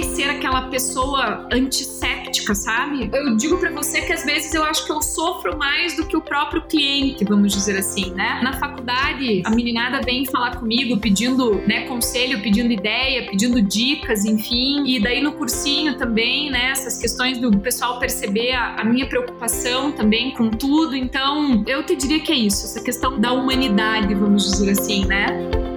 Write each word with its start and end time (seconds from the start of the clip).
precisei 0.00 0.24
ser 0.24 0.30
aquela 0.30 0.62
pessoa 0.62 1.48
antisséptica, 1.52 2.54
sabe? 2.54 3.10
Eu 3.12 3.36
digo 3.36 3.58
para 3.58 3.70
você 3.70 4.00
que 4.00 4.12
às 4.12 4.24
vezes 4.24 4.52
eu 4.54 4.62
acho 4.64 4.84
que 4.86 4.92
eu 4.92 5.02
sofro 5.02 5.56
mais 5.56 5.96
do 5.96 6.06
que 6.06 6.16
o 6.16 6.20
próprio 6.20 6.62
cliente, 6.62 7.24
vamos 7.24 7.52
dizer 7.52 7.78
assim, 7.78 8.12
né? 8.12 8.40
Na 8.42 8.54
faculdade, 8.54 9.42
a 9.44 9.50
meninada 9.50 10.00
vem 10.02 10.24
falar 10.26 10.56
comigo 10.56 10.98
pedindo, 10.98 11.56
né, 11.66 11.86
conselho, 11.86 12.40
pedindo 12.42 12.72
ideia, 12.72 13.26
pedindo 13.26 13.60
dicas, 13.60 14.24
enfim. 14.24 14.84
E 14.86 15.00
daí 15.00 15.20
no 15.20 15.32
cursinho 15.32 15.96
também, 15.96 16.50
né, 16.50 16.70
essas 16.70 16.98
questões 16.98 17.38
do 17.38 17.50
pessoal 17.58 17.98
perceber 17.98 18.52
a, 18.52 18.76
a 18.76 18.84
minha 18.84 19.06
preocupação 19.06 19.92
também 19.92 20.32
com 20.32 20.50
tudo. 20.50 20.96
Então, 20.96 21.64
eu 21.66 21.82
te 21.82 21.96
diria 21.96 22.20
que 22.20 22.32
é 22.32 22.36
isso, 22.36 22.64
essa 22.64 22.82
questão 22.82 23.18
da 23.18 23.32
humanidade, 23.32 24.14
vamos 24.14 24.44
dizer 24.44 24.70
assim, 24.70 25.04
né? 25.06 25.69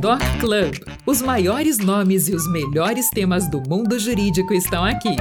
Doc 0.00 0.20
Club. 0.40 0.74
Os 1.06 1.20
maiores 1.20 1.78
nomes 1.78 2.28
e 2.28 2.34
os 2.34 2.50
melhores 2.50 3.10
temas 3.10 3.48
do 3.48 3.60
mundo 3.60 3.98
jurídico 3.98 4.54
estão 4.54 4.84
aqui. 4.84 5.16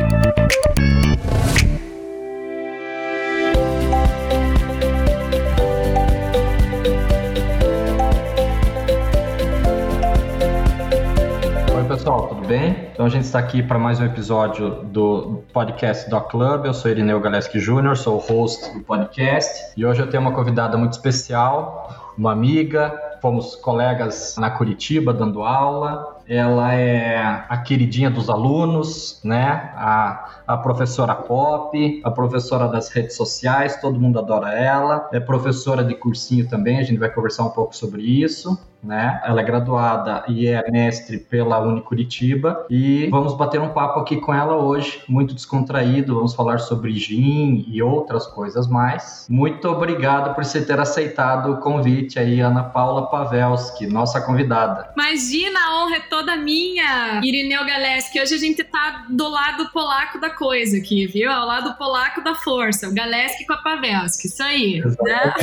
Bem? 12.49 12.89
Então 12.91 13.05
a 13.05 13.09
gente 13.09 13.25
está 13.25 13.37
aqui 13.37 13.61
para 13.61 13.77
mais 13.77 13.99
um 13.99 14.05
episódio 14.05 14.81
do 14.85 15.43
podcast 15.53 16.09
Doc 16.09 16.31
Club. 16.31 16.65
Eu 16.65 16.73
sou 16.73 16.89
Irineu 16.89 17.19
Galeski 17.19 17.59
Júnior, 17.59 17.95
sou 17.95 18.15
o 18.15 18.17
host 18.17 18.73
do 18.73 18.83
podcast 18.83 19.71
e 19.77 19.85
hoje 19.85 20.01
eu 20.01 20.09
tenho 20.09 20.21
uma 20.21 20.31
convidada 20.31 20.75
muito 20.75 20.93
especial, 20.93 22.11
uma 22.17 22.31
amiga, 22.31 22.91
fomos 23.21 23.55
colegas 23.55 24.35
na 24.39 24.49
Curitiba 24.49 25.13
dando 25.13 25.43
aula. 25.43 26.17
Ela 26.27 26.73
é 26.73 27.19
a 27.47 27.57
queridinha 27.57 28.09
dos 28.09 28.31
alunos, 28.31 29.21
né? 29.23 29.71
A, 29.75 30.41
a 30.47 30.57
professora 30.57 31.13
pop, 31.13 32.01
a 32.03 32.09
professora 32.09 32.67
das 32.67 32.89
redes 32.89 33.15
sociais, 33.15 33.79
todo 33.79 33.99
mundo 33.99 34.17
adora 34.17 34.51
ela. 34.53 35.07
É 35.13 35.19
professora 35.19 35.83
de 35.83 35.93
cursinho 35.93 36.49
também, 36.49 36.79
a 36.79 36.83
gente 36.83 36.97
vai 36.97 37.11
conversar 37.11 37.43
um 37.45 37.51
pouco 37.51 37.75
sobre 37.75 38.01
isso. 38.01 38.57
Né? 38.81 39.19
Ela 39.25 39.41
é 39.41 39.43
graduada 39.43 40.23
e 40.27 40.47
é 40.47 40.71
mestre 40.71 41.17
pela 41.17 41.59
Unicuritiba 41.59 42.65
e 42.69 43.07
vamos 43.07 43.35
bater 43.35 43.59
um 43.59 43.69
papo 43.69 43.99
aqui 43.99 44.17
com 44.17 44.33
ela 44.33 44.55
hoje, 44.55 45.03
muito 45.07 45.33
descontraído, 45.33 46.15
vamos 46.15 46.33
falar 46.33 46.59
sobre 46.59 46.93
gin 46.93 47.65
e 47.67 47.81
outras 47.81 48.25
coisas 48.27 48.67
mais. 48.67 49.27
Muito 49.29 49.67
obrigado 49.67 50.33
por 50.33 50.45
você 50.45 50.63
ter 50.63 50.79
aceitado 50.79 51.51
o 51.51 51.57
convite 51.57 52.17
aí, 52.17 52.39
Ana 52.39 52.63
Paula 52.63 53.07
Pavelski, 53.09 53.85
nossa 53.85 54.21
convidada. 54.21 54.91
Imagina, 54.95 55.59
a 55.59 55.83
honra 55.83 55.97
é 55.97 56.01
toda 56.01 56.37
minha, 56.37 57.19
Irineu 57.23 57.65
Galeski. 57.65 58.21
Hoje 58.21 58.35
a 58.35 58.39
gente 58.39 58.63
tá 58.63 59.05
do 59.09 59.27
lado 59.27 59.69
polaco 59.71 60.19
da 60.19 60.29
coisa 60.29 60.77
aqui, 60.77 61.05
viu? 61.05 61.29
Ao 61.31 61.45
lado 61.45 61.77
polaco 61.77 62.23
da 62.23 62.35
força, 62.35 62.87
o 62.87 62.93
Galeski 62.93 63.45
com 63.45 63.53
a 63.53 63.57
Pavelski, 63.57 64.27
isso 64.27 64.41
aí. 64.41 64.81
Né? 65.01 65.33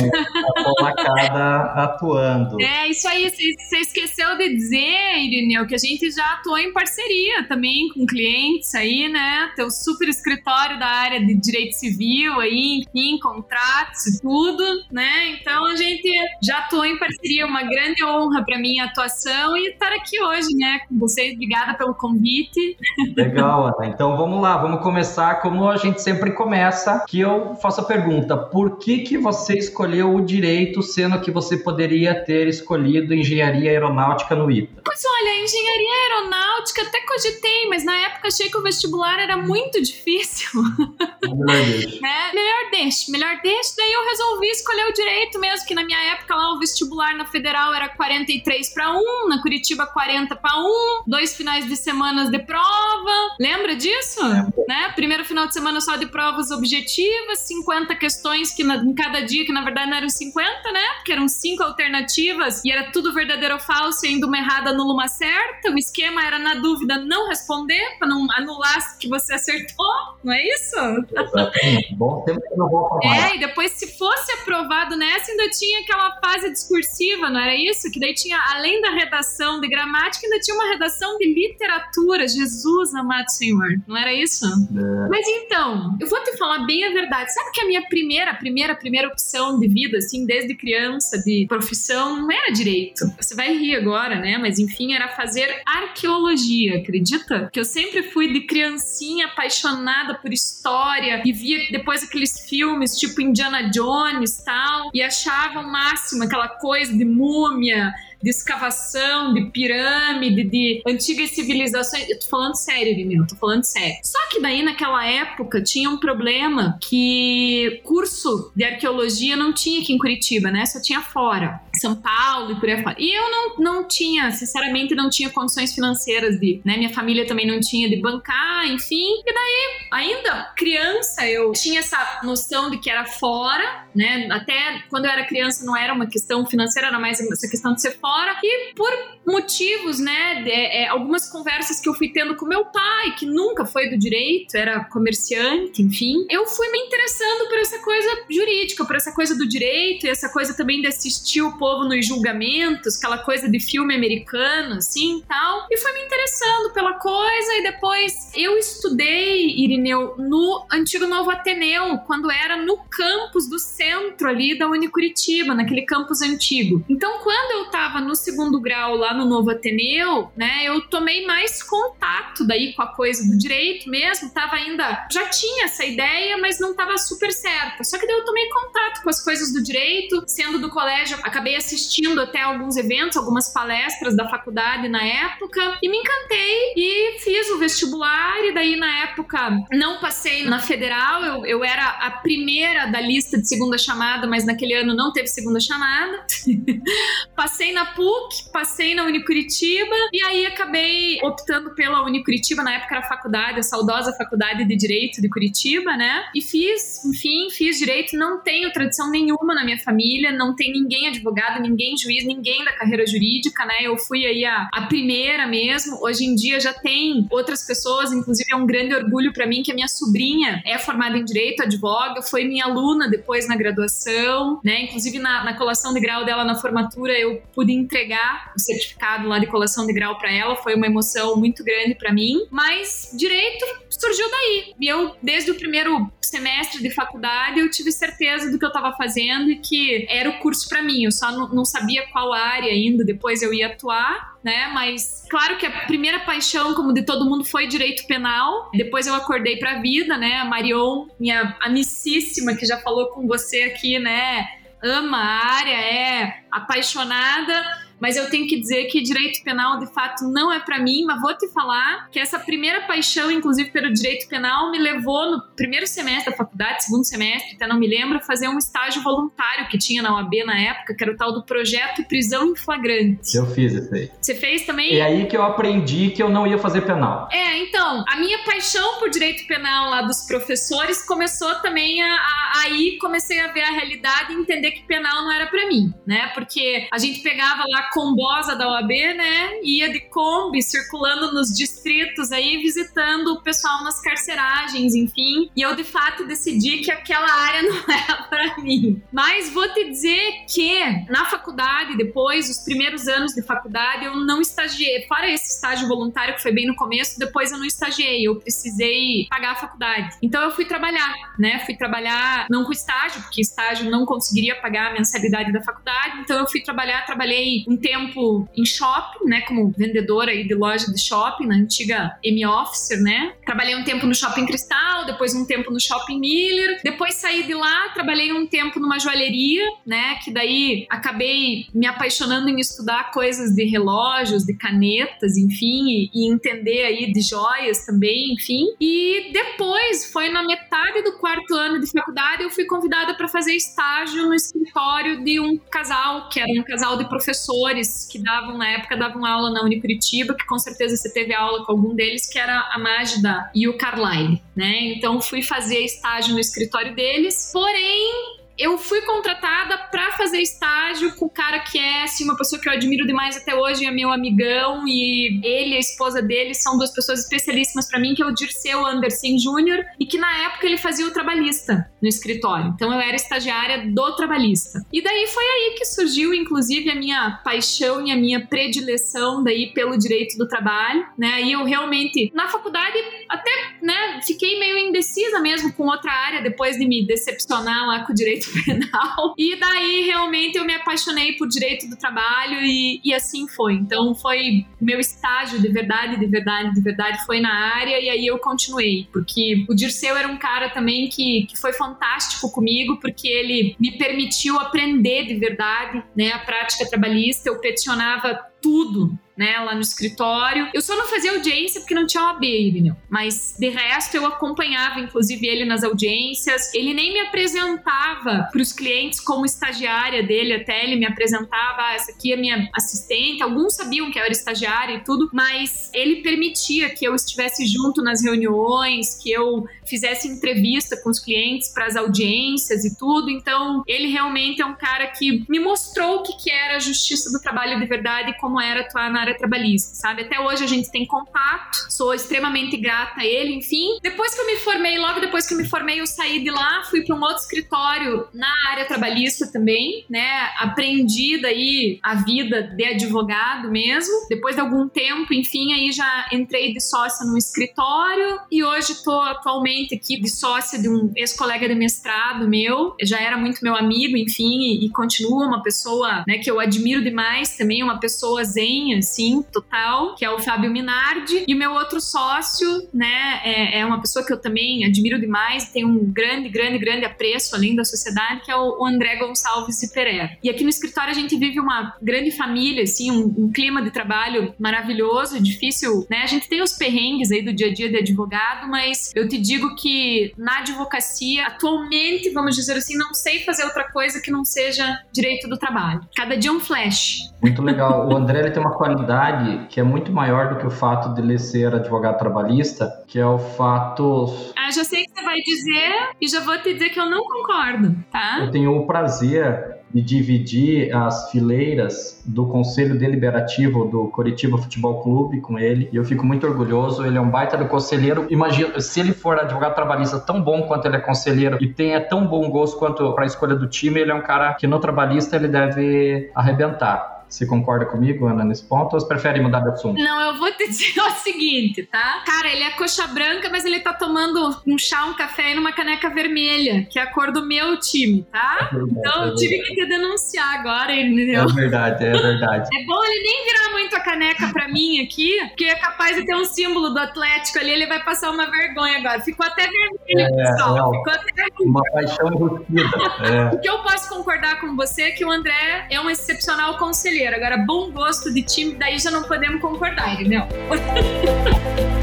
A 0.57 0.63
polacada 0.63 1.61
atuando. 1.83 2.59
É, 2.61 2.87
isso 2.87 3.07
aí 3.07 3.26
você 3.29 3.77
esqueceu 3.79 4.37
de 4.37 4.55
dizer, 4.55 5.17
Irineu, 5.19 5.65
que 5.67 5.75
a 5.75 5.77
gente 5.77 6.09
já 6.11 6.33
atuou 6.33 6.57
em 6.57 6.73
parceria 6.73 7.47
também 7.47 7.89
com 7.93 8.05
clientes 8.05 8.73
aí, 8.75 9.07
né? 9.09 9.51
Teu 9.55 9.69
super 9.69 10.07
escritório 10.07 10.79
da 10.79 10.87
área 10.87 11.19
de 11.19 11.33
direito 11.35 11.73
civil 11.73 12.39
aí, 12.39 12.81
enfim, 12.81 13.19
contratos 13.19 14.05
e 14.07 14.21
tudo, 14.21 14.63
né? 14.91 15.31
Então 15.31 15.65
a 15.65 15.75
gente 15.75 16.09
já 16.43 16.59
atuou 16.59 16.85
em 16.85 16.97
parceria, 16.97 17.45
uma 17.45 17.63
grande 17.63 18.03
honra 18.03 18.43
para 18.43 18.57
mim 18.57 18.79
a 18.79 18.85
atuação 18.85 19.55
e 19.57 19.69
estar 19.69 19.91
aqui 19.93 20.21
hoje, 20.21 20.55
né, 20.55 20.79
com 20.87 20.97
vocês. 20.97 21.33
Obrigada 21.33 21.73
pelo 21.75 21.93
convite. 21.93 22.77
Legal, 23.15 23.67
Ana. 23.67 23.87
Então 23.87 24.17
vamos 24.17 24.41
lá, 24.41 24.57
vamos 24.57 24.81
começar 24.81 25.41
como 25.41 25.69
a 25.69 25.77
gente 25.77 26.01
sempre 26.01 26.31
começa, 26.31 27.03
que 27.07 27.19
eu 27.19 27.55
faço 27.55 27.81
a 27.81 27.83
pergunta: 27.83 28.37
por 28.37 28.77
que 28.77 28.99
que 28.99 29.17
você 29.17 29.57
escolheu 29.57 30.15
o 30.15 30.21
direito, 30.21 30.81
sendo 30.81 31.19
que 31.19 31.31
você 31.31 31.57
poderia 31.57 32.15
ter 32.23 32.47
escolhido 32.47 33.13
engenharia 33.17 33.71
aeronáutica 33.71 34.35
no 34.35 34.49
ITA? 34.49 34.81
Pois 34.83 35.01
olha, 35.05 35.43
engenharia 35.43 35.93
aeronáutica 36.03 36.81
até 36.83 37.01
cogitei, 37.01 37.67
mas 37.69 37.83
na 37.83 37.95
época 37.97 38.27
achei 38.27 38.49
que 38.49 38.57
o 38.57 38.63
vestibular 38.63 39.19
era 39.19 39.37
muito 39.37 39.81
difícil. 39.81 40.49
Melhor 41.23 41.65
deixe. 41.65 42.05
É, 42.05 42.33
melhor 42.33 42.71
deixe, 42.71 43.11
melhor 43.11 43.39
deixe. 43.41 43.75
Daí 43.77 43.91
eu 43.91 44.05
resolvi 44.05 44.47
escolher 44.47 44.87
o 44.87 44.93
direito 44.93 45.39
mesmo, 45.39 45.65
que 45.65 45.75
na 45.75 45.83
minha 45.83 45.99
época 46.13 46.35
lá 46.35 46.53
o 46.53 46.59
vestibular 46.59 47.15
na 47.15 47.25
federal 47.25 47.73
era 47.73 47.89
43 47.89 48.73
para 48.73 48.97
1, 48.97 49.27
na 49.29 49.41
Curitiba 49.41 49.85
40 49.85 50.35
para 50.35 50.57
1, 50.57 51.03
dois 51.07 51.35
finais 51.35 51.67
de 51.67 51.75
semanas 51.75 52.29
de 52.29 52.39
prova. 52.39 53.35
Lembra 53.39 53.75
disso? 53.75 54.21
Né? 54.67 54.91
Primeiro 54.95 55.25
final 55.25 55.47
de 55.47 55.53
semana 55.53 55.79
só 55.81 55.95
de 55.95 56.05
provas 56.07 56.51
objetivas, 56.51 57.39
50 57.39 57.95
questões 57.95 58.53
que 58.53 58.63
na, 58.63 58.77
em 58.77 58.93
cada 58.93 59.21
dia, 59.21 59.45
que 59.45 59.51
na 59.51 59.63
verdade 59.63 59.89
não 59.89 59.97
eram 59.97 60.09
50, 60.09 60.71
né? 60.71 60.93
Porque 60.95 61.11
eram 61.11 61.27
cinco 61.27 61.63
alternativas 61.63 62.63
e 62.63 62.71
era 62.71 62.91
tudo 62.91 63.06
verdadeiro 63.13 63.55
ou 63.55 63.59
falso, 63.59 64.05
e 64.05 64.09
ainda 64.09 64.27
uma 64.27 64.37
errada 64.37 64.71
anula 64.71 64.93
uma 64.93 65.07
certa. 65.07 65.71
O 65.71 65.77
esquema 65.77 66.25
era, 66.25 66.39
na 66.39 66.55
dúvida, 66.55 66.97
não 66.97 67.27
responder, 67.27 67.97
para 67.99 68.07
não 68.07 68.27
anular 68.31 68.97
que 68.99 69.07
você 69.07 69.33
acertou, 69.33 70.17
não 70.23 70.33
é 70.33 70.43
isso? 70.43 70.75
Exatamente. 71.11 71.95
Bom, 71.95 72.23
sempre 72.25 72.49
que 72.49 72.55
não 72.55 72.69
vou. 72.69 72.99
É, 73.03 73.35
e 73.35 73.39
depois, 73.39 73.71
se 73.71 73.97
fosse 73.97 74.31
aprovado 74.33 74.95
nessa, 74.95 75.31
ainda 75.31 75.49
tinha 75.49 75.81
aquela 75.81 76.19
fase 76.19 76.51
discursiva, 76.51 77.29
não 77.29 77.39
era 77.39 77.55
isso? 77.55 77.91
Que 77.91 77.99
daí 77.99 78.13
tinha, 78.13 78.39
além 78.53 78.81
da 78.81 78.91
redação 78.91 79.59
de 79.59 79.67
gramática, 79.67 80.25
ainda 80.25 80.39
tinha 80.39 80.55
uma 80.55 80.69
redação 80.69 81.17
de 81.17 81.33
literatura. 81.33 82.27
Jesus 82.27 82.93
amado 82.93 83.29
Senhor, 83.29 83.81
não 83.87 83.97
era 83.97 84.13
isso? 84.13 84.45
É. 84.45 85.09
Mas 85.09 85.27
então, 85.27 85.97
eu 85.99 86.07
vou 86.07 86.23
te 86.23 86.37
falar 86.37 86.65
bem 86.65 86.83
a 86.85 86.89
verdade. 86.89 87.33
Sabe 87.33 87.51
que 87.51 87.61
a 87.61 87.67
minha 87.67 87.87
primeira, 87.87 88.33
primeira, 88.33 88.75
primeira 88.75 89.07
opção 89.07 89.59
de 89.59 89.67
vida, 89.67 89.97
assim, 89.97 90.25
desde 90.25 90.55
criança, 90.55 91.17
de 91.19 91.45
profissão, 91.47 92.17
não 92.17 92.31
era 92.31 92.51
direito. 92.51 92.96
Você 93.19 93.35
vai 93.35 93.55
rir 93.55 93.75
agora, 93.75 94.19
né? 94.19 94.37
Mas 94.37 94.59
enfim, 94.59 94.93
era 94.93 95.09
fazer 95.09 95.61
arqueologia, 95.65 96.77
acredita? 96.77 97.49
Que 97.51 97.59
eu 97.59 97.65
sempre 97.65 98.03
fui 98.03 98.31
de 98.31 98.41
criancinha 98.41 99.27
apaixonada 99.27 100.15
por 100.15 100.31
história 100.31 101.21
e 101.25 101.31
via 101.31 101.71
depois 101.71 102.03
aqueles 102.03 102.47
filmes 102.47 102.97
tipo 102.97 103.21
Indiana 103.21 103.69
Jones 103.69 104.41
tal, 104.43 104.89
e 104.93 105.01
achava 105.01 105.59
o 105.59 105.71
máximo 105.71 106.23
aquela 106.23 106.47
coisa 106.47 106.95
de 106.95 107.05
múmia, 107.05 107.93
de 108.21 108.29
escavação, 108.29 109.33
de 109.33 109.45
pirâmide, 109.51 110.43
de 110.43 110.81
antigas 110.87 111.31
civilizações. 111.31 112.09
Eu 112.09 112.19
tô 112.19 112.27
falando 112.27 112.55
sério, 112.55 112.91
Irineu, 112.91 113.27
tô 113.27 113.35
falando 113.35 113.63
sério. 113.63 113.95
Só 114.03 114.19
que 114.29 114.41
daí, 114.41 114.63
naquela 114.63 115.05
época, 115.05 115.61
tinha 115.61 115.89
um 115.89 115.97
problema 115.97 116.77
que 116.81 117.79
curso 117.83 118.51
de 118.55 118.63
arqueologia 118.63 119.35
não 119.35 119.53
tinha 119.53 119.81
aqui 119.81 119.93
em 119.93 119.97
Curitiba, 119.97 120.51
né? 120.51 120.65
Só 120.65 120.81
tinha 120.81 121.01
fora. 121.01 121.61
São 121.79 121.95
Paulo 121.95 122.51
e 122.51 122.55
por 122.59 122.69
aí 122.69 122.81
fora. 122.83 122.95
E 122.99 123.11
eu 123.15 123.29
não, 123.31 123.57
não 123.57 123.87
tinha, 123.87 124.31
sinceramente, 124.31 124.95
não 124.95 125.09
tinha 125.09 125.29
condições 125.29 125.73
financeiras 125.73 126.39
de, 126.39 126.61
né? 126.65 126.77
Minha 126.77 126.93
família 126.93 127.25
também 127.25 127.45
não 127.47 127.59
tinha 127.59 127.89
de 127.89 127.97
bancar, 128.01 128.65
enfim. 128.67 129.21
E 129.25 129.33
daí, 129.33 129.87
ainda 129.91 130.53
criança, 130.57 131.25
eu 131.27 131.51
tinha 131.53 131.79
essa 131.79 132.21
noção 132.23 132.69
de 132.69 132.77
que 132.77 132.89
era 132.89 133.05
fora, 133.05 133.85
né? 133.95 134.27
Até 134.31 134.83
quando 134.89 135.05
eu 135.05 135.11
era 135.11 135.25
criança 135.25 135.65
não 135.65 135.75
era 135.75 135.93
uma 135.93 136.07
questão 136.07 136.45
financeira, 136.45 136.87
era 136.89 136.99
mais 136.99 137.19
essa 137.19 137.47
questão 137.49 137.73
de 137.73 137.81
ser 137.81 137.91
fora. 137.99 138.37
E 138.43 138.73
por 138.75 138.91
motivos, 139.25 139.99
né? 139.99 140.43
de- 140.43 140.51
é, 140.51 140.87
algumas 140.87 141.29
conversas 141.29 141.79
que 141.79 141.89
eu 141.89 141.93
fui 141.93 142.09
tendo 142.09 142.35
com 142.35 142.45
meu 142.45 142.65
pai, 142.65 143.15
que 143.17 143.25
nunca 143.25 143.65
foi 143.65 143.89
do 143.89 143.97
direito, 143.97 144.55
era 144.55 144.83
comerciante, 144.85 145.81
enfim, 145.81 146.25
eu 146.29 146.45
fui 146.47 146.69
me 146.71 146.79
interessando 146.79 147.47
por 147.47 147.57
essa 147.57 147.79
coisa 147.79 148.09
jurídica, 148.29 148.85
por 148.85 148.95
essa 148.95 149.11
coisa 149.13 149.35
do 149.37 149.47
direito 149.47 150.05
e 150.05 150.09
essa 150.09 150.29
coisa 150.29 150.55
também 150.55 150.81
de 150.81 150.87
assistir 150.87 151.41
o 151.41 151.57
povo 151.67 151.83
nos 151.83 152.07
julgamentos, 152.07 152.95
aquela 152.95 153.17
coisa 153.17 153.49
de 153.49 153.59
filme 153.59 153.93
americano, 153.93 154.75
assim 154.75 155.21
tal. 155.27 155.67
E 155.69 155.75
fui 155.75 155.91
me 155.91 156.05
interessando 156.05 156.71
pela 156.71 156.93
coisa 156.93 157.55
e 157.55 157.63
depois 157.63 158.31
eu 158.33 158.57
estudei, 158.57 159.47
Irineu, 159.49 160.15
no 160.17 160.65
antigo 160.71 161.05
Novo 161.05 161.29
Ateneu, 161.29 161.97
quando 162.07 162.31
era 162.31 162.55
no 162.55 162.77
campus 162.89 163.49
do 163.49 163.59
centro 163.59 164.29
ali 164.29 164.57
da 164.57 164.69
Unicuritiba, 164.69 165.53
naquele 165.53 165.81
campus 165.81 166.21
antigo. 166.21 166.81
Então, 166.87 167.19
quando 167.19 167.51
eu 167.59 167.69
tava 167.69 167.99
no 167.99 168.15
segundo 168.15 168.61
grau 168.61 168.95
lá 168.95 169.13
no 169.13 169.25
Novo 169.25 169.49
Ateneu, 169.49 170.31
né, 170.37 170.63
eu 170.63 170.79
tomei 170.87 171.25
mais 171.25 171.61
contato 171.61 172.47
daí 172.47 172.71
com 172.73 172.81
a 172.81 172.87
coisa 172.87 173.29
do 173.29 173.37
direito 173.37 173.89
mesmo, 173.89 174.29
tava 174.29 174.55
ainda, 174.55 175.05
já 175.11 175.25
tinha 175.25 175.65
essa 175.65 175.83
ideia, 175.83 176.37
mas 176.37 176.61
não 176.61 176.73
tava 176.73 176.97
super 176.97 177.33
certa. 177.33 177.83
Só 177.83 177.97
que 177.97 178.07
daí 178.07 178.15
eu 178.15 178.23
tomei 178.23 178.47
contato 178.47 179.03
com 179.03 179.09
as 179.09 179.21
coisas 179.21 179.51
do 179.51 179.61
direito, 179.61 180.23
sendo 180.27 180.59
do 180.59 180.69
colégio, 180.69 181.17
acabei 181.23 181.56
assistindo 181.57 182.19
até 182.21 182.41
alguns 182.41 182.77
eventos, 182.77 183.17
algumas 183.17 183.51
palestras 183.51 184.15
da 184.15 184.27
faculdade 184.29 184.87
na 184.87 185.03
época, 185.03 185.77
e 185.81 185.89
me 185.89 185.97
encantei 185.97 186.73
e 186.75 187.19
fiz 187.19 187.49
o 187.49 187.57
vestibular, 187.57 188.43
e 188.45 188.53
daí 188.53 188.75
na 188.75 189.03
época 189.03 189.65
não 189.71 189.99
passei 189.99 190.45
na 190.45 190.59
federal, 190.59 191.23
eu, 191.23 191.45
eu 191.45 191.63
era 191.63 191.85
a 191.85 192.11
primeira 192.11 192.85
da 192.85 192.99
lista 192.99 193.37
de 193.37 193.47
segunda 193.47 193.77
chamada, 193.77 194.27
mas 194.27 194.45
naquele 194.45 194.73
ano 194.73 194.95
não 194.95 195.11
teve 195.11 195.27
segunda 195.27 195.59
chamada. 195.59 196.25
passei 197.35 197.71
na 197.71 197.85
PUC, 197.85 198.51
passei 198.51 198.95
na 198.95 199.03
Unicuritiba 199.03 199.95
e 200.11 200.23
aí 200.23 200.45
acabei 200.45 201.19
optando 201.23 201.73
pela 201.75 202.03
Unicuritiba, 202.03 202.63
na 202.63 202.75
época 202.75 202.95
era 202.95 203.05
a 203.05 203.07
faculdade, 203.07 203.59
a 203.59 203.63
saudosa 203.63 204.13
Faculdade 204.13 204.65
de 204.65 204.75
Direito 204.75 205.21
de 205.21 205.29
Curitiba, 205.29 205.95
né? 205.95 206.25
E 206.35 206.41
fiz, 206.41 207.03
enfim, 207.05 207.49
fiz 207.49 207.77
direito, 207.77 208.17
não 208.17 208.41
tenho 208.41 208.71
tradição 208.71 209.09
nenhuma 209.09 209.53
na 209.53 209.63
minha 209.63 209.77
família, 209.77 210.31
não 210.31 210.55
tem 210.55 210.71
ninguém 210.71 211.07
advogado, 211.07 211.46
ninguém 211.59 211.97
juiz, 211.97 212.25
ninguém 212.25 212.63
da 212.63 212.73
carreira 212.73 213.05
jurídica, 213.05 213.65
né? 213.65 213.75
Eu 213.81 213.97
fui 213.97 214.25
aí 214.25 214.45
a, 214.45 214.69
a 214.73 214.81
primeira 214.83 215.47
mesmo. 215.47 215.97
Hoje 216.01 216.25
em 216.25 216.35
dia 216.35 216.59
já 216.59 216.73
tem 216.73 217.27
outras 217.29 217.65
pessoas, 217.65 218.11
inclusive 218.11 218.51
é 218.51 218.55
um 218.55 218.65
grande 218.65 218.93
orgulho 218.93 219.33
para 219.33 219.45
mim 219.45 219.63
que 219.63 219.71
a 219.71 219.75
minha 219.75 219.87
sobrinha 219.87 220.61
é 220.65 220.77
formada 220.77 221.17
em 221.17 221.25
direito, 221.25 221.63
advoga, 221.63 222.21
foi 222.21 222.45
minha 222.45 222.65
aluna 222.65 223.09
depois 223.09 223.47
na 223.47 223.55
graduação, 223.55 224.59
né? 224.63 224.83
Inclusive 224.83 225.19
na, 225.19 225.43
na 225.43 225.53
colação 225.55 225.93
de 225.93 225.99
grau 225.99 226.25
dela 226.25 226.43
na 226.43 226.55
formatura 226.55 227.17
eu 227.17 227.41
pude 227.53 227.73
entregar 227.73 228.51
o 228.55 228.59
certificado 228.59 229.27
lá 229.27 229.39
de 229.39 229.47
colação 229.47 229.85
de 229.85 229.93
grau 229.93 230.17
para 230.17 230.31
ela, 230.31 230.55
foi 230.55 230.75
uma 230.75 230.85
emoção 230.85 231.35
muito 231.35 231.63
grande 231.63 231.95
para 231.95 232.13
mim. 232.13 232.45
Mas 232.51 233.11
direito 233.13 233.65
surgiu 233.89 234.29
daí. 234.29 234.73
E 234.79 234.87
eu 234.87 235.15
desde 235.21 235.51
o 235.51 235.55
primeiro 235.55 236.11
semestre 236.21 236.81
de 236.81 236.89
faculdade 236.93 237.59
eu 237.59 237.69
tive 237.69 237.91
certeza 237.91 238.51
do 238.51 238.59
que 238.59 238.65
eu 238.65 238.69
estava 238.69 238.91
fazendo 238.93 239.49
e 239.49 239.57
que 239.57 240.05
era 240.09 240.29
o 240.29 240.39
curso 240.39 240.67
para 240.67 240.81
mim. 240.81 241.03
Eu 241.03 241.11
só 241.11 241.31
não, 241.37 241.65
sabia 241.65 242.07
qual 242.11 242.33
área 242.33 242.71
ainda. 242.71 243.03
Depois 243.03 243.41
eu 243.41 243.53
ia 243.53 243.67
atuar 243.67 244.37
né? 244.47 244.71
Mas 244.73 245.25
claro 245.29 245.57
que 245.57 245.65
a 245.65 245.85
primeira 245.85 246.21
paixão, 246.21 246.73
como 246.73 246.93
de 246.93 247.03
todo 247.03 247.25
mundo, 247.25 247.43
foi 247.43 247.67
direito 247.67 248.07
penal. 248.07 248.71
Depois 248.73 249.05
eu 249.05 249.13
acordei 249.13 249.57
para 249.57 249.73
a 249.73 249.81
vida, 249.81 250.17
né? 250.17 250.37
A 250.37 250.45
Marion, 250.45 251.07
minha 251.19 251.57
amicíssima, 251.59 252.55
que 252.55 252.65
já 252.65 252.77
falou 252.77 253.07
com 253.07 253.27
você 253.27 253.63
aqui, 253.63 253.99
né? 253.99 254.47
Ama 254.81 255.17
a 255.17 255.55
área, 255.55 255.73
é 255.73 256.43
apaixonada 256.49 257.86
mas 257.99 258.15
eu 258.15 258.29
tenho 258.29 258.47
que 258.47 258.59
dizer 258.59 258.85
que 258.85 259.01
direito 259.01 259.43
penal 259.43 259.79
de 259.79 259.91
fato 259.93 260.25
não 260.25 260.51
é 260.51 260.59
para 260.59 260.79
mim, 260.79 261.03
mas 261.05 261.21
vou 261.21 261.35
te 261.37 261.47
falar 261.49 262.09
que 262.11 262.19
essa 262.19 262.39
primeira 262.39 262.81
paixão, 262.81 263.31
inclusive 263.31 263.71
pelo 263.71 263.91
direito 263.93 264.27
penal, 264.27 264.71
me 264.71 264.77
levou 264.77 265.31
no 265.31 265.41
primeiro 265.55 265.87
semestre 265.87 266.31
da 266.31 266.37
faculdade, 266.37 266.85
segundo 266.85 267.03
semestre, 267.03 267.55
até 267.55 267.67
não 267.67 267.79
me 267.79 267.87
lembro, 267.87 268.17
a 268.17 268.21
fazer 268.21 268.47
um 268.47 268.57
estágio 268.57 269.01
voluntário 269.01 269.67
que 269.67 269.77
tinha 269.77 270.01
na 270.01 270.15
UAB 270.15 270.43
na 270.45 270.59
época, 270.59 270.95
que 270.95 271.03
era 271.03 271.13
o 271.13 271.17
tal 271.17 271.33
do 271.33 271.43
projeto 271.43 272.03
Prisão 272.07 272.51
em 272.51 272.55
Flagrante. 272.55 273.35
Eu 273.35 273.45
fiz 273.47 273.73
isso 273.73 273.93
aí. 273.93 274.11
Você 274.21 274.35
fez 274.35 274.65
também? 274.65 274.97
É 274.97 275.01
aí 275.01 275.25
que 275.27 275.35
eu 275.35 275.43
aprendi 275.43 276.09
que 276.11 276.21
eu 276.21 276.29
não 276.29 276.47
ia 276.47 276.57
fazer 276.57 276.81
penal. 276.81 277.27
É, 277.31 277.57
então, 277.57 278.03
a 278.07 278.15
minha 278.17 278.43
paixão 278.43 278.99
por 278.99 279.09
direito 279.09 279.47
penal 279.47 279.89
lá 279.89 280.01
dos 280.01 280.25
professores 280.27 281.03
começou 281.05 281.55
também 281.55 282.01
a, 282.01 282.13
a 282.13 282.47
aí 282.63 282.97
comecei 282.99 283.39
a 283.39 283.51
ver 283.51 283.61
a 283.61 283.71
realidade 283.71 284.33
e 284.33 284.35
entender 284.35 284.71
que 284.71 284.83
penal 284.83 285.23
não 285.23 285.31
era 285.31 285.47
para 285.47 285.67
mim, 285.67 285.93
né? 286.05 286.31
Porque 286.33 286.87
a 286.91 286.97
gente 286.97 287.21
pegava 287.21 287.63
lá 287.67 287.86
combosa 287.91 288.55
da 288.55 288.67
OAB, 288.67 288.89
né? 288.89 289.61
Ia 289.63 289.91
de 289.91 289.99
Kombi 290.01 290.61
circulando 290.61 291.33
nos 291.33 291.49
distritos 291.49 292.31
aí, 292.31 292.57
visitando 292.57 293.33
o 293.33 293.41
pessoal 293.41 293.83
nas 293.83 294.01
carceragens, 294.01 294.95
enfim. 294.95 295.49
E 295.55 295.61
eu 295.61 295.75
de 295.75 295.83
fato 295.83 296.25
decidi 296.25 296.79
que 296.79 296.91
aquela 296.91 297.31
área 297.31 297.63
não 297.69 297.83
era 297.93 298.23
para 298.23 298.57
mim. 298.57 299.01
Mas 299.11 299.51
vou 299.51 299.67
te 299.73 299.89
dizer 299.89 300.45
que 300.47 300.79
na 301.09 301.25
faculdade, 301.25 301.97
depois, 301.97 302.49
os 302.49 302.59
primeiros 302.59 303.07
anos 303.07 303.33
de 303.33 303.41
faculdade, 303.41 304.05
eu 304.05 304.15
não 304.15 304.41
estagiei. 304.41 305.05
Fora 305.07 305.29
esse 305.29 305.55
estágio 305.55 305.87
voluntário 305.87 306.35
que 306.35 306.41
foi 306.41 306.51
bem 306.51 306.67
no 306.67 306.75
começo, 306.75 307.19
depois 307.19 307.51
eu 307.51 307.57
não 307.57 307.65
estagiei. 307.65 308.27
Eu 308.27 308.35
precisei 308.35 309.27
pagar 309.29 309.51
a 309.51 309.55
faculdade. 309.55 310.17
Então 310.21 310.41
eu 310.43 310.51
fui 310.51 310.65
trabalhar, 310.65 311.13
né? 311.39 311.59
Fui 311.65 311.75
trabalhar 311.75 312.47
não 312.49 312.63
com 312.63 312.71
estágio, 312.71 313.21
porque 313.21 313.41
estágio 313.41 313.89
não 313.89 314.05
conseguiria 314.05 314.55
pagar 314.55 314.91
a 314.91 314.93
mensalidade 314.93 315.51
da 315.51 315.61
faculdade. 315.61 316.19
Então 316.21 316.39
eu 316.39 316.47
fui 316.47 316.61
trabalhar, 316.61 317.05
trabalhei 317.05 317.63
um 317.67 317.76
tempo 317.77 318.47
em 318.55 318.65
shopping, 318.65 319.25
né, 319.25 319.41
como 319.41 319.73
vendedora 319.77 320.31
aí 320.31 320.47
de 320.47 320.53
loja 320.53 320.91
de 320.91 320.99
shopping, 320.99 321.45
na 321.45 321.55
antiga 321.55 322.17
M-Officer, 322.23 323.01
né? 323.01 323.33
Trabalhei 323.45 323.75
um 323.75 323.83
tempo 323.83 324.05
no 324.05 324.13
Shopping 324.13 324.45
Cristal, 324.45 325.05
depois 325.05 325.33
um 325.33 325.45
tempo 325.45 325.71
no 325.71 325.79
Shopping 325.79 326.19
Miller, 326.19 326.79
depois 326.83 327.15
saí 327.15 327.43
de 327.43 327.53
lá, 327.53 327.89
trabalhei 327.93 328.33
um 328.33 328.45
tempo 328.45 328.79
numa 328.79 328.99
joalheria, 328.99 329.63
né, 329.85 330.19
que 330.23 330.31
daí 330.31 330.85
acabei 330.89 331.67
me 331.73 331.85
apaixonando 331.85 332.49
em 332.49 332.59
estudar 332.59 333.11
coisas 333.11 333.53
de 333.53 333.63
relógios, 333.65 334.43
de 334.43 334.53
canetas, 334.55 335.37
enfim, 335.37 335.87
e, 335.87 336.11
e 336.13 336.31
entender 336.31 336.85
aí 336.85 337.11
de 337.11 337.21
joias 337.21 337.85
também, 337.85 338.33
enfim. 338.33 338.65
E 338.79 339.31
depois, 339.31 339.96
foi 340.17 340.29
na 340.29 340.41
metade 340.41 341.03
do 341.03 341.11
quarto 341.19 341.53
ano 341.53 341.79
de 341.79 341.91
faculdade, 341.91 342.41
eu 342.41 342.49
fui 342.49 342.65
convidada 342.65 343.13
para 343.13 343.27
fazer 343.27 343.53
estágio 343.53 344.25
no 344.25 344.33
escritório 344.33 345.23
de 345.23 345.39
um 345.39 345.59
casal, 345.69 346.27
que 346.29 346.39
era 346.39 346.51
um 346.59 346.63
casal 346.63 346.97
de 346.97 347.07
professores 347.07 348.07
que 348.11 348.17
davam, 348.17 348.57
na 348.57 348.67
época, 348.67 348.97
davam 348.97 349.23
aula 349.23 349.51
na 349.51 349.61
Unicuritiba, 349.61 350.33
que 350.33 350.43
com 350.47 350.57
certeza 350.57 350.97
você 350.97 351.13
teve 351.13 351.35
aula 351.35 351.63
com 351.63 351.73
algum 351.73 351.93
deles, 351.93 352.27
que 352.27 352.39
era 352.39 352.67
a 352.73 352.79
Magda 352.79 353.51
e 353.53 353.67
o 353.67 353.77
Carlyle, 353.77 354.41
né? 354.55 354.95
Então 354.95 355.21
fui 355.21 355.43
fazer 355.43 355.81
estágio 355.81 356.33
no 356.33 356.39
escritório 356.39 356.95
deles, 356.95 357.51
porém 357.53 358.36
eu 358.57 358.77
fui 358.77 359.01
contratada 359.01 359.77
para 359.77 360.11
fazer 360.13 360.39
estágio 360.39 361.15
com 361.15 361.25
o 361.25 361.29
cara 361.29 361.59
que 361.59 361.77
é 361.77 362.03
assim, 362.03 362.23
uma 362.23 362.35
pessoa 362.35 362.59
que 362.59 362.67
eu 362.67 362.73
admiro 362.73 363.05
demais 363.05 363.37
até 363.37 363.53
hoje, 363.53 363.85
é 363.85 363.91
meu 363.91 364.11
amigão, 364.11 364.87
e 364.87 365.39
ele 365.45 365.73
e 365.73 365.77
a 365.77 365.79
esposa 365.79 366.21
dele 366.21 366.53
são 366.53 366.77
duas 366.77 366.91
pessoas 366.91 367.19
especialíssimas 367.19 367.87
para 367.87 367.99
mim, 367.99 368.15
que 368.15 368.23
é 368.23 368.25
o 368.25 368.33
Dirceu 368.33 368.85
Anderson 368.85 369.37
Júnior, 369.37 369.85
e 369.99 370.05
que 370.05 370.17
na 370.17 370.45
época 370.45 370.65
ele 370.65 370.77
fazia 370.77 371.05
o 371.05 371.11
trabalhista 371.11 371.89
no 372.01 372.07
escritório. 372.07 372.71
Então 372.75 372.93
eu 372.93 372.99
era 372.99 373.15
estagiária 373.15 373.87
do 373.87 374.15
trabalhista. 374.15 374.85
E 374.91 375.01
daí 375.01 375.27
foi 375.27 375.43
aí 375.43 375.75
que 375.77 375.85
surgiu, 375.85 376.33
inclusive, 376.33 376.89
a 376.89 376.95
minha 376.95 377.41
paixão 377.43 378.05
e 378.05 378.11
a 378.11 378.15
minha 378.15 378.45
predileção 378.45 379.43
daí 379.43 379.73
pelo 379.73 379.97
direito 379.97 380.37
do 380.37 380.47
trabalho, 380.47 381.05
né? 381.17 381.41
E 381.41 381.53
eu 381.53 381.63
realmente, 381.63 382.31
na 382.33 382.47
faculdade, 382.47 382.97
até, 383.27 383.51
né, 383.81 384.19
fiquei 384.25 384.59
meio 384.59 384.77
indecisa 384.77 385.39
mesmo 385.39 385.73
com 385.73 385.87
outra 385.87 386.11
área 386.11 386.41
depois 386.41 386.77
de 386.77 386.85
me 386.85 387.05
decepcionar 387.05 387.85
lá 387.85 388.05
com 388.05 388.13
o 388.13 388.15
direito 388.15 388.27
direito 388.27 388.47
penal. 388.65 389.33
E 389.37 389.55
daí 389.59 390.01
realmente 390.05 390.57
eu 390.57 390.65
me 390.65 390.73
apaixonei 390.73 391.33
por 391.33 391.47
direito 391.47 391.89
do 391.89 391.95
trabalho 391.95 392.59
e, 392.61 393.01
e 393.03 393.13
assim 393.13 393.47
foi. 393.47 393.73
Então 393.73 394.13
foi 394.15 394.65
meu 394.79 394.99
estágio 394.99 395.59
de 395.61 395.67
verdade, 395.69 396.17
de 396.17 396.25
verdade, 396.25 396.73
de 396.73 396.81
verdade 396.81 397.25
foi 397.25 397.39
na 397.39 397.53
área 397.75 397.99
e 397.99 398.09
aí 398.09 398.27
eu 398.27 398.37
continuei. 398.37 399.07
Porque 399.11 399.65
o 399.69 399.73
Dirceu 399.73 400.15
era 400.15 400.27
um 400.27 400.37
cara 400.37 400.69
também 400.69 401.09
que, 401.09 401.45
que 401.47 401.59
foi 401.59 401.73
fantástico 401.87 402.51
comigo, 402.51 402.99
porque 402.99 403.27
ele 403.27 403.75
me 403.79 403.97
permitiu 403.97 404.59
aprender 404.59 405.25
de 405.25 405.35
verdade 405.35 406.03
né, 406.15 406.31
a 406.31 406.39
prática 406.39 406.89
trabalhista. 406.89 407.49
Eu 407.49 407.59
peticionava 407.59 408.39
tudo 408.67 409.17
né, 409.37 409.59
lá 409.59 409.75
no 409.75 409.81
escritório. 409.81 410.67
Eu 410.73 410.81
só 410.81 410.95
não 410.97 411.07
fazia 411.07 411.31
audiência 411.31 411.79
porque 411.79 411.93
não 411.93 412.07
tinha 412.07 412.23
OAB, 412.23 412.43
Irineu. 412.43 412.95
Mas 413.07 413.55
de 413.57 413.69
resto 413.69 414.17
eu 414.17 414.25
acompanhava, 414.25 414.99
inclusive, 414.99 415.45
ele 415.45 415.63
nas 415.63 415.83
audiências. 415.83 416.73
Ele 416.73 416.93
nem 416.93 417.13
me 417.13 417.19
apresentava 417.19 418.49
para 418.51 418.61
os 418.61 418.73
clientes 418.73 419.19
como 419.19 419.45
estagiária 419.45 420.23
dele, 420.23 420.55
até 420.55 420.83
ele 420.83 420.95
me 420.95 421.05
apresentava, 421.05 421.83
ah, 421.83 421.93
essa 421.93 422.11
aqui 422.11 422.33
é 422.33 422.35
minha 422.35 422.67
assistente. 422.73 423.43
Alguns 423.43 423.75
sabiam 423.75 424.09
que 424.09 424.17
eu 424.17 424.23
era 424.23 424.31
estagiária 424.31 424.95
e 424.95 425.03
tudo, 425.03 425.29
mas 425.31 425.91
ele 425.93 426.23
permitia 426.23 426.89
que 426.89 427.05
eu 427.05 427.13
estivesse 427.13 427.65
junto 427.67 428.01
nas 428.01 428.23
reuniões, 428.23 429.21
que 429.21 429.31
eu 429.31 429.67
fizesse 429.85 430.27
entrevista 430.27 430.97
com 430.97 431.09
os 431.09 431.19
clientes 431.19 431.69
para 431.69 431.85
as 431.85 431.95
audiências 431.95 432.83
e 432.83 432.97
tudo. 432.97 433.29
Então, 433.29 433.83
ele 433.85 434.07
realmente 434.07 434.61
é 434.61 434.65
um 434.65 434.75
cara 434.75 435.07
que 435.07 435.45
me 435.47 435.59
mostrou 435.59 436.17
o 436.17 436.23
que, 436.23 436.33
que 436.37 436.51
era 436.51 436.77
a 436.77 436.79
justiça 436.79 437.31
do 437.31 437.39
trabalho 437.39 437.79
de 437.79 437.85
verdade 437.85 438.31
e 438.31 438.33
como 438.33 438.56
era 438.59 438.81
atuar 438.81 439.11
na 439.11 439.21
área 439.21 439.37
trabalhista, 439.37 439.95
sabe? 439.95 440.23
Até 440.23 440.39
hoje 440.39 440.63
a 440.63 440.67
gente 440.67 440.91
tem 440.91 441.05
contato, 441.05 441.77
sou 441.89 442.13
extremamente 442.13 442.77
grata 442.77 443.21
a 443.21 443.25
ele, 443.25 443.55
enfim. 443.55 443.97
Depois 444.01 444.33
que 444.33 444.41
eu 444.41 444.45
me 444.45 444.57
formei, 444.57 444.97
logo 444.97 445.19
depois 445.19 445.47
que 445.47 445.53
eu 445.53 445.57
me 445.57 445.65
formei, 445.67 445.99
eu 445.99 446.07
saí 446.07 446.43
de 446.43 446.49
lá, 446.49 446.83
fui 446.89 447.03
para 447.03 447.15
um 447.15 447.21
outro 447.21 447.37
escritório 447.37 448.27
na 448.33 448.51
área 448.69 448.85
trabalhista 448.85 449.51
também, 449.51 450.05
né? 450.09 450.49
Aprendi 450.57 451.41
daí 451.41 451.99
a 452.03 452.15
vida 452.15 452.63
de 452.63 452.83
advogado 452.85 453.69
mesmo. 453.71 454.27
Depois 454.29 454.55
de 454.55 454.61
algum 454.61 454.87
tempo, 454.87 455.33
enfim, 455.33 455.73
aí 455.73 455.91
já 455.91 456.27
entrei 456.31 456.73
de 456.73 456.81
sócia 456.81 457.25
no 457.25 457.37
escritório 457.37 458.39
e 458.51 458.63
hoje 458.63 458.93
estou 458.93 459.21
atualmente 459.21 459.95
aqui 459.95 460.19
de 460.19 460.29
sócia 460.29 460.79
de 460.79 460.89
um 460.89 461.11
ex-colega 461.15 461.67
de 461.67 461.75
mestrado 461.75 462.47
meu, 462.47 462.95
já 463.01 463.19
era 463.19 463.37
muito 463.37 463.59
meu 463.61 463.75
amigo, 463.75 464.17
enfim, 464.17 464.59
e, 464.59 464.85
e 464.85 464.89
continua 464.89 465.45
uma 465.45 465.61
pessoa, 465.61 466.23
né, 466.27 466.37
que 466.37 466.49
eu 466.49 466.59
admiro 466.59 467.03
demais 467.03 467.55
também, 467.57 467.83
uma 467.83 467.99
pessoa 467.99 468.36
zen, 468.43 468.95
assim, 468.97 469.17
assim, 469.17 469.43
total, 469.51 470.15
que 470.15 470.23
é 470.23 470.29
o 470.29 470.39
Fábio 470.39 470.69
Minardi. 470.69 471.45
E 471.47 471.53
o 471.53 471.57
meu 471.57 471.73
outro 471.73 471.99
sócio, 471.99 472.87
né, 472.93 473.41
é, 473.43 473.79
é 473.79 473.85
uma 473.85 473.99
pessoa 473.99 474.25
que 474.25 474.31
eu 474.31 474.37
também 474.37 474.85
admiro 474.85 475.19
demais, 475.19 475.69
tem 475.69 475.85
um 475.85 476.11
grande, 476.11 476.49
grande, 476.49 476.77
grande 476.77 477.05
apreço 477.05 477.55
além 477.55 477.75
da 477.75 477.83
sociedade, 477.83 478.41
que 478.45 478.51
é 478.51 478.55
o 478.55 478.85
André 478.85 479.15
Gonçalves 479.17 479.79
de 479.79 479.87
Pereira. 479.89 480.37
E 480.43 480.49
aqui 480.49 480.63
no 480.63 480.69
escritório 480.69 481.11
a 481.11 481.15
gente 481.15 481.35
vive 481.37 481.59
uma 481.59 481.95
grande 482.01 482.31
família, 482.31 482.83
assim, 482.83 483.11
um, 483.11 483.33
um 483.37 483.51
clima 483.51 483.81
de 483.81 483.91
trabalho 483.91 484.53
maravilhoso, 484.59 485.41
difícil, 485.41 486.05
né? 486.09 486.19
A 486.23 486.27
gente 486.27 486.47
tem 486.47 486.61
os 486.61 486.73
perrengues 486.73 487.31
aí 487.31 487.41
do 487.41 487.53
dia 487.53 487.67
a 487.67 487.73
dia 487.73 487.89
de 487.89 487.97
advogado, 487.97 488.67
mas 488.67 489.11
eu 489.15 489.27
te 489.27 489.37
digo 489.37 489.75
que 489.75 490.31
na 490.37 490.59
advocacia, 490.59 491.47
atualmente, 491.47 492.29
vamos 492.29 492.55
dizer 492.55 492.77
assim, 492.77 492.95
não 492.97 493.13
sei 493.13 493.43
fazer 493.43 493.63
outra 493.63 493.91
coisa 493.91 494.21
que 494.21 494.29
não 494.29 494.43
seja 494.43 495.01
direito 495.11 495.47
do 495.47 495.57
trabalho. 495.57 496.01
Cada 496.15 496.35
dia 496.35 496.51
um 496.51 496.59
flash. 496.59 497.31
Muito 497.41 497.61
legal. 497.61 498.07
André 498.27 498.39
ele 498.41 498.51
tem 498.51 498.61
uma 498.61 498.73
qualidade 498.73 499.67
que 499.69 499.79
é 499.79 499.83
muito 499.83 500.11
maior 500.11 500.49
do 500.49 500.57
que 500.57 500.67
o 500.67 500.69
fato 500.69 501.13
de 501.13 501.21
ele 501.21 501.39
ser 501.39 501.73
advogado 501.73 502.17
trabalhista, 502.17 502.91
que 503.07 503.17
é 503.17 503.25
o 503.25 503.39
fato. 503.39 504.25
Ah, 504.57 504.69
já 504.69 504.83
sei 504.83 505.03
o 505.03 505.05
que 505.05 505.11
você 505.13 505.23
vai 505.23 505.37
dizer 505.37 506.09
e 506.19 506.27
já 506.27 506.41
vou 506.41 506.57
te 506.57 506.73
dizer 506.73 506.89
que 506.89 506.99
eu 506.99 507.09
não 507.09 507.23
concordo, 507.23 507.95
tá? 508.11 508.39
Eu 508.41 508.51
tenho 508.51 508.75
o 508.75 508.85
prazer 508.85 509.77
de 509.93 510.01
dividir 510.01 510.93
as 510.93 511.31
fileiras 511.31 512.21
do 512.25 512.45
Conselho 512.47 512.99
Deliberativo 512.99 513.85
do 513.85 514.09
Coritiba 514.09 514.57
Futebol 514.57 515.01
Clube 515.01 515.39
com 515.39 515.57
ele. 515.57 515.87
E 515.93 515.95
eu 515.95 516.03
fico 516.03 516.25
muito 516.25 516.45
orgulhoso. 516.45 517.05
Ele 517.05 517.17
é 517.17 517.21
um 517.21 517.29
baita 517.29 517.55
do 517.55 517.65
conselheiro. 517.65 518.27
Imagina, 518.29 518.77
se 518.81 518.99
ele 518.99 519.13
for 519.13 519.39
advogado 519.39 519.73
trabalhista 519.73 520.19
tão 520.19 520.41
bom 520.41 520.63
quanto 520.63 520.85
ele 520.85 520.97
é 520.97 520.99
conselheiro 520.99 521.57
e 521.61 521.67
tenha 521.67 522.01
tão 522.01 522.27
bom 522.27 522.49
gosto 522.49 522.77
quanto 522.77 523.13
para 523.13 523.23
a 523.23 523.27
escolha 523.27 523.55
do 523.55 523.67
time, 523.67 524.01
ele 524.01 524.11
é 524.11 524.13
um 524.13 524.21
cara 524.21 524.53
que 524.55 524.67
no 524.67 524.79
trabalhista 524.79 525.37
ele 525.37 525.47
deve 525.47 526.29
arrebentar. 526.35 527.16
Você 527.29 527.45
concorda 527.45 527.85
comigo, 527.85 528.25
Ana, 528.25 528.43
nesse 528.43 528.63
ponto? 528.63 528.93
Ou 528.93 528.99
você 528.99 529.07
prefere 529.07 529.41
mudar 529.41 529.59
de 529.59 529.69
assunto? 529.69 530.01
Não, 530.01 530.21
eu 530.21 530.37
vou 530.37 530.51
te 530.51 530.67
dizer 530.67 530.99
o 531.01 531.09
seguinte, 531.11 531.83
tá? 531.83 532.23
Cara, 532.25 532.49
ele 532.49 532.63
é 532.63 532.71
coxa 532.71 533.05
branca, 533.07 533.49
mas 533.49 533.65
ele 533.65 533.81
tá 533.81 533.93
tomando 533.93 534.55
um 534.65 534.77
chá, 534.77 535.05
um 535.05 535.13
café 535.13 535.51
e 535.51 535.55
numa 535.55 535.73
caneca 535.73 536.09
vermelha, 536.09 536.85
que 536.89 536.97
é 536.97 537.01
a 537.01 537.11
cor 537.11 537.31
do 537.31 537.45
meu 537.45 537.77
time, 537.79 538.25
tá? 538.31 538.69
É 538.71 538.75
verdade, 538.75 538.95
então 538.97 539.25
eu 539.25 539.33
é 539.33 539.35
tive 539.35 539.59
que 539.59 539.75
te 539.75 539.85
denunciar 539.87 540.59
agora, 540.59 540.95
entendeu? 540.95 541.43
É 541.43 541.53
verdade, 541.53 542.05
é 542.05 542.11
verdade. 542.11 542.69
É 542.73 542.85
bom 542.85 543.03
ele 543.03 543.23
nem 543.23 543.45
virar 543.45 543.71
muito 543.71 543.95
a 543.95 543.99
caneca 543.99 544.47
pra 544.53 544.67
mim 544.69 545.01
aqui, 545.01 545.37
porque 545.49 545.65
é 545.65 545.75
capaz 545.75 546.15
de 546.15 546.25
ter 546.25 546.35
um 546.35 546.45
símbolo 546.45 546.91
do 546.91 546.99
Atlético 546.99 547.59
ali, 547.59 547.71
ele 547.71 547.87
vai 547.87 548.03
passar 548.03 548.31
uma 548.31 548.49
vergonha 548.49 548.99
agora. 548.99 549.21
Ficou 549.21 549.45
até 549.45 549.63
vermelho, 549.63 550.33
é, 550.33 550.51
pessoal. 550.51 550.91
Ficou 550.91 551.13
até 551.13 551.45
Uma 551.59 551.81
paixão 551.91 552.27
enrustida. 552.27 552.97
É. 553.25 553.57
O 553.57 553.59
que 553.59 553.69
eu 553.69 553.79
posso 553.79 554.09
concordar 554.09 554.59
com 554.61 554.75
você 554.75 555.03
é 555.03 555.11
que 555.11 555.25
o 555.25 555.31
André 555.31 555.87
é 555.89 555.99
um 555.99 556.09
excepcional 556.09 556.77
conselheiro 556.77 557.16
conselheiro. 557.17 557.35
Agora, 557.35 557.57
bom 557.57 557.91
gosto 557.91 558.31
de 558.31 558.43
time, 558.43 558.75
daí 558.75 558.99
já 558.99 559.09
não 559.09 559.23
podemos 559.23 559.59
concordar, 559.59 560.13
entendeu? 560.13 560.43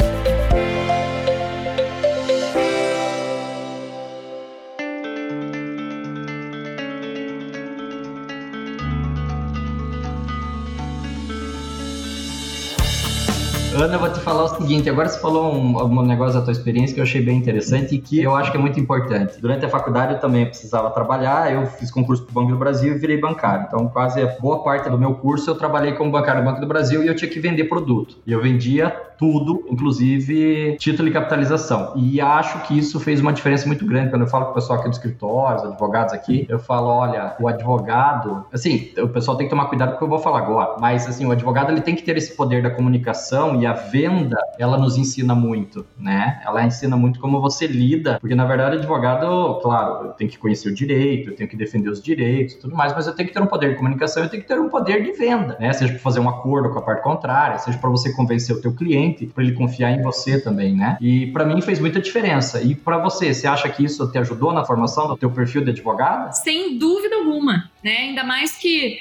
Ana, 13.84 13.96
eu 13.96 14.00
vou 14.00 14.10
te 14.10 14.18
falar 14.20 14.44
o 14.44 14.48
seguinte: 14.48 14.88
agora 14.88 15.10
você 15.10 15.20
falou 15.20 15.52
um, 15.52 15.76
um, 15.76 16.02
negócio 16.02 16.38
da 16.38 16.40
tua 16.40 16.52
experiência 16.52 16.94
que 16.94 17.00
eu 17.00 17.04
achei 17.04 17.20
bem 17.20 17.36
interessante 17.36 17.94
e 17.94 17.98
que 17.98 18.22
eu 18.22 18.34
acho 18.34 18.50
que 18.50 18.56
é 18.56 18.60
muito 18.60 18.80
importante. 18.80 19.38
Durante 19.38 19.66
a 19.66 19.68
faculdade 19.68 20.14
eu 20.14 20.20
também 20.20 20.46
precisava 20.46 20.90
trabalhar, 20.90 21.52
eu 21.52 21.66
fiz 21.66 21.90
concurso 21.90 22.22
para 22.22 22.30
o 22.30 22.34
Banco 22.34 22.52
do 22.52 22.58
Brasil 22.58 22.94
e 22.94 22.98
virei 22.98 23.20
bancário. 23.20 23.66
Então, 23.68 23.86
quase 23.88 24.24
boa 24.40 24.64
parte 24.64 24.88
do 24.88 24.96
meu 24.96 25.16
curso 25.16 25.50
eu 25.50 25.54
trabalhei 25.54 25.92
como 25.92 26.10
bancário 26.10 26.42
no 26.42 26.50
Banco 26.50 26.62
do 26.62 26.66
Brasil 26.66 27.04
e 27.04 27.08
eu 27.08 27.14
tinha 27.14 27.30
que 27.30 27.38
vender 27.38 27.64
produto. 27.64 28.16
E 28.26 28.32
eu 28.32 28.40
vendia 28.40 28.88
tudo, 29.18 29.64
inclusive 29.70 30.76
título 30.78 31.08
de 31.08 31.14
capitalização. 31.14 31.92
E 31.96 32.20
acho 32.20 32.66
que 32.66 32.78
isso 32.78 32.98
fez 33.00 33.20
uma 33.20 33.32
diferença 33.32 33.66
muito 33.66 33.86
grande. 33.86 34.10
Quando 34.10 34.22
eu 34.22 34.28
falo 34.28 34.46
com 34.46 34.50
o 34.52 34.54
pessoal 34.54 34.78
aqui 34.78 34.88
do 34.88 34.92
escritório, 34.92 35.62
os 35.62 35.64
advogados 35.64 36.12
aqui, 36.12 36.46
eu 36.48 36.58
falo: 36.58 36.88
olha, 36.88 37.34
o 37.40 37.48
advogado, 37.48 38.44
assim, 38.52 38.90
o 38.98 39.08
pessoal 39.08 39.36
tem 39.36 39.46
que 39.46 39.50
tomar 39.50 39.66
cuidado 39.66 39.90
com 39.90 39.94
o 39.96 39.98
que 39.98 40.04
eu 40.04 40.08
vou 40.08 40.18
falar 40.18 40.38
agora, 40.38 40.76
mas 40.80 41.06
assim, 41.06 41.26
o 41.26 41.30
advogado 41.30 41.70
ele 41.70 41.80
tem 41.80 41.94
que 41.94 42.02
ter 42.02 42.16
esse 42.16 42.36
poder 42.36 42.62
da 42.62 42.70
comunicação 42.70 43.60
e 43.60 43.66
a 43.66 43.72
venda, 43.72 44.36
ela 44.58 44.76
nos 44.78 44.96
ensina 44.96 45.34
muito, 45.34 45.86
né? 45.98 46.40
Ela 46.44 46.64
ensina 46.64 46.96
muito 46.96 47.20
como 47.20 47.40
você 47.40 47.66
lida, 47.66 48.18
porque 48.20 48.34
na 48.34 48.44
verdade, 48.44 48.76
advogado, 48.76 49.60
claro, 49.62 50.06
eu 50.06 50.12
tenho 50.12 50.30
que 50.30 50.38
conhecer 50.38 50.68
o 50.68 50.74
direito, 50.74 51.30
eu 51.30 51.36
tenho 51.36 51.48
que 51.48 51.56
defender 51.56 51.88
os 51.88 52.02
direitos 52.02 52.54
e 52.54 52.58
tudo 52.58 52.76
mais, 52.76 52.92
mas 52.94 53.06
eu 53.06 53.14
tenho 53.14 53.28
que 53.28 53.34
ter 53.34 53.42
um 53.42 53.46
poder 53.46 53.70
de 53.70 53.76
comunicação, 53.76 54.22
eu 54.22 54.28
tenho 54.28 54.42
que 54.42 54.48
ter 54.48 54.58
um 54.58 54.68
poder 54.68 55.02
de 55.02 55.12
venda, 55.12 55.56
né? 55.58 55.72
Seja 55.72 55.92
para 55.92 56.02
fazer 56.02 56.20
um 56.20 56.28
acordo 56.28 56.70
com 56.70 56.78
a 56.78 56.82
parte 56.82 57.02
contrária, 57.02 57.58
seja 57.58 57.78
para 57.78 57.90
você 57.90 58.12
convencer 58.12 58.56
o 58.56 58.60
teu 58.60 58.74
cliente, 58.74 59.03
para 59.12 59.42
ele 59.42 59.52
confiar 59.52 59.90
em 59.90 60.02
você 60.02 60.40
também, 60.40 60.74
né? 60.74 60.96
E 61.00 61.26
para 61.26 61.44
mim 61.44 61.60
fez 61.60 61.80
muita 61.80 62.00
diferença. 62.00 62.62
E 62.62 62.74
para 62.74 62.98
você, 62.98 63.32
você 63.32 63.46
acha 63.46 63.68
que 63.68 63.84
isso 63.84 64.10
te 64.10 64.18
ajudou 64.18 64.52
na 64.52 64.64
formação 64.64 65.08
do 65.08 65.16
teu 65.16 65.30
perfil 65.30 65.64
de 65.64 65.70
advogado? 65.70 66.32
Sem 66.32 66.78
dúvida 66.78 67.16
alguma, 67.16 67.70
né? 67.84 67.96
Ainda 67.98 68.24
mais 68.24 68.56
que 68.56 68.98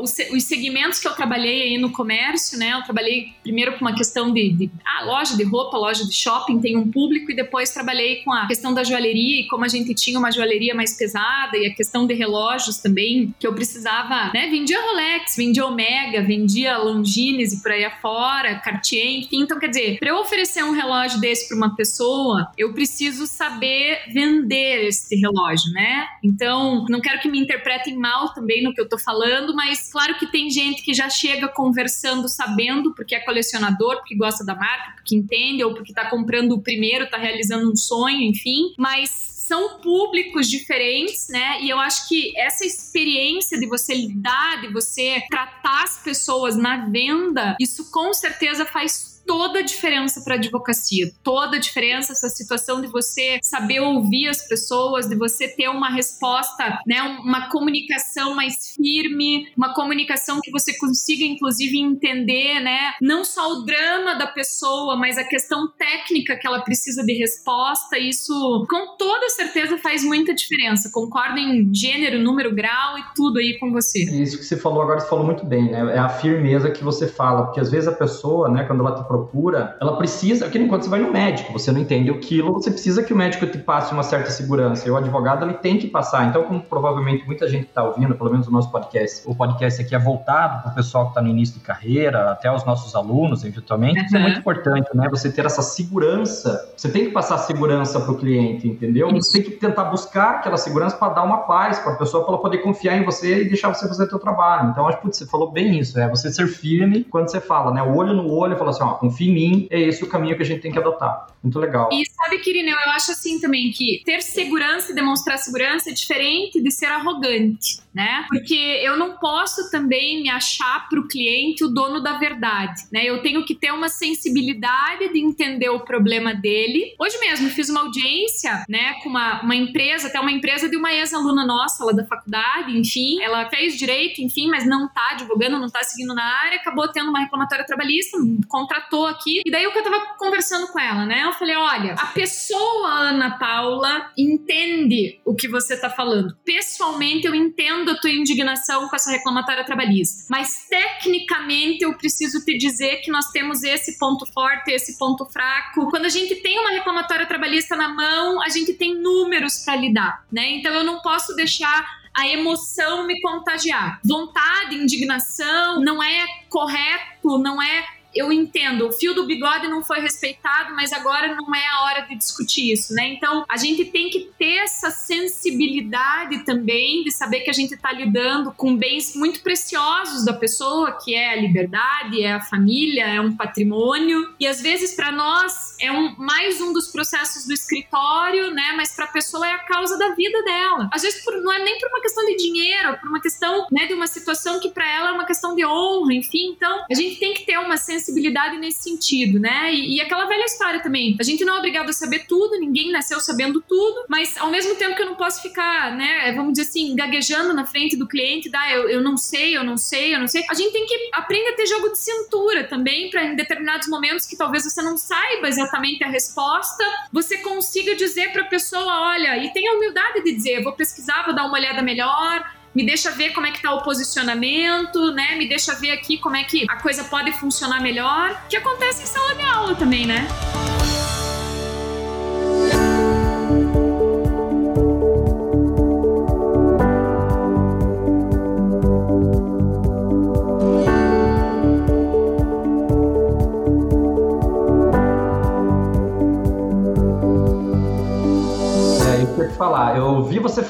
os, 0.00 0.16
os 0.32 0.44
segmentos 0.44 0.98
que 0.98 1.06
eu 1.06 1.12
trabalhei 1.12 1.62
aí 1.62 1.78
no 1.78 1.92
comércio, 1.92 2.58
né? 2.58 2.72
Eu 2.72 2.82
trabalhei 2.82 3.32
primeiro 3.42 3.74
com 3.74 3.84
uma 3.84 3.94
questão 3.94 4.32
de, 4.32 4.52
de 4.52 4.70
ah, 4.84 5.04
loja 5.04 5.36
de 5.36 5.44
roupa, 5.44 5.78
loja 5.78 6.04
de 6.04 6.12
shopping, 6.12 6.60
tem 6.60 6.76
um 6.76 6.90
público, 6.90 7.30
e 7.30 7.36
depois 7.36 7.70
trabalhei 7.70 8.16
com 8.24 8.32
a 8.32 8.46
questão 8.48 8.74
da 8.74 8.82
joalheria 8.82 9.40
e 9.40 9.46
como 9.46 9.64
a 9.64 9.68
gente 9.68 9.94
tinha 9.94 10.18
uma 10.18 10.32
joalheria 10.32 10.74
mais 10.74 10.96
pesada 10.96 11.56
e 11.56 11.66
a 11.66 11.74
questão 11.74 12.06
de 12.06 12.14
relógios 12.14 12.78
também, 12.78 13.32
que 13.38 13.46
eu 13.46 13.54
precisava, 13.54 14.32
né? 14.34 14.48
Vendia 14.48 14.80
Rolex, 14.80 15.36
vendia 15.36 15.64
Omega, 15.64 16.22
vendia 16.22 16.76
Longines 16.76 17.52
e 17.52 17.62
por 17.62 17.70
aí 17.70 17.84
afora, 17.84 18.58
Cartier, 18.58 19.18
enfim. 19.18 19.42
Então, 19.42 19.58
quer 19.60 19.68
dizer, 19.68 19.98
para 20.00 20.08
eu 20.08 20.16
oferecer 20.16 20.64
um 20.64 20.72
relógio 20.72 21.20
desse 21.20 21.46
para 21.46 21.56
uma 21.56 21.76
pessoa, 21.76 22.50
eu 22.58 22.72
preciso 22.72 23.26
saber 23.26 24.00
vender 24.12 24.88
esse 24.88 25.14
relógio, 25.14 25.70
né? 25.72 26.06
Então, 26.22 26.84
não 26.88 27.00
quero 27.00 27.20
que 27.20 27.28
me 27.28 27.38
interpretem 27.38 27.96
mal 27.96 28.23
também 28.32 28.62
no 28.62 28.72
que 28.72 28.80
eu 28.80 28.88
tô 28.88 28.98
falando, 28.98 29.54
mas 29.54 29.90
claro 29.90 30.18
que 30.18 30.30
tem 30.30 30.50
gente 30.50 30.82
que 30.82 30.94
já 30.94 31.10
chega 31.10 31.48
conversando 31.48 32.28
sabendo, 32.28 32.94
porque 32.94 33.14
é 33.14 33.20
colecionador, 33.20 33.96
porque 33.96 34.14
gosta 34.14 34.44
da 34.44 34.54
marca, 34.54 34.92
porque 34.96 35.14
entende, 35.14 35.64
ou 35.64 35.74
porque 35.74 35.90
está 35.90 36.08
comprando 36.08 36.52
o 36.52 36.62
primeiro, 36.62 37.04
está 37.04 37.16
realizando 37.16 37.70
um 37.70 37.76
sonho, 37.76 38.20
enfim. 38.22 38.74
Mas 38.78 39.34
são 39.46 39.78
públicos 39.78 40.48
diferentes, 40.48 41.28
né? 41.28 41.60
E 41.60 41.68
eu 41.68 41.78
acho 41.78 42.08
que 42.08 42.32
essa 42.38 42.64
experiência 42.64 43.58
de 43.58 43.66
você 43.66 43.94
lidar, 43.94 44.62
de 44.62 44.72
você 44.72 45.22
tratar 45.28 45.84
as 45.84 46.02
pessoas 46.02 46.56
na 46.56 46.88
venda, 46.88 47.54
isso 47.60 47.90
com 47.90 48.12
certeza 48.14 48.64
faz 48.64 49.13
toda 49.26 49.60
a 49.60 49.62
diferença 49.62 50.22
para 50.22 50.34
a 50.34 50.38
advocacia, 50.38 51.10
toda 51.22 51.56
a 51.56 51.60
diferença 51.60 52.12
essa 52.12 52.28
situação 52.28 52.80
de 52.80 52.86
você 52.86 53.38
saber 53.42 53.80
ouvir 53.80 54.28
as 54.28 54.46
pessoas, 54.46 55.08
de 55.08 55.16
você 55.16 55.48
ter 55.48 55.68
uma 55.68 55.90
resposta, 55.90 56.78
né, 56.86 57.00
uma 57.22 57.48
comunicação 57.50 58.34
mais 58.34 58.74
firme, 58.74 59.48
uma 59.56 59.74
comunicação 59.74 60.40
que 60.42 60.50
você 60.50 60.76
consiga 60.78 61.24
inclusive 61.24 61.78
entender, 61.78 62.60
né, 62.60 62.92
não 63.00 63.24
só 63.24 63.52
o 63.52 63.64
drama 63.64 64.14
da 64.14 64.26
pessoa, 64.26 64.96
mas 64.96 65.18
a 65.18 65.24
questão 65.24 65.68
técnica 65.76 66.36
que 66.36 66.46
ela 66.46 66.60
precisa 66.60 67.04
de 67.04 67.12
resposta, 67.14 67.98
isso 67.98 68.66
com 68.68 68.96
toda 68.96 69.28
certeza 69.30 69.78
faz 69.78 70.04
muita 70.04 70.34
diferença. 70.34 70.90
Concordo 70.92 71.38
em 71.38 71.72
gênero, 71.74 72.18
número, 72.18 72.54
grau 72.54 72.98
e 72.98 73.04
tudo 73.14 73.38
aí 73.38 73.58
com 73.58 73.72
você. 73.72 74.04
Isso 74.04 74.38
que 74.38 74.44
você 74.44 74.56
falou 74.56 74.82
agora, 74.82 75.00
você 75.00 75.08
falou 75.08 75.24
muito 75.24 75.44
bem, 75.44 75.70
né? 75.70 75.94
É 75.94 75.98
a 75.98 76.08
firmeza 76.08 76.70
que 76.70 76.82
você 76.82 77.06
fala, 77.06 77.44
porque 77.44 77.60
às 77.60 77.70
vezes 77.70 77.88
a 77.88 77.92
pessoa, 77.92 78.48
né, 78.48 78.64
quando 78.64 78.80
ela 78.80 78.94
te 78.94 79.06
procura, 79.14 79.76
ela 79.80 79.96
precisa, 79.96 80.48
que 80.48 80.58
nem 80.58 80.66
quando 80.66 80.82
você 80.82 80.90
vai 80.90 81.00
no 81.00 81.12
médico, 81.12 81.52
você 81.52 81.70
não 81.70 81.80
entende 81.80 82.10
o 82.10 82.18
quilo, 82.18 82.54
você 82.54 82.70
precisa 82.70 83.02
que 83.02 83.12
o 83.12 83.16
médico 83.16 83.46
te 83.46 83.58
passe 83.58 83.92
uma 83.92 84.02
certa 84.02 84.30
segurança. 84.30 84.88
E 84.88 84.90
o 84.90 84.96
advogado, 84.96 85.44
ele 85.44 85.54
tem 85.54 85.78
que 85.78 85.86
passar. 85.86 86.26
Então, 86.28 86.42
como 86.42 86.60
provavelmente 86.60 87.24
muita 87.26 87.48
gente 87.48 87.66
está 87.66 87.84
ouvindo, 87.84 88.14
pelo 88.14 88.30
menos 88.30 88.48
o 88.48 88.50
nosso 88.50 88.70
podcast, 88.70 89.22
o 89.26 89.34
podcast 89.34 89.80
aqui 89.80 89.94
é 89.94 89.98
voltado 89.98 90.62
para 90.62 90.72
o 90.72 90.74
pessoal 90.74 91.04
que 91.04 91.10
está 91.12 91.22
no 91.22 91.28
início 91.28 91.54
de 91.54 91.60
carreira, 91.60 92.32
até 92.32 92.52
os 92.52 92.64
nossos 92.64 92.94
alunos, 92.96 93.44
eventualmente. 93.44 94.00
Uhum. 94.00 94.06
Isso 94.06 94.16
é 94.16 94.20
muito 94.20 94.38
importante, 94.40 94.88
né? 94.94 95.08
Você 95.10 95.30
ter 95.30 95.46
essa 95.46 95.62
segurança. 95.62 96.72
Você 96.76 96.88
tem 96.88 97.06
que 97.06 97.12
passar 97.12 97.38
segurança 97.38 98.00
para 98.00 98.12
o 98.12 98.16
cliente, 98.16 98.66
entendeu? 98.66 99.08
Isso. 99.08 99.30
Você 99.30 99.42
tem 99.42 99.50
que 99.50 99.56
tentar 99.56 99.84
buscar 99.84 100.36
aquela 100.36 100.56
segurança 100.56 100.96
para 100.96 101.12
dar 101.12 101.22
uma 101.22 101.38
paz 101.38 101.78
para 101.78 101.92
a 101.92 101.96
pessoa, 101.96 102.24
para 102.24 102.34
ela 102.34 102.42
poder 102.42 102.58
confiar 102.58 102.96
em 102.96 103.04
você 103.04 103.42
e 103.42 103.48
deixar 103.48 103.72
você 103.72 103.86
fazer 103.86 104.04
o 104.04 104.08
seu 104.08 104.18
trabalho. 104.18 104.70
Então, 104.70 104.88
acho 104.88 105.00
que 105.00 105.06
você 105.06 105.26
falou 105.26 105.50
bem 105.50 105.78
isso, 105.78 105.98
é 105.98 106.08
você 106.08 106.32
ser 106.32 106.48
firme 106.48 107.04
quando 107.04 107.28
você 107.28 107.40
fala, 107.40 107.72
né? 107.72 107.82
O 107.82 107.96
olho 107.96 108.14
no 108.14 108.30
olho, 108.30 108.56
fala 108.56 108.70
assim, 108.70 108.82
ó, 108.82 108.98
confia 109.04 109.66
é 109.70 109.80
esse 109.80 110.02
o 110.02 110.08
caminho 110.08 110.36
que 110.36 110.42
a 110.42 110.46
gente 110.46 110.60
tem 110.60 110.72
que 110.72 110.78
adotar. 110.78 111.26
Muito 111.42 111.58
legal. 111.58 111.90
E 111.92 112.04
sabe, 112.06 112.38
Quirineu, 112.38 112.76
eu 112.86 112.92
acho 112.92 113.12
assim 113.12 113.38
também 113.38 113.70
que 113.70 114.02
ter 114.04 114.22
segurança 114.22 114.92
e 114.92 114.94
demonstrar 114.94 115.36
segurança 115.36 115.90
é 115.90 115.92
diferente 115.92 116.58
de 116.58 116.70
ser 116.70 116.86
arrogante, 116.86 117.80
né? 117.92 118.24
Porque 118.28 118.54
eu 118.54 118.96
não 118.96 119.18
posso 119.18 119.70
também 119.70 120.22
me 120.22 120.30
achar 120.30 120.88
para 120.88 120.98
o 120.98 121.06
cliente 121.06 121.62
o 121.62 121.68
dono 121.68 122.00
da 122.00 122.16
verdade, 122.16 122.84
né? 122.90 123.04
Eu 123.04 123.20
tenho 123.22 123.44
que 123.44 123.54
ter 123.54 123.72
uma 123.72 123.90
sensibilidade 123.90 125.12
de 125.12 125.18
entender 125.18 125.68
o 125.68 125.80
problema 125.80 126.34
dele. 126.34 126.94
Hoje 126.98 127.18
mesmo 127.18 127.50
fiz 127.50 127.68
uma 127.68 127.82
audiência, 127.82 128.64
né, 128.66 128.94
com 129.02 129.10
uma, 129.10 129.42
uma 129.42 129.54
empresa, 129.54 130.08
até 130.08 130.18
uma 130.18 130.32
empresa 130.32 130.66
de 130.68 130.76
uma 130.76 130.94
ex-aluna 130.94 131.44
nossa 131.44 131.84
lá 131.84 131.92
da 131.92 132.06
faculdade, 132.06 132.78
enfim, 132.78 133.20
ela 133.20 133.50
fez 133.50 133.76
direito, 133.76 134.22
enfim, 134.22 134.48
mas 134.48 134.66
não 134.66 134.88
tá 134.88 135.10
advogando, 135.12 135.58
não 135.58 135.68
tá 135.68 135.82
seguindo 135.82 136.14
na 136.14 136.24
área, 136.24 136.58
acabou 136.58 136.88
tendo 136.88 137.10
uma 137.10 137.20
reclamatória 137.20 137.66
trabalhista, 137.66 138.16
contratou 138.48 138.93
aqui. 139.02 139.42
E 139.44 139.50
daí 139.50 139.66
o 139.66 139.72
que 139.72 139.78
eu 139.78 139.82
tava 139.82 140.00
conversando 140.18 140.68
com 140.68 140.78
ela, 140.78 141.04
né? 141.04 141.22
Eu 141.24 141.32
falei: 141.32 141.56
olha, 141.56 141.94
a 141.94 142.06
pessoa 142.06 142.88
Ana 142.88 143.38
Paula 143.38 144.12
entende 144.16 145.20
o 145.24 145.34
que 145.34 145.48
você 145.48 145.76
tá 145.78 145.90
falando. 145.90 146.36
Pessoalmente, 146.44 147.26
eu 147.26 147.34
entendo 147.34 147.90
a 147.90 148.00
tua 148.00 148.10
indignação 148.10 148.88
com 148.88 148.96
essa 148.96 149.10
reclamatória 149.10 149.64
trabalhista, 149.64 150.26
mas 150.30 150.66
tecnicamente 150.68 151.82
eu 151.84 151.96
preciso 151.96 152.44
te 152.44 152.56
dizer 152.56 152.98
que 153.02 153.10
nós 153.10 153.30
temos 153.30 153.62
esse 153.62 153.98
ponto 153.98 154.24
forte, 154.32 154.70
esse 154.70 154.98
ponto 154.98 155.26
fraco. 155.26 155.90
Quando 155.90 156.06
a 156.06 156.10
gente 156.10 156.36
tem 156.36 156.58
uma 156.58 156.70
reclamatória 156.70 157.26
trabalhista 157.26 157.74
na 157.76 157.88
mão, 157.88 158.42
a 158.42 158.48
gente 158.48 158.74
tem 158.74 158.94
números 158.94 159.64
para 159.64 159.76
lidar, 159.76 160.24
né? 160.30 160.50
Então 160.50 160.72
eu 160.72 160.84
não 160.84 161.00
posso 161.00 161.34
deixar 161.34 162.04
a 162.14 162.28
emoção 162.28 163.06
me 163.06 163.20
contagiar. 163.20 164.00
Vontade, 164.04 164.76
indignação, 164.76 165.80
não 165.80 166.02
é 166.02 166.24
correto, 166.48 167.38
não 167.38 167.60
é 167.60 167.84
eu 168.14 168.32
entendo, 168.32 168.86
o 168.88 168.92
fio 168.92 169.14
do 169.14 169.26
bigode 169.26 169.68
não 169.68 169.82
foi 169.82 170.00
respeitado, 170.00 170.74
mas 170.74 170.92
agora 170.92 171.34
não 171.34 171.54
é 171.54 171.66
a 171.66 171.80
hora 171.84 172.00
de 172.02 172.14
discutir 172.14 172.72
isso, 172.72 172.94
né? 172.94 173.08
Então, 173.08 173.44
a 173.48 173.56
gente 173.56 173.84
tem 173.86 174.10
que 174.10 174.30
ter 174.38 174.56
essa 174.58 174.90
sensibilidade 174.90 176.44
também 176.44 177.02
de 177.02 177.10
saber 177.10 177.40
que 177.40 177.50
a 177.50 177.52
gente 177.52 177.74
está 177.74 177.92
lidando 177.92 178.52
com 178.52 178.76
bens 178.76 179.14
muito 179.14 179.40
preciosos 179.42 180.24
da 180.24 180.32
pessoa, 180.32 180.92
que 180.92 181.14
é 181.14 181.32
a 181.32 181.36
liberdade, 181.36 182.22
é 182.22 182.32
a 182.32 182.40
família, 182.40 183.06
é 183.06 183.20
um 183.20 183.36
patrimônio. 183.36 184.34
E 184.38 184.46
às 184.46 184.60
vezes 184.60 184.94
para 184.94 185.10
nós 185.10 185.73
é 185.86 185.92
um, 185.92 186.14
mais 186.16 186.60
um 186.60 186.72
dos 186.72 186.88
processos 186.88 187.46
do 187.46 187.52
escritório, 187.52 188.50
né? 188.50 188.72
Mas 188.76 188.94
para 188.94 189.04
a 189.04 189.08
pessoa 189.08 189.46
é 189.46 189.52
a 189.52 189.58
causa 189.58 189.98
da 189.98 190.14
vida 190.14 190.42
dela. 190.42 190.88
Às 190.92 191.02
vezes 191.02 191.22
por, 191.24 191.34
não 191.42 191.52
é 191.52 191.62
nem 191.62 191.78
por 191.78 191.88
uma 191.88 192.00
questão 192.00 192.24
de 192.24 192.36
dinheiro, 192.36 192.88
é 192.90 192.96
por 192.96 193.08
uma 193.08 193.20
questão, 193.20 193.66
né, 193.70 193.86
de 193.86 193.94
uma 193.94 194.06
situação 194.06 194.58
que 194.60 194.70
para 194.70 194.88
ela 194.88 195.10
é 195.10 195.12
uma 195.12 195.26
questão 195.26 195.54
de 195.54 195.64
honra, 195.64 196.14
enfim. 196.14 196.54
Então, 196.56 196.84
a 196.90 196.94
gente 196.94 197.18
tem 197.18 197.34
que 197.34 197.44
ter 197.44 197.58
uma 197.58 197.76
sensibilidade 197.76 198.56
nesse 198.58 198.82
sentido, 198.82 199.38
né? 199.38 199.72
E, 199.72 199.96
e, 199.96 200.00
aquela 200.00 200.26
velha 200.26 200.44
história 200.44 200.82
também. 200.82 201.16
A 201.20 201.22
gente 201.22 201.44
não 201.44 201.56
é 201.56 201.58
obrigado 201.58 201.88
a 201.88 201.92
saber 201.92 202.26
tudo, 202.26 202.58
ninguém 202.58 202.90
nasceu 202.90 203.20
sabendo 203.20 203.60
tudo, 203.60 204.04
mas 204.08 204.36
ao 204.38 204.50
mesmo 204.50 204.74
tempo 204.76 204.96
que 204.96 205.02
eu 205.02 205.06
não 205.06 205.14
posso 205.14 205.42
ficar, 205.42 205.94
né, 205.96 206.32
vamos 206.32 206.52
dizer 206.52 206.68
assim, 206.68 206.94
gaguejando 206.96 207.52
na 207.52 207.66
frente 207.66 207.96
do 207.96 208.06
cliente, 208.06 208.48
dá, 208.48 208.70
eu, 208.70 208.88
eu 208.88 209.02
não 209.02 209.16
sei, 209.16 209.56
eu 209.56 209.64
não 209.64 209.76
sei, 209.76 210.14
eu 210.14 210.20
não 210.20 210.28
sei. 210.28 210.44
A 210.48 210.54
gente 210.54 210.72
tem 210.72 210.86
que 210.86 211.10
aprender 211.12 211.50
a 211.50 211.56
ter 211.56 211.66
jogo 211.66 211.90
de 211.90 211.98
cintura 211.98 212.64
também, 212.64 213.10
para 213.10 213.24
em 213.24 213.36
determinados 213.36 213.88
momentos 213.88 214.26
que 214.26 214.36
talvez 214.36 214.64
você 214.64 214.82
não 214.82 214.96
saiba 214.96 215.48
exatamente 215.48 215.73
a 215.76 216.08
resposta, 216.08 216.84
você 217.12 217.38
consiga 217.38 217.94
dizer 217.94 218.32
para 218.32 218.42
a 218.42 218.46
pessoa, 218.46 219.10
olha, 219.10 219.38
e 219.38 219.52
tenha 219.52 219.72
a 219.72 219.74
humildade 219.74 220.22
de 220.22 220.32
dizer, 220.34 220.62
vou 220.62 220.72
pesquisar, 220.72 221.24
vou 221.24 221.34
dar 221.34 221.44
uma 221.44 221.54
olhada 221.54 221.82
melhor, 221.82 222.44
me 222.74 222.84
deixa 222.84 223.10
ver 223.10 223.32
como 223.32 223.46
é 223.46 223.50
que 223.50 223.62
tá 223.62 223.72
o 223.72 223.82
posicionamento, 223.82 225.12
né? 225.12 225.36
Me 225.36 225.48
deixa 225.48 225.74
ver 225.74 225.92
aqui 225.92 226.18
como 226.18 226.36
é 226.36 226.44
que 226.44 226.66
a 226.68 226.76
coisa 226.76 227.04
pode 227.04 227.30
funcionar 227.32 227.80
melhor, 227.80 228.46
que 228.48 228.56
acontece 228.56 229.04
em 229.04 229.06
sala 229.06 229.34
de 229.34 229.42
aula 229.42 229.74
também, 229.76 230.06
né? 230.06 230.26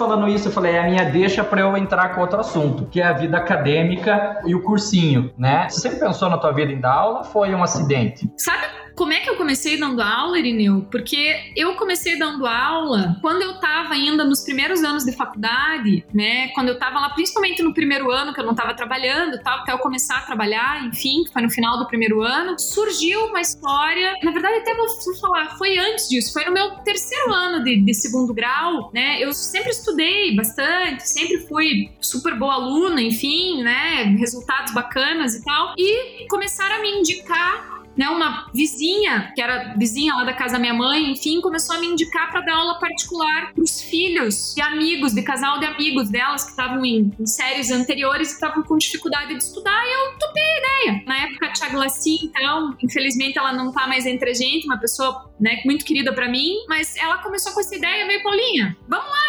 Falando 0.04 0.28
isso, 0.28 0.48
eu 0.48 0.52
falei, 0.52 0.72
é 0.72 0.80
a 0.80 0.84
minha 0.84 1.04
deixa 1.04 1.42
para 1.42 1.62
eu 1.62 1.74
entrar 1.76 2.14
com 2.14 2.20
outro 2.20 2.38
assunto, 2.38 2.84
que 2.86 3.00
é 3.00 3.06
a 3.06 3.12
vida 3.12 3.38
acadêmica 3.38 4.42
e 4.44 4.54
o 4.54 4.62
cursinho, 4.62 5.32
né? 5.38 5.66
Você 5.68 5.80
sempre 5.80 6.00
pensou 6.00 6.28
na 6.28 6.36
tua 6.36 6.52
vida 6.52 6.70
em 6.70 6.78
dar 6.78 6.92
aula 6.92 7.24
foi 7.24 7.54
um 7.54 7.62
acidente? 7.62 8.30
Sabe 8.36 8.73
como 8.94 9.12
é 9.12 9.20
que 9.20 9.28
eu 9.28 9.36
comecei 9.36 9.76
dando 9.76 10.00
aula, 10.00 10.38
Irineu? 10.38 10.86
Porque 10.90 11.52
eu 11.56 11.74
comecei 11.74 12.18
dando 12.18 12.46
aula 12.46 13.16
quando 13.20 13.42
eu 13.42 13.52
estava 13.52 13.94
ainda 13.94 14.24
nos 14.24 14.42
primeiros 14.42 14.82
anos 14.84 15.04
de 15.04 15.12
faculdade, 15.12 16.04
né? 16.12 16.48
Quando 16.48 16.68
eu 16.68 16.74
estava 16.74 17.00
lá, 17.00 17.10
principalmente 17.10 17.62
no 17.62 17.74
primeiro 17.74 18.10
ano, 18.10 18.32
que 18.32 18.40
eu 18.40 18.44
não 18.44 18.52
estava 18.52 18.74
trabalhando, 18.74 19.40
tal, 19.42 19.60
até 19.60 19.72
eu 19.72 19.78
começar 19.78 20.18
a 20.18 20.20
trabalhar, 20.22 20.84
enfim, 20.86 21.24
foi 21.32 21.42
no 21.42 21.50
final 21.50 21.78
do 21.78 21.86
primeiro 21.86 22.22
ano, 22.22 22.58
surgiu 22.58 23.26
uma 23.26 23.40
história. 23.40 24.14
Na 24.22 24.30
verdade, 24.30 24.58
até 24.58 24.74
vou 24.74 24.86
falar, 25.20 25.56
foi 25.58 25.76
antes 25.76 26.08
disso, 26.08 26.32
foi 26.32 26.44
no 26.44 26.52
meu 26.52 26.70
terceiro 26.76 27.32
ano 27.32 27.64
de, 27.64 27.80
de 27.80 27.94
segundo 27.94 28.32
grau, 28.32 28.90
né? 28.94 29.18
Eu 29.20 29.32
sempre 29.32 29.70
estudei 29.70 30.34
bastante, 30.36 31.08
sempre 31.08 31.38
fui 31.48 31.90
super 32.00 32.36
boa 32.38 32.54
aluna, 32.54 33.00
enfim, 33.02 33.62
né? 33.62 34.04
Resultados 34.18 34.72
bacanas 34.72 35.34
e 35.34 35.44
tal. 35.44 35.74
E 35.76 36.26
começaram 36.28 36.76
a 36.76 36.80
me 36.80 36.90
indicar 36.90 37.73
né, 37.96 38.08
uma 38.08 38.50
vizinha, 38.52 39.32
que 39.34 39.40
era 39.40 39.74
vizinha 39.76 40.14
lá 40.14 40.24
da 40.24 40.32
casa 40.32 40.54
da 40.54 40.58
minha 40.58 40.74
mãe, 40.74 41.10
enfim, 41.10 41.40
começou 41.40 41.76
a 41.76 41.80
me 41.80 41.86
indicar 41.86 42.30
para 42.30 42.40
dar 42.40 42.54
aula 42.54 42.78
particular 42.78 43.52
para 43.52 43.62
os 43.62 43.80
filhos 43.80 44.56
e 44.56 44.60
amigos, 44.60 45.12
de 45.14 45.22
casal 45.22 45.58
de 45.58 45.66
amigos 45.66 46.10
delas 46.10 46.44
que 46.44 46.50
estavam 46.50 46.84
em, 46.84 47.12
em, 47.18 47.26
séries 47.26 47.70
anteriores 47.70 48.30
e 48.30 48.34
estavam 48.34 48.62
com 48.62 48.76
dificuldade 48.76 49.34
de 49.34 49.42
estudar, 49.42 49.82
e 49.84 49.92
eu 49.92 50.18
topei 50.18 50.42
a 50.42 50.58
ideia. 50.58 51.02
Na 51.06 51.18
época, 51.24 51.46
a 51.46 51.52
Tia 51.52 51.68
Glaci, 51.68 52.24
então, 52.24 52.76
infelizmente 52.82 53.38
ela 53.38 53.52
não 53.52 53.72
tá 53.72 53.86
mais 53.86 54.06
entre 54.06 54.30
a 54.30 54.34
gente, 54.34 54.66
uma 54.66 54.78
pessoa, 54.78 55.30
né, 55.40 55.60
muito 55.64 55.84
querida 55.84 56.12
para 56.12 56.28
mim, 56.28 56.54
mas 56.68 56.96
ela 56.96 57.18
começou 57.18 57.52
com 57.52 57.60
essa 57.60 57.74
ideia, 57.74 58.06
veio, 58.06 58.22
Paulinha, 58.22 58.76
vamos 58.88 59.10
lá. 59.10 59.23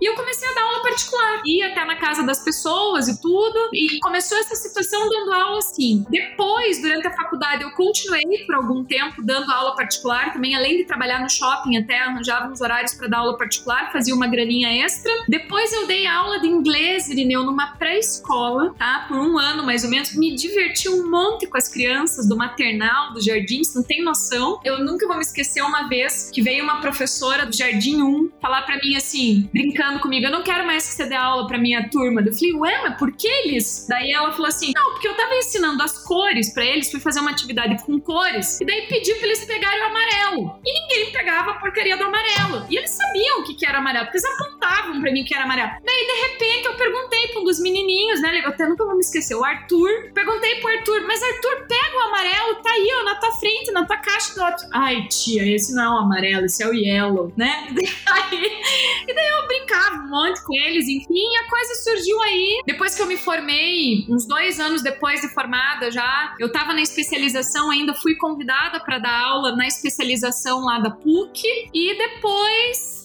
E 0.00 0.08
eu 0.08 0.14
comecei 0.14 0.48
a 0.48 0.54
dar 0.54 0.62
aula 0.62 0.82
particular. 0.82 1.42
Ia 1.44 1.68
até 1.68 1.84
na 1.84 1.96
casa 1.96 2.22
das 2.22 2.42
pessoas 2.42 3.08
e 3.08 3.20
tudo, 3.20 3.70
e 3.72 3.98
começou 4.00 4.38
essa 4.38 4.54
situação 4.54 5.08
dando 5.08 5.32
aula 5.32 5.58
assim. 5.58 6.04
Depois, 6.10 6.80
durante 6.80 7.06
a 7.06 7.12
faculdade, 7.12 7.62
eu 7.62 7.70
continuei 7.72 8.44
por 8.46 8.54
algum 8.54 8.84
tempo 8.84 9.22
dando 9.22 9.50
aula 9.50 9.74
particular, 9.74 10.32
também 10.32 10.54
além 10.54 10.78
de 10.78 10.84
trabalhar 10.84 11.20
no 11.20 11.30
shopping, 11.30 11.76
até 11.76 11.98
arranjava 12.00 12.48
uns 12.48 12.60
horários 12.60 12.94
para 12.94 13.08
dar 13.08 13.18
aula 13.18 13.36
particular, 13.36 13.92
fazia 13.92 14.14
uma 14.14 14.26
graninha 14.26 14.84
extra. 14.84 15.12
Depois 15.28 15.72
eu 15.72 15.86
dei 15.86 16.06
aula 16.06 16.38
de 16.40 16.46
inglês, 16.46 17.08
Irineu, 17.08 17.44
numa 17.44 17.76
pré-escola, 17.76 18.74
tá? 18.78 19.06
Por 19.08 19.16
um 19.16 19.38
ano 19.38 19.64
mais 19.64 19.84
ou 19.84 19.90
menos. 19.90 20.14
Me 20.14 20.34
diverti 20.34 20.88
um 20.88 21.10
monte 21.10 21.46
com 21.46 21.56
as 21.56 21.68
crianças 21.68 22.28
do 22.28 22.36
maternal, 22.36 23.12
do 23.12 23.20
jardim, 23.20 23.62
você 23.62 23.78
não 23.78 23.84
tem 23.84 24.02
noção. 24.02 24.60
Eu 24.64 24.84
nunca 24.84 25.06
vou 25.06 25.16
me 25.16 25.22
esquecer 25.22 25.62
uma 25.62 25.88
vez 25.88 26.30
que 26.32 26.42
veio 26.42 26.64
uma 26.64 26.80
professora 26.80 27.46
do 27.46 27.56
Jardim 27.56 28.02
1 28.02 28.30
falar 28.40 28.62
para 28.62 28.76
mim 28.76 28.96
assim, 28.96 29.48
brincando 29.52 29.85
comigo: 30.00 30.26
Eu 30.26 30.30
não 30.30 30.42
quero 30.42 30.66
mais 30.66 30.86
que 30.86 30.94
você 30.94 31.06
dê 31.06 31.14
aula 31.14 31.46
pra 31.46 31.58
minha 31.58 31.88
turma. 31.88 32.20
Eu 32.20 32.32
falei, 32.32 32.52
ué, 32.54 32.82
mas 32.82 32.98
por 32.98 33.12
que 33.12 33.26
eles? 33.26 33.86
Daí 33.88 34.12
ela 34.12 34.32
falou 34.32 34.46
assim: 34.48 34.72
Não, 34.74 34.92
porque 34.92 35.08
eu 35.08 35.14
tava 35.14 35.34
ensinando 35.34 35.82
as 35.82 36.04
cores 36.04 36.52
para 36.52 36.64
eles, 36.64 36.90
fui 36.90 37.00
fazer 37.00 37.20
uma 37.20 37.30
atividade 37.30 37.82
com 37.84 38.00
cores. 38.00 38.60
E 38.60 38.64
daí 38.64 38.86
pediu 38.88 39.16
pra 39.16 39.26
eles 39.26 39.44
pegarem 39.44 39.80
o 39.82 39.86
amarelo. 39.86 40.60
E 40.64 40.80
ninguém 40.80 41.12
pegava 41.12 41.52
a 41.52 41.54
porcaria 41.54 41.96
do 41.96 42.04
amarelo. 42.04 42.66
E 42.68 42.76
eles 42.76 42.90
sabiam 42.90 43.40
o 43.40 43.44
que, 43.44 43.54
que 43.54 43.66
era 43.66 43.78
amarelo, 43.78 44.06
porque 44.06 44.18
eles 44.18 44.40
apontavam 44.40 45.00
pra 45.00 45.12
mim 45.12 45.24
que 45.24 45.34
era 45.34 45.44
amarelo. 45.44 45.70
Daí, 45.84 46.06
de 46.06 46.28
repente, 46.28 46.66
eu 46.66 46.74
perguntei 46.74 47.28
pra 47.28 47.40
um 47.40 47.44
dos 47.44 47.60
menininhos, 47.60 48.20
né? 48.20 48.40
Eu 48.44 48.48
até 48.48 48.66
nunca 48.68 48.84
vou 48.84 48.94
me 48.94 49.00
esquecer, 49.00 49.34
o 49.34 49.44
Arthur. 49.44 50.10
Perguntei 50.12 50.56
pro 50.56 50.68
Arthur, 50.68 51.02
mas 51.06 51.22
Arthur, 51.22 51.66
pega 51.66 51.96
o 51.96 52.00
amarelo, 52.08 52.54
tá 52.56 52.70
aí, 52.70 52.88
ó, 53.00 53.04
na 53.04 53.14
tua 53.16 53.32
frente, 53.32 53.70
na 53.72 53.84
tua 53.84 53.96
caixa 53.96 54.34
do 54.34 54.42
outro. 54.42 54.66
Ai, 54.72 55.06
tia, 55.08 55.46
esse 55.54 55.74
não 55.74 55.82
é 55.84 55.88
o 55.88 55.98
amarelo, 55.98 56.46
esse 56.46 56.62
é 56.62 56.68
o 56.68 56.74
yellow, 56.74 57.32
né? 57.36 57.68
e 57.70 59.14
daí 59.14 59.28
eu 59.28 59.46
brincava 59.46 59.75
um 59.94 60.08
monte 60.08 60.42
com 60.44 60.54
eles, 60.54 60.88
enfim, 60.88 61.36
a 61.44 61.48
coisa 61.48 61.74
surgiu 61.82 62.20
aí. 62.22 62.62
Depois 62.66 62.94
que 62.94 63.02
eu 63.02 63.06
me 63.06 63.16
formei, 63.16 64.06
uns 64.08 64.26
dois 64.26 64.58
anos 64.60 64.82
depois 64.82 65.20
de 65.20 65.28
formada 65.28 65.90
já, 65.90 66.34
eu 66.38 66.50
tava 66.50 66.72
na 66.72 66.82
especialização 66.82 67.70
ainda 67.70 67.94
fui 67.94 68.14
convidada 68.16 68.80
para 68.80 68.98
dar 68.98 69.20
aula 69.20 69.54
na 69.54 69.66
especialização 69.66 70.60
lá 70.60 70.78
da 70.78 70.90
PUC 70.90 71.42
e 71.72 71.96
depois 71.96 72.95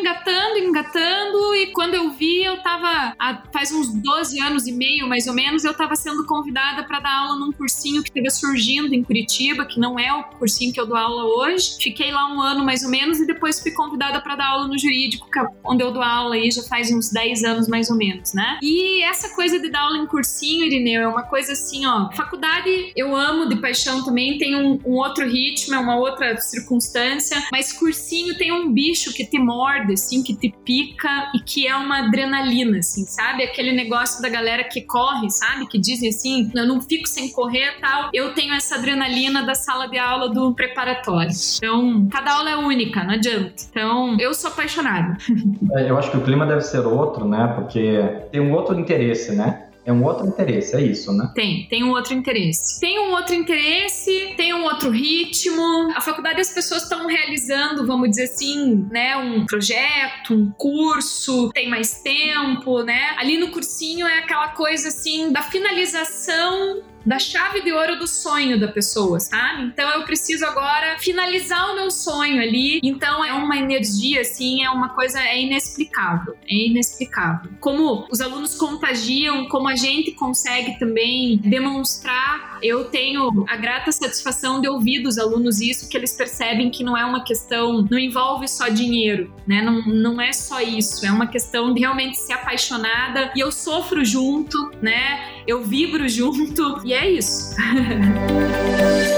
engatando, 0.00 0.58
engatando, 0.58 1.54
e 1.54 1.66
quando 1.72 1.94
eu 1.94 2.10
vi, 2.10 2.44
eu 2.44 2.62
tava, 2.62 3.14
há, 3.18 3.42
faz 3.52 3.72
uns 3.72 3.92
12 3.92 4.40
anos 4.40 4.66
e 4.66 4.72
meio, 4.72 5.08
mais 5.08 5.26
ou 5.26 5.34
menos, 5.34 5.64
eu 5.64 5.74
tava 5.74 5.96
sendo 5.96 6.24
convidada 6.26 6.84
para 6.84 7.00
dar 7.00 7.14
aula 7.14 7.36
num 7.38 7.52
cursinho 7.52 8.02
que 8.02 8.10
teve 8.10 8.30
surgindo 8.30 8.94
em 8.94 9.02
Curitiba, 9.02 9.64
que 9.64 9.78
não 9.78 9.98
é 9.98 10.12
o 10.12 10.24
cursinho 10.24 10.72
que 10.72 10.80
eu 10.80 10.86
dou 10.86 10.96
aula 10.96 11.24
hoje. 11.24 11.76
Fiquei 11.80 12.10
lá 12.10 12.32
um 12.32 12.40
ano 12.40 12.64
mais 12.64 12.84
ou 12.84 12.90
menos 12.90 13.20
e 13.20 13.26
depois 13.26 13.60
fui 13.60 13.70
convidada 13.70 14.20
para 14.20 14.36
dar 14.36 14.46
aula 14.48 14.66
no 14.66 14.78
jurídico, 14.78 15.28
é 15.36 15.46
onde 15.64 15.82
eu 15.82 15.92
dou 15.92 16.02
aula 16.02 16.34
aí 16.34 16.50
já 16.50 16.62
faz 16.62 16.90
uns 16.90 17.10
10 17.10 17.44
anos 17.44 17.68
mais 17.68 17.90
ou 17.90 17.96
menos, 17.96 18.32
né? 18.32 18.58
E 18.62 19.02
essa 19.02 19.34
coisa 19.34 19.58
de 19.58 19.68
dar 19.68 19.82
aula 19.82 19.98
em 19.98 20.06
cursinho, 20.06 20.64
Irineu, 20.64 21.02
é 21.02 21.08
uma 21.08 21.22
coisa 21.22 21.52
assim, 21.52 21.86
ó. 21.86 22.10
Faculdade 22.12 22.92
eu 22.96 23.14
amo 23.14 23.48
de 23.48 23.56
paixão 23.56 24.04
também, 24.04 24.38
tem 24.38 24.54
um, 24.56 24.80
um 24.84 24.94
outro 24.94 25.26
ritmo, 25.26 25.74
é 25.74 25.78
uma 25.78 25.96
outra 25.96 26.36
circunstância, 26.40 27.42
mas 27.52 27.72
cursinho 27.72 28.36
tem 28.36 28.52
um 28.52 28.72
bicho 28.72 29.12
que 29.12 29.24
te 29.24 29.38
morde, 29.38 29.85
assim, 29.92 30.22
que 30.22 30.34
te 30.34 30.54
pica 30.64 31.30
e 31.34 31.40
que 31.40 31.66
é 31.66 31.76
uma 31.76 32.06
adrenalina, 32.06 32.78
assim, 32.78 33.04
sabe? 33.04 33.42
Aquele 33.42 33.72
negócio 33.72 34.22
da 34.22 34.28
galera 34.28 34.64
que 34.64 34.82
corre, 34.82 35.30
sabe? 35.30 35.66
Que 35.66 35.78
dizem 35.78 36.08
assim, 36.08 36.50
eu 36.54 36.66
não 36.66 36.80
fico 36.80 37.06
sem 37.08 37.30
correr 37.32 37.78
tal. 37.80 38.10
Eu 38.12 38.34
tenho 38.34 38.54
essa 38.54 38.76
adrenalina 38.76 39.42
da 39.44 39.54
sala 39.54 39.86
de 39.88 39.98
aula 39.98 40.28
do 40.28 40.54
preparatório. 40.54 41.30
Então, 41.56 42.08
cada 42.10 42.32
aula 42.32 42.50
é 42.50 42.56
única, 42.56 43.04
não 43.04 43.14
adianta. 43.14 43.54
Então, 43.70 44.16
eu 44.18 44.34
sou 44.34 44.50
apaixonada. 44.50 45.16
É, 45.72 45.90
eu 45.90 45.98
acho 45.98 46.10
que 46.10 46.16
o 46.16 46.22
clima 46.22 46.46
deve 46.46 46.62
ser 46.62 46.80
outro, 46.80 47.26
né? 47.26 47.52
Porque 47.54 47.98
tem 48.30 48.40
um 48.40 48.52
outro 48.52 48.78
interesse, 48.78 49.34
né? 49.34 49.65
É 49.86 49.92
um 49.92 50.04
outro 50.04 50.26
interesse, 50.26 50.74
é 50.74 50.82
isso, 50.82 51.12
né? 51.12 51.30
Tem, 51.32 51.64
tem 51.70 51.84
um 51.84 51.90
outro 51.90 52.12
interesse. 52.12 52.80
Tem 52.80 52.98
um 52.98 53.12
outro 53.12 53.36
interesse, 53.36 54.34
tem 54.36 54.52
um 54.52 54.64
outro 54.64 54.90
ritmo. 54.90 55.92
A 55.94 56.00
faculdade 56.00 56.40
as 56.40 56.50
pessoas 56.50 56.82
estão 56.82 57.06
realizando, 57.06 57.86
vamos 57.86 58.10
dizer 58.10 58.24
assim, 58.24 58.84
né, 58.90 59.16
um 59.16 59.46
projeto, 59.46 60.34
um 60.34 60.50
curso, 60.50 61.50
tem 61.52 61.70
mais 61.70 62.02
tempo, 62.02 62.82
né? 62.82 63.14
Ali 63.16 63.38
no 63.38 63.52
cursinho 63.52 64.08
é 64.08 64.18
aquela 64.18 64.48
coisa 64.48 64.88
assim 64.88 65.30
da 65.30 65.42
finalização 65.42 66.82
da 67.06 67.18
chave 67.18 67.62
de 67.62 67.72
ouro 67.72 67.98
do 67.98 68.06
sonho 68.06 68.58
da 68.58 68.68
pessoa, 68.68 69.20
sabe? 69.20 69.62
Então 69.62 69.88
eu 69.90 70.04
preciso 70.04 70.44
agora 70.44 70.98
finalizar 70.98 71.70
o 71.70 71.76
meu 71.76 71.90
sonho 71.90 72.42
ali. 72.42 72.80
Então 72.82 73.24
é 73.24 73.32
uma 73.32 73.56
energia, 73.56 74.22
assim, 74.22 74.64
é 74.64 74.70
uma 74.70 74.88
coisa 74.88 75.20
é 75.20 75.40
inexplicável. 75.40 76.36
É 76.48 76.54
inexplicável. 76.54 77.52
Como 77.60 78.06
os 78.10 78.20
alunos 78.20 78.56
contagiam, 78.56 79.48
como 79.48 79.68
a 79.68 79.76
gente 79.76 80.12
consegue 80.12 80.78
também 80.78 81.38
demonstrar. 81.38 82.58
Eu 82.62 82.86
tenho 82.86 83.44
a 83.48 83.56
grata 83.56 83.92
satisfação 83.92 84.60
de 84.60 84.68
ouvir 84.68 85.02
dos 85.02 85.18
alunos 85.18 85.60
isso, 85.60 85.88
que 85.88 85.96
eles 85.96 86.12
percebem 86.16 86.70
que 86.70 86.82
não 86.82 86.96
é 86.96 87.04
uma 87.04 87.22
questão, 87.22 87.86
não 87.88 87.98
envolve 87.98 88.48
só 88.48 88.68
dinheiro, 88.68 89.32
né? 89.46 89.62
Não, 89.62 89.82
não 89.86 90.20
é 90.20 90.32
só 90.32 90.60
isso, 90.60 91.04
é 91.06 91.10
uma 91.10 91.26
questão 91.26 91.72
de 91.72 91.80
realmente 91.80 92.18
ser 92.18 92.32
apaixonada 92.32 93.30
e 93.36 93.40
eu 93.40 93.52
sofro 93.52 94.04
junto, 94.04 94.70
né? 94.80 95.35
Eu 95.46 95.62
vibro 95.62 96.08
junto 96.08 96.80
e 96.84 96.92
é 96.92 97.08
isso. 97.10 97.54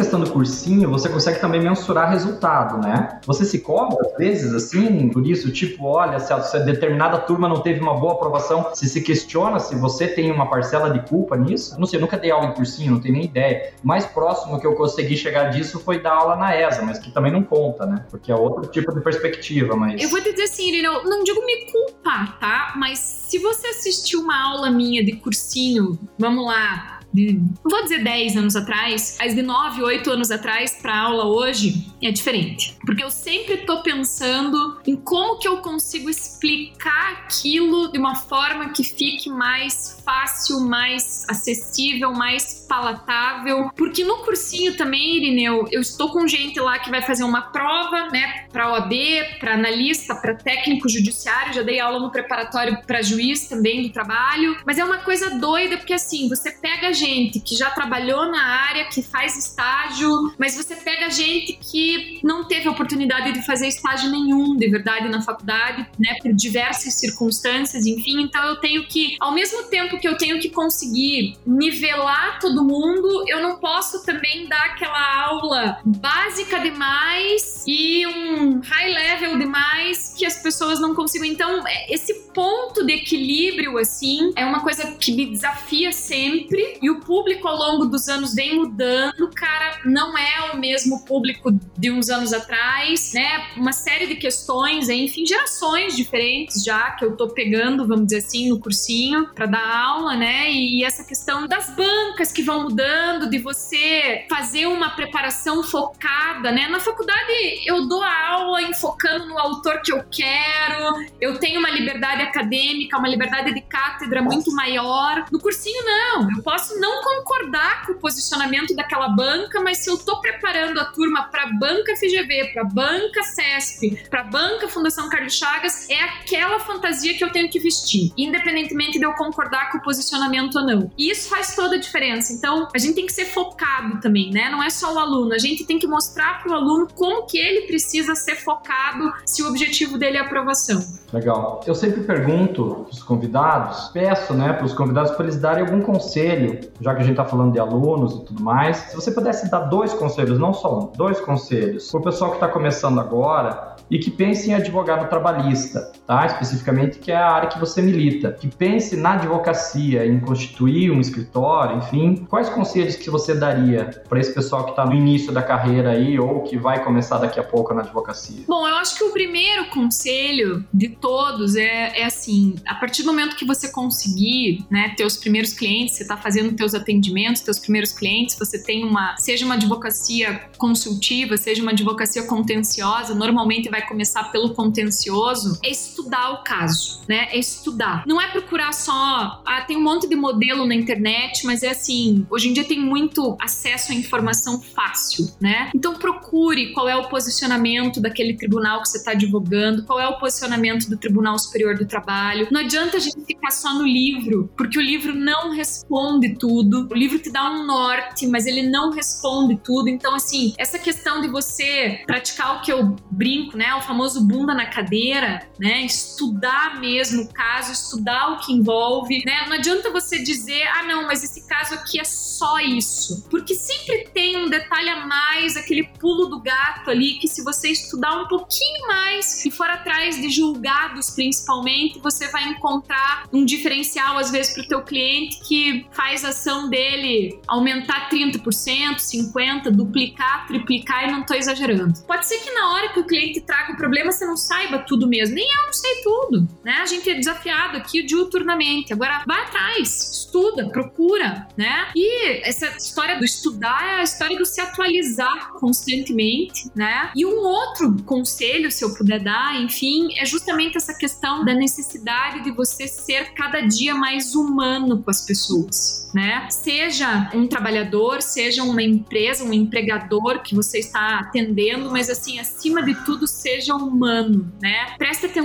questão 0.00 0.18
do 0.18 0.30
cursinho, 0.30 0.88
você 0.88 1.10
consegue 1.10 1.40
também 1.40 1.60
mensurar 1.60 2.10
resultado, 2.10 2.78
né? 2.78 3.20
Você 3.26 3.44
se 3.44 3.58
cobra, 3.60 3.98
às 4.06 4.16
vezes, 4.16 4.54
assim, 4.54 5.10
por 5.10 5.26
isso, 5.26 5.52
tipo, 5.52 5.84
olha, 5.84 6.18
se 6.18 6.32
a, 6.32 6.38
determinada 6.60 7.18
turma 7.18 7.46
não 7.46 7.60
teve 7.60 7.80
uma 7.80 7.94
boa 7.94 8.14
aprovação, 8.14 8.70
se 8.74 8.88
se 8.88 9.02
questiona 9.02 9.58
se 9.60 9.74
você 9.74 10.08
tem 10.08 10.32
uma 10.32 10.48
parcela 10.48 10.90
de 10.90 11.06
culpa 11.06 11.36
nisso. 11.36 11.78
Não 11.78 11.86
sei, 11.86 11.98
eu 11.98 12.00
nunca 12.00 12.16
dei 12.16 12.30
aula 12.30 12.46
em 12.46 12.54
cursinho, 12.54 12.92
não 12.92 13.00
tenho 13.00 13.14
nem 13.14 13.24
ideia. 13.24 13.74
O 13.84 13.86
mais 13.86 14.06
próximo 14.06 14.58
que 14.58 14.66
eu 14.66 14.74
consegui 14.74 15.18
chegar 15.18 15.50
disso 15.50 15.78
foi 15.80 16.00
dar 16.00 16.14
aula 16.14 16.34
na 16.34 16.56
ESA, 16.56 16.80
mas 16.82 16.98
que 16.98 17.12
também 17.12 17.30
não 17.30 17.42
conta, 17.42 17.84
né? 17.84 18.06
Porque 18.10 18.32
é 18.32 18.34
outro 18.34 18.66
tipo 18.70 18.94
de 18.94 19.02
perspectiva, 19.02 19.76
mas... 19.76 20.02
Eu 20.02 20.08
vou 20.08 20.20
te 20.22 20.30
dizer 20.30 20.44
assim, 20.44 20.68
Irina, 20.68 20.88
eu 20.88 21.04
não 21.04 21.22
digo 21.22 21.44
me 21.44 21.70
culpar, 21.70 22.38
tá? 22.38 22.72
Mas 22.76 22.98
se 22.98 23.38
você 23.38 23.66
assistiu 23.66 24.20
uma 24.20 24.50
aula 24.50 24.70
minha 24.70 25.04
de 25.04 25.12
cursinho, 25.16 25.98
vamos 26.18 26.46
lá, 26.46 26.99
de, 27.12 27.34
não 27.34 27.70
vou 27.70 27.82
dizer 27.82 28.02
10 28.02 28.36
anos 28.36 28.56
atrás, 28.56 29.16
mas 29.18 29.34
de 29.34 29.42
9, 29.42 29.82
8 29.82 30.10
anos 30.10 30.30
atrás 30.30 30.78
para 30.80 30.96
aula 30.96 31.26
hoje 31.26 31.86
é 32.02 32.10
diferente. 32.10 32.76
Porque 32.84 33.02
eu 33.02 33.10
sempre 33.10 33.58
tô 33.58 33.82
pensando 33.82 34.80
em 34.86 34.96
como 34.96 35.38
que 35.38 35.48
eu 35.48 35.58
consigo 35.58 36.08
explicar 36.08 37.12
aquilo 37.24 37.90
de 37.92 37.98
uma 37.98 38.14
forma 38.14 38.70
que 38.70 38.82
fique 38.82 39.28
mais 39.28 40.00
fácil, 40.04 40.60
mais 40.60 41.24
acessível, 41.28 42.12
mais 42.12 42.66
palatável. 42.68 43.70
Porque 43.76 44.04
no 44.04 44.18
cursinho 44.18 44.76
também, 44.76 45.16
Irineu, 45.16 45.66
eu 45.70 45.80
estou 45.80 46.10
com 46.10 46.26
gente 46.26 46.58
lá 46.60 46.78
que 46.78 46.90
vai 46.90 47.02
fazer 47.02 47.24
uma 47.24 47.42
prova, 47.42 48.08
né, 48.10 48.46
para 48.52 48.70
OAB, 48.72 48.92
para 49.38 49.54
analista, 49.54 50.14
para 50.14 50.34
técnico 50.34 50.88
judiciário, 50.88 51.54
já 51.54 51.62
dei 51.62 51.80
aula 51.80 51.98
no 51.98 52.10
preparatório 52.10 52.78
para 52.86 53.02
juiz 53.02 53.48
também 53.48 53.82
do 53.82 53.90
trabalho, 53.90 54.56
mas 54.64 54.78
é 54.78 54.84
uma 54.84 54.98
coisa 54.98 55.38
doida 55.38 55.76
porque 55.76 55.92
assim, 55.92 56.28
você 56.28 56.50
pega 56.50 56.92
gente 57.00 57.40
que 57.40 57.56
já 57.56 57.70
trabalhou 57.70 58.30
na 58.30 58.42
área, 58.42 58.84
que 58.86 59.02
faz 59.02 59.36
estágio, 59.36 60.10
mas 60.38 60.56
você 60.56 60.76
pega 60.76 61.10
gente 61.10 61.54
que 61.54 62.20
não 62.22 62.44
teve 62.44 62.68
oportunidade 62.68 63.32
de 63.32 63.44
fazer 63.44 63.68
estágio 63.68 64.10
nenhum, 64.10 64.56
de 64.56 64.68
verdade, 64.68 65.08
na 65.08 65.22
faculdade, 65.22 65.86
né, 65.98 66.16
por 66.22 66.32
diversas 66.32 66.94
circunstâncias, 66.94 67.86
enfim. 67.86 68.22
Então 68.22 68.44
eu 68.44 68.56
tenho 68.56 68.86
que, 68.86 69.16
ao 69.20 69.32
mesmo 69.32 69.64
tempo 69.64 69.98
que 69.98 70.06
eu 70.06 70.16
tenho 70.16 70.38
que 70.38 70.50
conseguir 70.50 71.36
nivelar 71.46 72.38
todo 72.40 72.64
mundo, 72.64 73.24
eu 73.26 73.40
não 73.42 73.56
posso 73.56 74.04
também 74.04 74.46
dar 74.48 74.64
aquela 74.66 75.24
aula 75.24 75.80
básica 75.84 76.58
demais 76.58 77.64
e 77.66 78.06
um 78.06 78.60
high 78.60 78.92
level 78.92 79.38
demais 79.38 80.14
que 80.16 80.26
as 80.26 80.36
pessoas 80.42 80.80
não 80.80 80.94
consigam. 80.94 81.26
Então, 81.26 81.62
esse 81.88 82.12
ponto 82.34 82.84
de 82.84 82.92
equilíbrio, 82.92 83.78
assim, 83.78 84.32
é 84.36 84.44
uma 84.44 84.60
coisa 84.60 84.92
que 84.92 85.12
me 85.12 85.26
desafia 85.26 85.92
sempre. 85.92 86.78
E 86.82 86.89
o 86.90 87.00
público 87.00 87.46
ao 87.46 87.56
longo 87.56 87.86
dos 87.86 88.08
anos 88.08 88.34
vem 88.34 88.56
mudando, 88.56 89.30
cara, 89.34 89.80
não 89.84 90.16
é 90.16 90.52
o 90.52 90.56
mesmo 90.56 91.04
público 91.04 91.50
de 91.76 91.90
uns 91.90 92.10
anos 92.10 92.32
atrás, 92.32 93.12
né? 93.12 93.50
Uma 93.56 93.72
série 93.72 94.06
de 94.06 94.16
questões, 94.16 94.88
enfim, 94.88 95.24
gerações 95.26 95.96
diferentes 95.96 96.64
já 96.64 96.90
que 96.92 97.04
eu 97.04 97.16
tô 97.16 97.28
pegando, 97.28 97.86
vamos 97.86 98.06
dizer 98.06 98.18
assim, 98.18 98.48
no 98.48 98.58
cursinho 98.58 99.28
para 99.34 99.46
dar 99.46 99.76
aula, 99.76 100.16
né? 100.16 100.50
E 100.50 100.84
essa 100.84 101.04
questão 101.04 101.46
das 101.46 101.74
bancas 101.74 102.32
que 102.32 102.42
vão 102.42 102.62
mudando, 102.62 103.28
de 103.28 103.38
você 103.38 104.26
fazer 104.28 104.66
uma 104.66 104.90
preparação 104.90 105.62
focada, 105.62 106.50
né? 106.50 106.68
Na 106.68 106.80
faculdade 106.80 107.32
eu 107.64 107.86
dou 107.86 108.02
a 108.02 108.28
aula 108.28 108.62
enfocando 108.62 109.26
no 109.26 109.38
autor 109.38 109.80
que 109.82 109.92
eu 109.92 110.04
quero, 110.10 111.04
eu 111.20 111.38
tenho 111.38 111.60
uma 111.60 111.70
liberdade 111.70 112.22
acadêmica, 112.22 112.98
uma 112.98 113.08
liberdade 113.08 113.54
de 113.54 113.60
cátedra 113.60 114.22
muito 114.22 114.52
maior. 114.52 115.26
No 115.30 115.38
cursinho, 115.38 115.84
não. 115.84 116.30
Eu 116.36 116.42
posso 116.42 116.79
não 116.80 117.02
concordar 117.02 117.86
com 117.86 117.92
o 117.92 117.96
posicionamento 117.96 118.74
daquela 118.74 119.08
banca, 119.08 119.60
mas 119.60 119.78
se 119.78 119.90
eu 119.90 119.98
tô 119.98 120.20
preparando 120.20 120.80
a 120.80 120.86
turma 120.86 121.24
para 121.24 121.46
banca 121.58 121.94
FGV, 121.94 122.52
para 122.52 122.64
banca 122.64 123.22
CESP, 123.22 124.08
para 124.08 124.24
banca 124.24 124.68
Fundação 124.68 125.08
Carlos 125.08 125.34
Chagas, 125.34 125.88
é 125.90 126.00
aquela 126.00 126.58
fantasia 126.60 127.16
que 127.16 127.22
eu 127.22 127.30
tenho 127.30 127.50
que 127.50 127.58
vestir, 127.58 128.12
independentemente 128.16 128.98
de 128.98 129.04
eu 129.04 129.12
concordar 129.12 129.70
com 129.70 129.78
o 129.78 129.82
posicionamento 129.82 130.56
ou 130.56 130.66
não. 130.66 130.90
E 130.96 131.10
isso 131.10 131.28
faz 131.28 131.54
toda 131.54 131.76
a 131.76 131.78
diferença. 131.78 132.32
Então, 132.32 132.68
a 132.74 132.78
gente 132.78 132.94
tem 132.94 133.06
que 133.06 133.12
ser 133.12 133.26
focado 133.26 134.00
também, 134.00 134.30
né? 134.30 134.48
Não 134.50 134.62
é 134.62 134.70
só 134.70 134.94
o 134.94 134.98
aluno, 134.98 135.34
a 135.34 135.38
gente 135.38 135.64
tem 135.64 135.78
que 135.78 135.86
mostrar 135.86 136.42
para 136.42 136.52
o 136.52 136.54
aluno 136.54 136.88
como 136.94 137.26
que 137.26 137.38
ele 137.38 137.66
precisa 137.66 138.14
ser 138.14 138.36
focado 138.36 139.12
se 139.26 139.42
o 139.42 139.48
objetivo 139.48 139.98
dele 139.98 140.16
é 140.16 140.20
aprovação. 140.20 140.80
Legal. 141.12 141.62
Eu 141.66 141.74
sempre 141.74 142.02
pergunto 142.02 142.86
para 142.88 142.92
os 142.92 143.02
convidados, 143.02 143.88
peço, 143.88 144.32
né, 144.32 144.52
para 144.52 144.64
os 144.64 144.72
convidados 144.72 145.10
para 145.12 145.24
eles 145.24 145.36
darem 145.36 145.64
algum 145.64 145.80
conselho, 145.80 146.69
já 146.80 146.94
que 146.94 147.00
a 147.00 147.04
gente 147.04 147.12
está 147.12 147.24
falando 147.24 147.52
de 147.52 147.58
alunos 147.58 148.14
e 148.14 148.24
tudo 148.24 148.42
mais. 148.42 148.76
Se 148.76 148.96
você 148.96 149.10
pudesse 149.10 149.50
dar 149.50 149.60
dois 149.60 149.92
conselhos, 149.94 150.38
não 150.38 150.52
só 150.52 150.80
um, 150.80 150.92
dois 150.96 151.20
conselhos, 151.20 151.90
para 151.90 152.00
o 152.00 152.02
pessoal 152.02 152.30
que 152.30 152.36
está 152.36 152.48
começando 152.48 153.00
agora 153.00 153.76
e 153.90 153.98
que 153.98 154.10
pense 154.10 154.50
em 154.50 154.54
advogar 154.54 155.02
no 155.02 155.08
trabalhista, 155.08 155.92
tá? 156.10 156.26
Especificamente 156.26 156.98
que 156.98 157.12
é 157.12 157.16
a 157.16 157.30
área 157.30 157.48
que 157.48 157.56
você 157.56 157.80
milita, 157.80 158.32
que 158.32 158.48
pense 158.48 158.96
na 158.96 159.12
advocacia, 159.12 160.04
em 160.04 160.18
constituir 160.18 160.90
um 160.90 161.00
escritório, 161.00 161.78
enfim. 161.78 162.26
Quais 162.28 162.48
conselhos 162.48 162.96
que 162.96 163.08
você 163.08 163.32
daria 163.32 163.84
para 164.08 164.18
esse 164.18 164.34
pessoal 164.34 164.64
que 164.64 164.70
está 164.70 164.84
no 164.84 164.92
início 164.92 165.30
da 165.30 165.40
carreira 165.40 165.92
aí 165.92 166.18
ou 166.18 166.42
que 166.42 166.58
vai 166.58 166.82
começar 166.82 167.18
daqui 167.18 167.38
a 167.38 167.44
pouco 167.44 167.72
na 167.72 167.82
advocacia? 167.82 168.42
Bom, 168.48 168.66
eu 168.66 168.74
acho 168.74 168.98
que 168.98 169.04
o 169.04 169.12
primeiro 169.12 169.66
conselho 169.66 170.64
de 170.74 170.88
todos 170.88 171.54
é, 171.54 172.00
é 172.00 172.04
assim, 172.04 172.56
a 172.66 172.74
partir 172.74 173.04
do 173.04 173.12
momento 173.12 173.36
que 173.36 173.46
você 173.46 173.70
conseguir, 173.70 174.64
né, 174.68 174.92
ter 174.96 175.04
os 175.04 175.16
primeiros 175.16 175.52
clientes, 175.52 175.94
você 175.94 176.02
está 176.02 176.16
fazendo 176.16 176.56
teus 176.56 176.74
atendimentos, 176.74 177.40
teus 177.40 177.60
primeiros 177.60 177.92
clientes, 177.92 178.36
você 178.36 178.60
tem 178.60 178.84
uma, 178.84 179.16
seja 179.16 179.44
uma 179.44 179.54
advocacia 179.54 180.40
consultiva, 180.58 181.36
seja 181.36 181.62
uma 181.62 181.70
advocacia 181.70 182.24
contenciosa, 182.24 183.14
normalmente 183.14 183.70
vai 183.70 183.86
começar 183.86 184.24
pelo 184.32 184.54
contencioso, 184.54 185.56
é 185.62 185.70
estudar 185.70 185.99
estudar 186.00 186.32
o 186.32 186.42
caso, 186.42 187.02
né? 187.08 187.28
É 187.30 187.38
estudar. 187.38 188.04
Não 188.06 188.20
é 188.20 188.28
procurar 188.28 188.72
só, 188.72 189.42
ah, 189.44 189.60
tem 189.66 189.76
um 189.76 189.82
monte 189.82 190.08
de 190.08 190.16
modelo 190.16 190.66
na 190.66 190.74
internet, 190.74 191.44
mas 191.44 191.62
é 191.62 191.70
assim, 191.70 192.26
hoje 192.30 192.48
em 192.48 192.52
dia 192.52 192.64
tem 192.64 192.80
muito 192.80 193.36
acesso 193.40 193.92
à 193.92 193.94
informação 193.94 194.60
fácil, 194.60 195.30
né? 195.40 195.70
Então 195.74 195.94
procure 195.94 196.72
qual 196.72 196.88
é 196.88 196.96
o 196.96 197.08
posicionamento 197.08 198.00
daquele 198.00 198.34
tribunal 198.34 198.82
que 198.82 198.88
você 198.88 198.98
está 198.98 199.12
advogando, 199.12 199.84
qual 199.84 200.00
é 200.00 200.08
o 200.08 200.18
posicionamento 200.18 200.88
do 200.88 200.96
Tribunal 200.96 201.38
Superior 201.38 201.76
do 201.76 201.86
Trabalho. 201.86 202.48
Não 202.50 202.60
adianta 202.60 202.96
a 202.96 203.00
gente 203.00 203.24
ficar 203.24 203.50
só 203.50 203.74
no 203.74 203.86
livro, 203.86 204.50
porque 204.56 204.78
o 204.78 204.82
livro 204.82 205.14
não 205.14 205.50
responde 205.52 206.34
tudo. 206.34 206.88
O 206.90 206.94
livro 206.94 207.18
te 207.18 207.30
dá 207.30 207.50
um 207.50 207.66
norte, 207.66 208.26
mas 208.26 208.46
ele 208.46 208.62
não 208.62 208.90
responde 208.90 209.56
tudo. 209.62 209.88
Então, 209.88 210.14
assim, 210.14 210.54
essa 210.58 210.78
questão 210.78 211.20
de 211.20 211.28
você 211.28 212.02
praticar 212.06 212.56
o 212.56 212.62
que 212.62 212.72
eu 212.72 212.96
brinco, 213.10 213.56
né? 213.56 213.74
O 213.74 213.82
famoso 213.82 214.26
bunda 214.26 214.54
na 214.54 214.66
cadeira, 214.66 215.42
né? 215.58 215.82
Estudar 215.90 216.80
mesmo 216.80 217.22
o 217.22 217.32
caso, 217.32 217.72
estudar 217.72 218.32
o 218.32 218.38
que 218.38 218.52
envolve, 218.52 219.22
né? 219.24 219.46
Não 219.46 219.54
adianta 219.54 219.90
você 219.90 220.22
dizer, 220.22 220.62
ah, 220.68 220.84
não, 220.84 221.06
mas 221.06 221.24
esse 221.24 221.46
caso 221.46 221.74
aqui 221.74 222.00
é 222.00 222.04
só 222.04 222.58
isso. 222.60 223.26
Porque 223.28 223.54
sempre 223.54 224.08
tem 224.14 224.36
um 224.36 224.48
detalhe 224.48 224.88
a 224.88 225.06
mais, 225.06 225.56
aquele 225.56 225.84
pulo 225.98 226.26
do 226.26 226.40
gato 226.40 226.90
ali, 226.90 227.18
que 227.18 227.28
se 227.28 227.42
você 227.42 227.68
estudar 227.68 228.22
um 228.22 228.28
pouquinho 228.28 228.86
mais 228.86 229.44
e 229.44 229.50
for 229.50 229.68
atrás 229.68 230.20
de 230.20 230.30
julgados 230.30 231.10
principalmente, 231.10 231.98
você 231.98 232.28
vai 232.28 232.44
encontrar 232.48 233.24
um 233.32 233.44
diferencial 233.44 234.16
às 234.16 234.30
vezes 234.30 234.54
para 234.54 234.62
o 234.62 234.68
teu 234.68 234.82
cliente 234.82 235.40
que 235.40 235.86
faz 235.90 236.24
a 236.24 236.28
ação 236.28 236.68
dele 236.68 237.40
aumentar 237.46 238.08
30%, 238.08 238.96
50%, 238.96 239.70
duplicar, 239.70 240.46
triplicar 240.46 241.08
e 241.08 241.12
não 241.12 241.20
estou 241.20 241.36
exagerando. 241.36 242.00
Pode 242.06 242.26
ser 242.26 242.38
que 242.38 242.50
na 242.52 242.72
hora 242.72 242.88
que 242.92 243.00
o 243.00 243.04
cliente 243.04 243.40
traga 243.40 243.72
o 243.72 243.76
problema 243.76 244.12
você 244.12 244.24
não 244.24 244.36
saiba 244.36 244.78
tudo 244.78 245.08
mesmo, 245.08 245.34
nem 245.34 245.46
eu 245.46 245.66
não 245.66 245.72
sei 245.80 246.02
tudo, 246.02 246.48
né? 246.64 246.72
A 246.80 246.86
gente 246.86 247.08
é 247.10 247.14
desafiado 247.14 247.76
aqui 247.76 248.02
diuturnamente. 248.02 248.92
Agora 248.92 249.22
vai 249.26 249.42
atrás, 249.42 250.24
estuda, 250.24 250.68
procura, 250.70 251.48
né? 251.56 251.88
E 251.94 252.46
essa 252.46 252.66
história 252.76 253.18
do 253.18 253.24
estudar 253.24 253.82
é 253.84 254.00
a 254.00 254.02
história 254.02 254.38
do 254.38 254.44
se 254.44 254.60
atualizar 254.60 255.52
constantemente, 255.54 256.70
né? 256.74 257.10
E 257.16 257.26
um 257.26 257.38
outro 257.38 257.96
conselho, 258.04 258.70
se 258.70 258.84
eu 258.84 258.94
puder 258.94 259.20
dar, 259.20 259.60
enfim, 259.60 260.08
é 260.16 260.24
justamente 260.24 260.76
essa 260.76 260.94
questão 260.94 261.44
da 261.44 261.54
necessidade 261.54 262.42
de 262.44 262.50
você 262.50 262.86
ser 262.86 263.32
cada 263.34 263.60
dia 263.60 263.94
mais 263.94 264.34
humano 264.34 265.02
com 265.02 265.10
as 265.10 265.26
pessoas, 265.26 266.10
né? 266.14 266.48
Seja 266.50 267.30
um 267.34 267.46
trabalhador, 267.46 268.22
seja 268.22 268.62
uma 268.62 268.82
empresa, 268.82 269.44
um 269.44 269.52
empregador 269.52 270.42
que 270.42 270.54
você 270.54 270.78
está 270.78 271.20
atendendo, 271.20 271.90
mas 271.90 272.08
assim, 272.08 272.38
acima 272.38 272.82
de 272.82 272.94
tudo, 273.04 273.26
seja 273.26 273.74
humano, 273.74 274.52
né? 274.60 274.94
Preste 274.96 275.26
atenção 275.26 275.40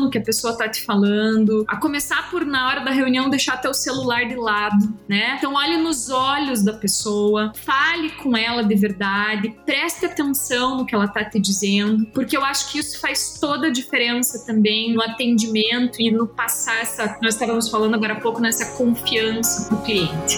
no 0.00 0.10
que 0.10 0.18
a 0.18 0.20
pessoa 0.22 0.52
está 0.52 0.68
te 0.68 0.84
falando, 0.84 1.64
a 1.68 1.76
começar 1.76 2.30
por 2.30 2.44
na 2.44 2.68
hora 2.68 2.80
da 2.80 2.90
reunião 2.90 3.30
deixar 3.30 3.56
teu 3.58 3.72
celular 3.72 4.24
de 4.24 4.34
lado, 4.34 4.92
né? 5.08 5.36
Então 5.38 5.54
olhe 5.54 5.76
nos 5.76 6.10
olhos 6.10 6.62
da 6.62 6.72
pessoa, 6.72 7.52
fale 7.54 8.10
com 8.10 8.36
ela 8.36 8.62
de 8.62 8.74
verdade, 8.74 9.54
preste 9.64 10.06
atenção 10.06 10.78
no 10.78 10.86
que 10.86 10.94
ela 10.94 11.06
está 11.06 11.24
te 11.24 11.40
dizendo, 11.40 12.06
porque 12.06 12.36
eu 12.36 12.44
acho 12.44 12.70
que 12.70 12.78
isso 12.78 13.00
faz 13.00 13.38
toda 13.40 13.68
a 13.68 13.70
diferença 13.70 14.44
também 14.44 14.94
no 14.94 15.02
atendimento 15.02 16.00
e 16.00 16.10
no 16.10 16.26
passar 16.26 16.80
essa, 16.80 17.18
nós 17.22 17.34
estávamos 17.34 17.68
falando 17.68 17.94
agora 17.94 18.14
há 18.14 18.20
pouco 18.20 18.40
nessa 18.40 18.76
confiança 18.76 19.68
pro 19.68 19.78
cliente. 19.78 20.36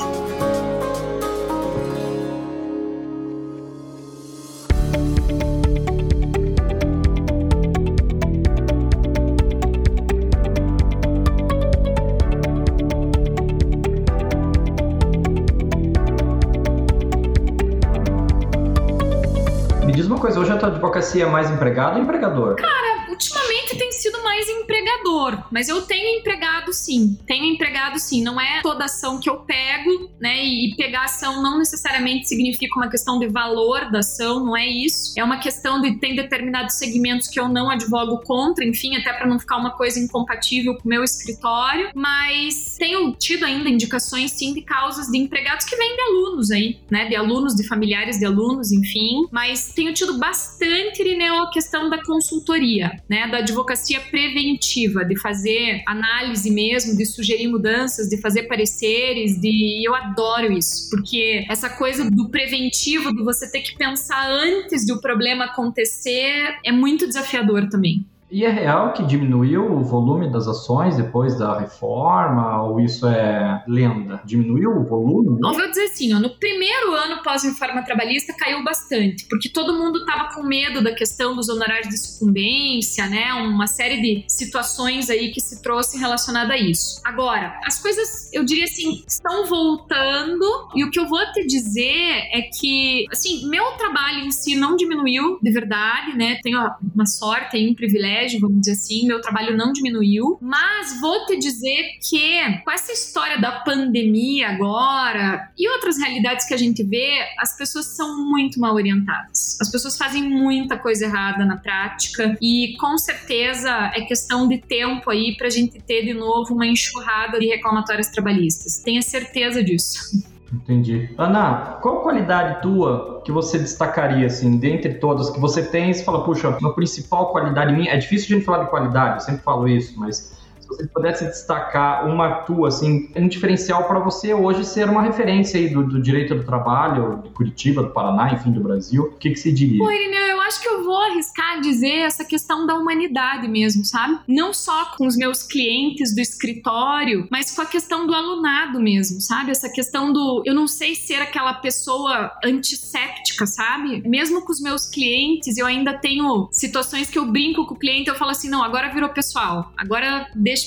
Hoje 21.04 21.22
a 21.22 21.24
tua 21.24 21.24
advocacia 21.24 21.24
é 21.24 21.26
mais 21.26 21.50
empregado 21.50 21.96
ou 21.96 22.02
empregador? 22.02 22.56
Cara, 22.56 23.06
ultimamente 23.08 23.76
tem 23.76 23.92
sido 24.04 24.22
mais 24.22 24.46
empregador, 24.48 25.44
mas 25.50 25.68
eu 25.68 25.82
tenho 25.82 26.18
empregado 26.18 26.72
sim. 26.72 27.18
Tenho 27.26 27.44
empregado 27.46 27.98
sim. 27.98 28.22
Não 28.22 28.38
é 28.38 28.60
toda 28.60 28.84
ação 28.84 29.18
que 29.18 29.30
eu 29.30 29.38
pego, 29.40 30.10
né? 30.20 30.44
E 30.44 30.74
pegar 30.76 31.04
ação 31.04 31.42
não 31.42 31.58
necessariamente 31.58 32.28
significa 32.28 32.78
uma 32.78 32.90
questão 32.90 33.18
de 33.18 33.26
valor 33.28 33.90
da 33.90 34.00
ação, 34.00 34.44
não 34.44 34.56
é 34.56 34.66
isso. 34.66 35.14
É 35.16 35.24
uma 35.24 35.38
questão 35.38 35.80
de 35.80 35.98
tem 35.98 36.14
determinados 36.14 36.74
segmentos 36.74 37.28
que 37.28 37.40
eu 37.40 37.48
não 37.48 37.70
advogo 37.70 38.18
contra, 38.24 38.64
enfim, 38.64 38.94
até 38.96 39.12
para 39.12 39.26
não 39.26 39.38
ficar 39.38 39.56
uma 39.56 39.70
coisa 39.70 39.98
incompatível 39.98 40.74
com 40.76 40.84
o 40.84 40.88
meu 40.88 41.02
escritório. 41.02 41.90
Mas 41.94 42.76
tenho 42.78 43.12
tido 43.12 43.44
ainda 43.44 43.70
indicações 43.70 44.32
sim 44.32 44.52
de 44.52 44.60
causas 44.60 45.06
de 45.06 45.16
empregados 45.16 45.64
que 45.64 45.76
vêm 45.76 45.96
de 45.96 46.02
alunos 46.02 46.50
aí, 46.50 46.78
né? 46.90 47.06
De 47.06 47.16
alunos, 47.16 47.54
de 47.54 47.66
familiares 47.66 48.18
de 48.18 48.26
alunos, 48.26 48.70
enfim. 48.70 49.26
Mas 49.30 49.72
tenho 49.72 49.94
tido 49.94 50.18
bastante, 50.18 51.00
Irineu, 51.00 51.38
a 51.38 51.50
questão 51.50 51.88
da 51.88 52.02
consultoria, 52.04 53.02
né? 53.08 53.26
Da 53.28 53.38
advocacia 53.38 53.93
preventiva, 54.00 55.04
de 55.04 55.18
fazer 55.18 55.82
análise 55.86 56.50
mesmo, 56.50 56.96
de 56.96 57.04
sugerir 57.04 57.48
mudanças, 57.48 58.08
de 58.08 58.20
fazer 58.20 58.44
pareceres, 58.44 59.40
de 59.40 59.86
eu 59.86 59.94
adoro 59.94 60.52
isso, 60.52 60.88
porque 60.90 61.44
essa 61.48 61.68
coisa 61.68 62.10
do 62.10 62.28
preventivo, 62.28 63.14
de 63.14 63.22
você 63.22 63.50
ter 63.50 63.60
que 63.60 63.76
pensar 63.76 64.30
antes 64.30 64.86
do 64.86 65.00
problema 65.00 65.46
acontecer, 65.46 66.56
é 66.64 66.72
muito 66.72 67.06
desafiador 67.06 67.68
também. 67.68 68.06
E 68.34 68.44
é 68.44 68.50
real 68.50 68.92
que 68.92 69.04
diminuiu 69.04 69.76
o 69.76 69.84
volume 69.84 70.28
das 70.28 70.48
ações 70.48 70.96
depois 70.96 71.38
da 71.38 71.56
reforma, 71.56 72.64
ou 72.64 72.80
isso 72.80 73.06
é 73.06 73.62
lenda? 73.68 74.20
Diminuiu 74.24 74.72
o 74.72 74.84
volume? 74.84 75.38
Não, 75.40 75.54
vou 75.54 75.68
dizer 75.68 75.84
assim, 75.84 76.12
ó, 76.12 76.18
no 76.18 76.30
primeiro 76.30 76.92
ano 76.94 77.22
pós-reforma 77.22 77.84
trabalhista 77.84 78.34
caiu 78.36 78.64
bastante, 78.64 79.24
porque 79.30 79.48
todo 79.48 79.78
mundo 79.78 80.00
estava 80.00 80.34
com 80.34 80.42
medo 80.42 80.82
da 80.82 80.92
questão 80.92 81.36
dos 81.36 81.48
honorários 81.48 81.88
de 81.88 81.96
sucumbência, 81.96 83.06
né? 83.06 83.32
Uma 83.34 83.68
série 83.68 84.02
de 84.02 84.24
situações 84.26 85.08
aí 85.10 85.30
que 85.30 85.40
se 85.40 85.62
trouxe 85.62 85.96
relacionada 85.96 86.54
a 86.54 86.58
isso. 86.58 87.00
Agora, 87.04 87.56
as 87.64 87.80
coisas, 87.80 88.32
eu 88.32 88.44
diria 88.44 88.64
assim, 88.64 89.04
estão 89.06 89.46
voltando, 89.46 90.44
e 90.74 90.82
o 90.82 90.90
que 90.90 90.98
eu 90.98 91.06
vou 91.06 91.24
te 91.32 91.46
dizer 91.46 92.28
é 92.32 92.42
que, 92.58 93.06
assim, 93.12 93.48
meu 93.48 93.64
trabalho 93.78 94.24
em 94.24 94.32
si 94.32 94.56
não 94.56 94.74
diminuiu, 94.74 95.38
de 95.40 95.52
verdade, 95.52 96.16
né? 96.16 96.40
Tenho 96.42 96.58
uma 96.92 97.06
sorte 97.06 97.56
e 97.56 97.70
um 97.70 97.74
privilégio 97.76 98.23
vamos 98.40 98.60
dizer 98.60 98.72
assim, 98.72 99.06
meu 99.06 99.20
trabalho 99.20 99.56
não 99.56 99.72
diminuiu, 99.72 100.38
mas 100.40 101.00
vou 101.00 101.26
te 101.26 101.36
dizer 101.38 101.98
que 102.08 102.60
com 102.64 102.70
essa 102.70 102.92
história 102.92 103.40
da 103.40 103.52
pandemia 103.60 104.48
agora 104.48 105.50
e 105.58 105.68
outras 105.68 105.98
realidades 105.98 106.46
que 106.46 106.54
a 106.54 106.56
gente 106.56 106.82
vê, 106.82 107.18
as 107.38 107.56
pessoas 107.56 107.86
são 107.86 108.24
muito 108.28 108.58
mal 108.58 108.74
orientadas. 108.74 109.58
As 109.60 109.70
pessoas 109.70 109.96
fazem 109.96 110.22
muita 110.22 110.76
coisa 110.76 111.04
errada 111.04 111.44
na 111.44 111.56
prática 111.56 112.36
e 112.40 112.76
com 112.78 112.96
certeza 112.98 113.92
é 113.94 114.00
questão 114.02 114.48
de 114.48 114.58
tempo 114.58 115.10
aí 115.10 115.36
pra 115.36 115.48
gente 115.48 115.80
ter 115.80 116.04
de 116.04 116.14
novo 116.14 116.54
uma 116.54 116.66
enxurrada 116.66 117.38
de 117.38 117.46
reclamatórios 117.46 118.08
trabalhistas. 118.08 118.78
Tenha 118.78 119.02
certeza 119.02 119.62
disso. 119.62 120.33
Entendi. 120.52 121.10
Ana, 121.18 121.78
qual 121.80 122.00
qualidade 122.00 122.62
tua 122.62 123.22
que 123.24 123.32
você 123.32 123.58
destacaria, 123.58 124.26
assim, 124.26 124.56
dentre 124.58 124.94
todas 124.94 125.30
que 125.30 125.40
você 125.40 125.62
tem, 125.62 125.92
você 125.92 126.04
fala, 126.04 126.22
puxa, 126.24 126.48
a 126.48 126.70
principal 126.72 127.32
qualidade 127.32 127.72
minha, 127.72 127.90
é 127.92 127.96
difícil 127.96 128.34
a 128.34 128.38
gente 128.38 128.46
falar 128.46 128.64
de 128.64 128.70
qualidade, 128.70 129.14
eu 129.14 129.20
sempre 129.20 129.42
falo 129.42 129.66
isso, 129.66 129.98
mas 129.98 130.43
se 130.64 130.68
você 130.68 130.86
pudesse 130.86 131.26
destacar 131.26 132.08
uma 132.08 132.36
tua, 132.36 132.68
assim, 132.68 133.10
um 133.14 133.28
diferencial 133.28 133.84
para 133.84 134.00
você 134.00 134.32
hoje 134.32 134.64
ser 134.64 134.88
uma 134.88 135.02
referência 135.02 135.60
aí 135.60 135.68
do, 135.68 135.84
do, 135.84 136.00
direito 136.00 136.34
do 136.34 136.42
trabalho, 136.42 137.22
de 137.22 137.30
Curitiba, 137.30 137.82
do 137.82 137.90
Paraná, 137.90 138.32
enfim, 138.32 138.50
do 138.50 138.60
Brasil, 138.60 139.04
o 139.04 139.18
que, 139.18 139.30
que 139.30 139.36
você 139.36 139.52
diria? 139.52 139.78
Pô, 139.78 139.90
Irineu, 139.90 140.22
eu 140.22 140.40
acho 140.40 140.60
que 140.60 140.68
eu 140.68 140.84
vou 140.84 140.98
arriscar 141.02 141.60
dizer 141.60 141.98
essa 141.98 142.24
questão 142.24 142.66
da 142.66 142.74
humanidade 142.74 143.46
mesmo, 143.46 143.84
sabe? 143.84 144.18
Não 144.26 144.52
só 144.54 144.86
com 144.96 145.06
os 145.06 145.16
meus 145.16 145.42
clientes 145.42 146.14
do 146.14 146.20
escritório, 146.20 147.28
mas 147.30 147.54
com 147.54 147.62
a 147.62 147.66
questão 147.66 148.06
do 148.06 148.14
alunado 148.14 148.80
mesmo, 148.80 149.20
sabe? 149.20 149.50
Essa 149.50 149.68
questão 149.68 150.12
do 150.12 150.42
eu 150.46 150.54
não 150.54 150.66
sei 150.66 150.94
ser 150.94 151.20
aquela 151.20 151.54
pessoa 151.54 152.32
antisséptica, 152.42 153.46
sabe? 153.46 154.02
Mesmo 154.08 154.42
com 154.42 154.52
os 154.52 154.60
meus 154.60 154.86
clientes, 154.86 155.58
eu 155.58 155.66
ainda 155.66 155.92
tenho 155.92 156.48
situações 156.50 157.10
que 157.10 157.18
eu 157.18 157.26
brinco 157.26 157.66
com 157.66 157.74
o 157.74 157.78
cliente, 157.78 158.08
eu 158.08 158.14
falo 158.14 158.30
assim, 158.30 158.48
não, 158.48 158.62
agora 158.62 158.92
virou 158.92 159.10
pessoal, 159.10 159.70
agora 159.76 160.26
deixa. 160.34 160.63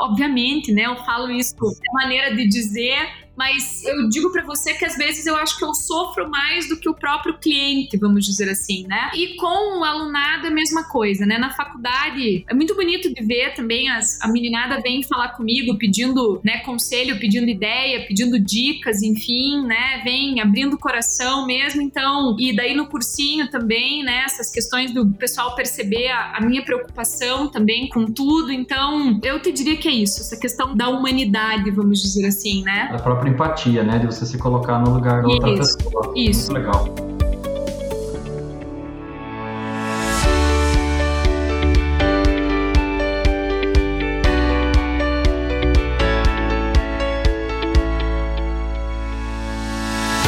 Obviamente, 0.00 0.72
né? 0.72 0.86
Eu 0.86 0.96
falo 1.04 1.30
isso, 1.30 1.54
é 1.56 1.92
maneira 1.92 2.34
de 2.34 2.46
dizer 2.46 3.27
Mas 3.38 3.84
eu 3.84 4.08
digo 4.08 4.32
para 4.32 4.44
você 4.44 4.74
que 4.74 4.84
às 4.84 4.96
vezes 4.96 5.24
eu 5.24 5.36
acho 5.36 5.56
que 5.56 5.64
eu 5.64 5.72
sofro 5.72 6.28
mais 6.28 6.68
do 6.68 6.76
que 6.76 6.88
o 6.88 6.94
próprio 6.94 7.38
cliente, 7.38 7.96
vamos 7.96 8.26
dizer 8.26 8.50
assim, 8.50 8.84
né? 8.88 9.12
E 9.14 9.36
com 9.36 9.78
o 9.78 9.84
alunado 9.84 10.46
é 10.46 10.48
a 10.48 10.52
mesma 10.52 10.88
coisa, 10.88 11.24
né? 11.24 11.38
Na 11.38 11.50
faculdade 11.50 12.44
é 12.48 12.52
muito 12.52 12.74
bonito 12.74 13.14
de 13.14 13.22
ver 13.22 13.54
também 13.54 13.88
as, 13.88 14.20
a 14.20 14.26
meninada 14.26 14.80
vem 14.80 15.04
falar 15.04 15.28
comigo 15.28 15.78
pedindo, 15.78 16.40
né, 16.44 16.58
conselho, 16.58 17.20
pedindo 17.20 17.48
ideia, 17.48 18.04
pedindo 18.08 18.40
dicas, 18.40 19.02
enfim, 19.02 19.64
né? 19.64 20.00
Vem 20.02 20.40
abrindo 20.40 20.74
o 20.74 20.78
coração 20.78 21.46
mesmo, 21.46 21.80
então, 21.80 22.36
e 22.40 22.54
daí 22.56 22.74
no 22.74 22.88
cursinho 22.88 23.48
também, 23.50 24.02
né, 24.02 24.24
essas 24.24 24.50
questões 24.50 24.92
do 24.92 25.06
pessoal 25.12 25.54
perceber 25.54 26.08
a, 26.08 26.38
a 26.38 26.40
minha 26.40 26.64
preocupação 26.64 27.48
também 27.48 27.88
com 27.88 28.06
tudo. 28.06 28.50
Então, 28.50 29.20
eu 29.22 29.40
te 29.40 29.52
diria 29.52 29.76
que 29.76 29.86
é 29.86 29.92
isso, 29.92 30.22
essa 30.22 30.36
questão 30.36 30.76
da 30.76 30.88
humanidade, 30.88 31.70
vamos 31.70 32.02
dizer 32.02 32.26
assim, 32.26 32.64
né? 32.64 32.90
A 32.92 32.98
própria 32.98 33.27
empatia, 33.28 33.82
né? 33.82 33.98
De 33.98 34.06
você 34.06 34.24
se 34.26 34.38
colocar 34.38 34.78
no 34.78 34.90
lugar 34.92 35.22
da 35.22 35.28
outra 35.28 35.50
Isso, 35.50 35.76
pessoa. 35.78 36.12
isso. 36.16 36.52
Muito 36.52 36.66
legal. 36.66 36.88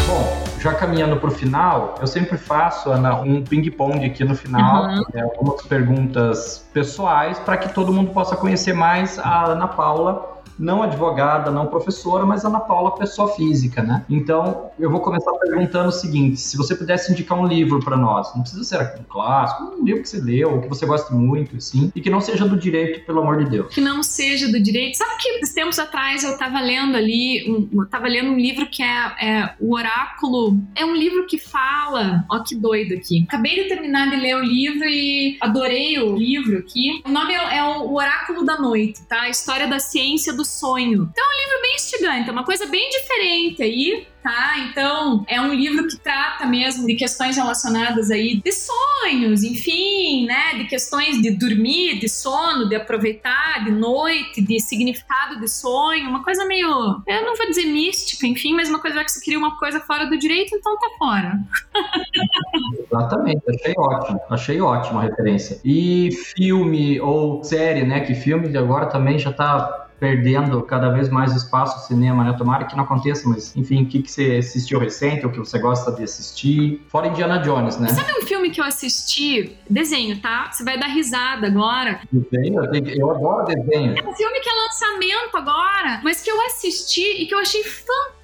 Bom, 0.06 0.44
já 0.58 0.74
caminhando 0.74 1.16
para 1.16 1.28
o 1.28 1.30
final, 1.30 1.94
eu 2.00 2.06
sempre 2.06 2.36
faço, 2.36 2.90
Ana, 2.90 3.20
um 3.20 3.42
ping-pong 3.42 4.04
aqui 4.04 4.24
no 4.24 4.34
final, 4.34 4.84
Uhum. 4.86 5.02
né, 5.14 5.22
algumas 5.22 5.62
perguntas 5.62 6.66
pessoais 6.72 7.38
para 7.38 7.56
que 7.56 7.72
todo 7.72 7.92
mundo 7.92 8.10
possa 8.12 8.36
conhecer 8.36 8.72
mais 8.72 9.18
a 9.18 9.46
Ana 9.46 9.68
Paula, 9.68 10.39
não 10.60 10.82
advogada, 10.82 11.50
não 11.50 11.66
professora, 11.66 12.26
mas 12.26 12.44
Ana 12.44 12.60
Paula, 12.60 12.94
pessoa 12.94 13.34
física, 13.34 13.82
né? 13.82 14.04
Então, 14.08 14.70
eu 14.78 14.90
vou 14.90 15.00
começar 15.00 15.32
perguntando 15.32 15.88
o 15.88 15.92
seguinte: 15.92 16.38
se 16.38 16.56
você 16.56 16.74
pudesse 16.74 17.10
indicar 17.10 17.38
um 17.38 17.46
livro 17.46 17.80
para 17.80 17.96
nós, 17.96 18.32
não 18.34 18.42
precisa 18.42 18.62
ser 18.64 19.00
um 19.00 19.04
clássico, 19.04 19.74
um 19.80 19.84
livro 19.84 20.02
que 20.02 20.08
você 20.08 20.20
leu, 20.20 20.60
que 20.60 20.68
você 20.68 20.84
goste 20.84 21.12
muito, 21.14 21.56
assim, 21.56 21.90
e 21.94 22.00
que 22.00 22.10
não 22.10 22.20
seja 22.20 22.46
do 22.46 22.56
direito, 22.56 23.04
pelo 23.06 23.20
amor 23.20 23.42
de 23.42 23.50
Deus. 23.50 23.74
que 23.74 23.80
não 23.80 24.02
seja 24.02 24.48
do 24.48 24.62
direito. 24.62 24.96
Sabe 24.96 25.16
que 25.18 25.40
tempos 25.60 25.78
atrás 25.78 26.24
eu 26.24 26.36
tava 26.38 26.60
lendo 26.60 26.96
ali, 26.96 27.50
um, 27.50 27.80
eu 27.80 27.86
tava 27.86 28.08
lendo 28.08 28.30
um 28.30 28.36
livro 28.36 28.66
que 28.66 28.82
é, 28.82 29.14
é 29.20 29.54
O 29.60 29.74
Oráculo. 29.74 30.58
É 30.74 30.84
um 30.84 30.94
livro 30.94 31.26
que 31.26 31.38
fala. 31.38 32.24
Ó, 32.30 32.40
que 32.40 32.56
doido 32.56 32.94
aqui. 32.94 33.24
Acabei 33.28 33.62
de 33.62 33.68
terminar 33.68 34.10
de 34.10 34.16
ler 34.16 34.36
o 34.36 34.42
livro 34.42 34.88
e 34.88 35.36
adorei 35.40 35.98
o 35.98 36.16
livro 36.16 36.58
aqui. 36.58 37.02
O 37.06 37.10
nome 37.10 37.34
é, 37.34 37.58
é 37.58 37.64
O 37.64 37.94
Oráculo 37.94 38.44
da 38.44 38.58
Noite, 38.58 39.02
tá? 39.08 39.22
A 39.22 39.28
história 39.28 39.68
da 39.68 39.78
ciência 39.78 40.32
do 40.32 40.44
sonho. 40.50 41.08
Então 41.10 41.24
é 41.24 41.28
um 41.28 41.40
livro 41.40 41.62
bem 41.62 41.74
instigante, 41.74 42.28
é 42.28 42.32
uma 42.32 42.44
coisa 42.44 42.66
bem 42.66 42.90
diferente 42.90 43.62
aí. 43.62 44.06
Tá, 44.22 44.58
então 44.68 45.24
é 45.26 45.40
um 45.40 45.54
livro 45.54 45.88
que 45.88 45.96
trata 45.96 46.44
mesmo 46.44 46.86
de 46.86 46.94
questões 46.94 47.36
relacionadas 47.36 48.10
aí 48.10 48.36
de 48.36 48.52
sonhos, 48.52 49.42
enfim, 49.42 50.26
né? 50.26 50.58
De 50.58 50.66
questões 50.66 51.22
de 51.22 51.30
dormir, 51.30 51.98
de 51.98 52.06
sono, 52.06 52.68
de 52.68 52.76
aproveitar, 52.76 53.64
de 53.64 53.70
noite, 53.70 54.42
de 54.42 54.60
significado 54.60 55.40
de 55.40 55.48
sonho, 55.48 56.06
uma 56.06 56.22
coisa 56.22 56.44
meio, 56.44 56.68
eu 57.06 57.24
não 57.24 57.34
vou 57.34 57.46
dizer 57.46 57.64
mística, 57.64 58.26
enfim, 58.26 58.52
mas 58.52 58.68
uma 58.68 58.78
coisa 58.78 59.02
que 59.02 59.10
você 59.10 59.20
queria 59.20 59.38
uma 59.38 59.58
coisa 59.58 59.80
fora 59.80 60.04
do 60.04 60.18
direito, 60.18 60.54
então 60.54 60.78
tá 60.78 60.88
fora. 60.98 61.40
Exatamente, 62.92 63.42
achei 63.48 63.74
ótimo, 63.78 64.20
achei 64.28 64.60
ótima 64.60 65.00
a 65.00 65.04
referência. 65.04 65.58
E 65.64 66.10
filme 66.36 67.00
ou 67.00 67.42
série, 67.42 67.84
né? 67.86 68.00
Que 68.00 68.14
filme 68.14 68.54
agora 68.54 68.84
também 68.84 69.18
já 69.18 69.32
tá 69.32 69.89
perdendo 70.00 70.62
cada 70.62 70.88
vez 70.88 71.10
mais 71.10 71.36
espaço 71.36 71.76
no 71.76 71.82
cinema, 71.84 72.24
né? 72.24 72.32
Tomara 72.32 72.64
que 72.64 72.74
não 72.74 72.84
aconteça, 72.84 73.28
mas 73.28 73.54
enfim, 73.54 73.82
o 73.82 73.86
que, 73.86 74.02
que 74.02 74.10
você 74.10 74.36
assistiu 74.38 74.80
recente 74.80 75.26
ou 75.26 75.30
que 75.30 75.38
você 75.38 75.58
gosta 75.58 75.92
de 75.92 76.02
assistir? 76.02 76.82
Fora 76.88 77.06
Indiana 77.06 77.38
Jones, 77.38 77.78
né? 77.78 77.88
Sabe 77.88 78.10
um 78.18 78.26
filme 78.26 78.50
que 78.50 78.60
eu 78.60 78.64
assisti? 78.64 79.56
Desenho, 79.68 80.18
tá? 80.20 80.50
Você 80.50 80.64
vai 80.64 80.78
dar 80.78 80.86
risada 80.86 81.46
agora. 81.46 82.00
Desenho, 82.10 82.64
eu 82.96 83.10
adoro 83.10 83.44
desenho. 83.44 83.94
É 83.96 84.08
um 84.08 84.14
filme 84.14 84.40
que 84.40 84.48
é 84.48 84.52
lançamento 84.54 85.36
agora, 85.36 86.00
mas 86.02 86.22
que 86.22 86.30
eu 86.30 86.40
assisti 86.46 87.22
e 87.22 87.26
que 87.26 87.34
eu 87.34 87.38
achei 87.38 87.62
fantástico 87.62 88.19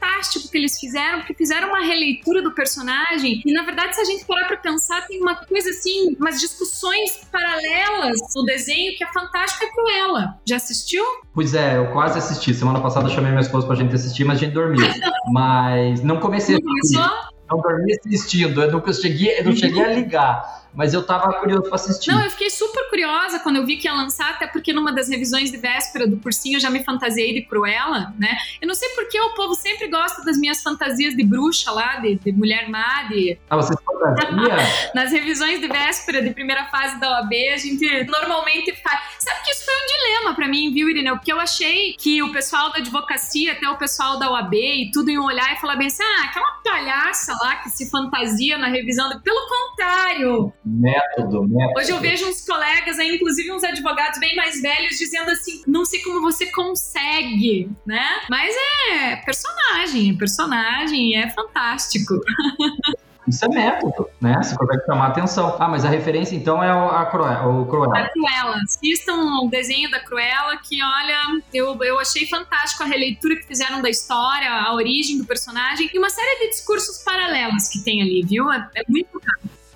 que 0.50 0.56
eles 0.56 0.78
fizeram, 0.78 1.18
porque 1.18 1.34
fizeram 1.34 1.68
uma 1.68 1.80
releitura 1.80 2.42
do 2.42 2.52
personagem. 2.52 3.42
E 3.44 3.52
na 3.52 3.62
verdade, 3.62 3.94
se 3.94 4.00
a 4.00 4.04
gente 4.04 4.24
parar 4.24 4.46
pra 4.46 4.56
pensar, 4.56 5.06
tem 5.06 5.20
uma 5.20 5.34
coisa 5.36 5.70
assim, 5.70 6.16
umas 6.18 6.40
discussões 6.40 7.20
paralelas 7.30 8.18
no 8.34 8.44
desenho 8.44 8.96
que 8.96 9.04
é 9.04 9.06
fantástica 9.12 9.66
é 9.66 9.70
Cruella. 9.70 10.38
Já 10.46 10.56
assistiu? 10.56 11.04
Pois 11.34 11.54
é, 11.54 11.76
eu 11.76 11.92
quase 11.92 12.18
assisti. 12.18 12.54
Semana 12.54 12.80
passada 12.80 13.06
eu 13.06 13.14
chamei 13.14 13.30
minha 13.30 13.40
esposa 13.42 13.66
pra 13.66 13.76
gente 13.76 13.94
assistir, 13.94 14.24
mas 14.24 14.38
a 14.38 14.40
gente 14.40 14.54
dormiu. 14.54 14.86
mas 15.32 16.02
não 16.02 16.18
comecei 16.18 16.56
assistir. 16.56 16.96
Começou? 16.96 17.36
Não 17.50 17.60
dormi 17.60 17.92
assistindo. 17.92 18.62
Eu 18.62 18.72
não 18.72 18.92
cheguei, 18.92 19.38
eu 19.40 19.44
não 19.44 19.54
cheguei 19.56 19.82
a 19.82 19.92
ligar. 19.92 20.65
Mas 20.76 20.92
eu 20.92 21.04
tava 21.04 21.32
curioso 21.40 21.62
pra 21.62 21.74
assistir. 21.74 22.10
Não, 22.10 22.22
eu 22.22 22.30
fiquei 22.30 22.50
super 22.50 22.88
curiosa 22.90 23.38
quando 23.40 23.56
eu 23.56 23.66
vi 23.66 23.76
que 23.76 23.88
ia 23.88 23.94
lançar, 23.94 24.30
até 24.30 24.46
porque 24.46 24.72
numa 24.72 24.92
das 24.92 25.08
revisões 25.08 25.50
de 25.50 25.56
véspera 25.56 26.06
do 26.06 26.18
cursinho 26.18 26.56
eu 26.56 26.60
já 26.60 26.70
me 26.70 26.84
fantasiei 26.84 27.32
de 27.32 27.42
Cruella, 27.42 28.14
né? 28.18 28.36
Eu 28.60 28.68
não 28.68 28.74
sei 28.74 28.88
porque 28.90 29.18
o 29.20 29.34
povo 29.34 29.54
sempre 29.54 29.88
gosta 29.88 30.22
das 30.24 30.38
minhas 30.38 30.62
fantasias 30.62 31.16
de 31.16 31.24
bruxa 31.24 31.70
lá, 31.70 31.96
de, 31.96 32.16
de 32.16 32.32
mulher 32.32 32.68
má, 32.68 33.04
de... 33.04 33.38
Ah, 33.48 33.56
você 33.56 33.74
fantasia? 33.84 34.56
Nas 34.94 35.10
revisões 35.10 35.60
de 35.60 35.68
véspera 35.68 36.22
de 36.22 36.30
primeira 36.30 36.66
fase 36.66 36.98
da 37.00 37.10
OAB, 37.10 37.32
a 37.52 37.56
gente 37.56 38.04
normalmente 38.04 38.74
faz. 38.82 39.00
Sabe 39.18 39.42
que 39.44 39.50
isso 39.50 39.64
foi 39.64 39.74
um 39.74 39.86
dilema 39.86 40.34
pra 40.34 40.48
mim, 40.48 40.72
viu, 40.72 40.88
Irineu? 40.88 41.16
Porque 41.16 41.32
eu 41.32 41.40
achei 41.40 41.94
que 41.94 42.22
o 42.22 42.32
pessoal 42.32 42.70
da 42.70 42.78
advocacia, 42.78 43.52
até 43.52 43.68
o 43.68 43.76
pessoal 43.76 44.18
da 44.18 44.30
OAB 44.30 44.54
e 44.54 44.90
tudo 44.92 45.10
iam 45.10 45.24
olhar 45.24 45.52
e 45.54 45.60
falar 45.60 45.76
bem 45.76 45.86
assim: 45.86 46.02
ah, 46.02 46.24
aquela 46.24 46.52
palhaça 46.64 47.32
lá 47.40 47.56
que 47.56 47.70
se 47.70 47.90
fantasia 47.90 48.58
na 48.58 48.68
revisão. 48.68 49.08
De... 49.08 49.20
Pelo 49.20 49.48
contrário, 49.48 50.52
método, 50.66 51.44
método. 51.48 51.78
Hoje 51.78 51.90
eu 51.92 52.00
vejo 52.00 52.28
uns 52.28 52.44
colegas 52.44 52.98
aí, 52.98 53.14
inclusive 53.14 53.52
uns 53.52 53.62
advogados 53.64 54.18
bem 54.18 54.34
mais 54.34 54.60
velhos, 54.60 54.98
dizendo 54.98 55.30
assim: 55.30 55.62
não 55.66 55.84
sei 55.84 56.00
como 56.02 56.20
você 56.20 56.46
consegue, 56.50 57.70
né? 57.86 58.04
Mas 58.28 58.54
é 58.92 59.16
personagem, 59.16 60.10
é 60.10 60.18
personagem, 60.18 61.16
é 61.16 61.30
fantástico. 61.30 62.14
Isso 63.28 63.44
é 63.44 63.48
método, 63.48 64.08
né? 64.20 64.40
Você 64.40 64.54
consegue 64.56 64.84
chamar 64.86 65.08
atenção. 65.08 65.56
Ah, 65.58 65.66
mas 65.66 65.84
a 65.84 65.88
referência 65.88 66.36
então 66.36 66.62
é 66.62 66.72
o- 66.72 66.90
a 66.90 67.06
Cruella. 67.06 67.44
O 67.48 67.62
A 67.62 67.66
Cruella. 67.66 68.08
Cruella. 68.10 68.56
Assistam 68.64 69.40
o 69.42 69.48
desenho 69.48 69.90
da 69.90 69.98
Cruella, 69.98 70.56
que 70.58 70.80
olha, 70.80 71.42
eu, 71.52 71.76
eu 71.82 71.98
achei 71.98 72.24
fantástico 72.28 72.84
a 72.84 72.86
releitura 72.86 73.34
que 73.34 73.42
fizeram 73.42 73.82
da 73.82 73.90
história, 73.90 74.48
a 74.48 74.72
origem 74.72 75.18
do 75.18 75.24
personagem 75.24 75.90
e 75.92 75.98
uma 75.98 76.08
série 76.08 76.38
de 76.44 76.50
discursos 76.50 76.98
paralelos 77.02 77.66
que 77.68 77.80
tem 77.80 78.00
ali, 78.00 78.22
viu? 78.24 78.48
É, 78.52 78.68
é 78.76 78.82
muito 78.88 79.20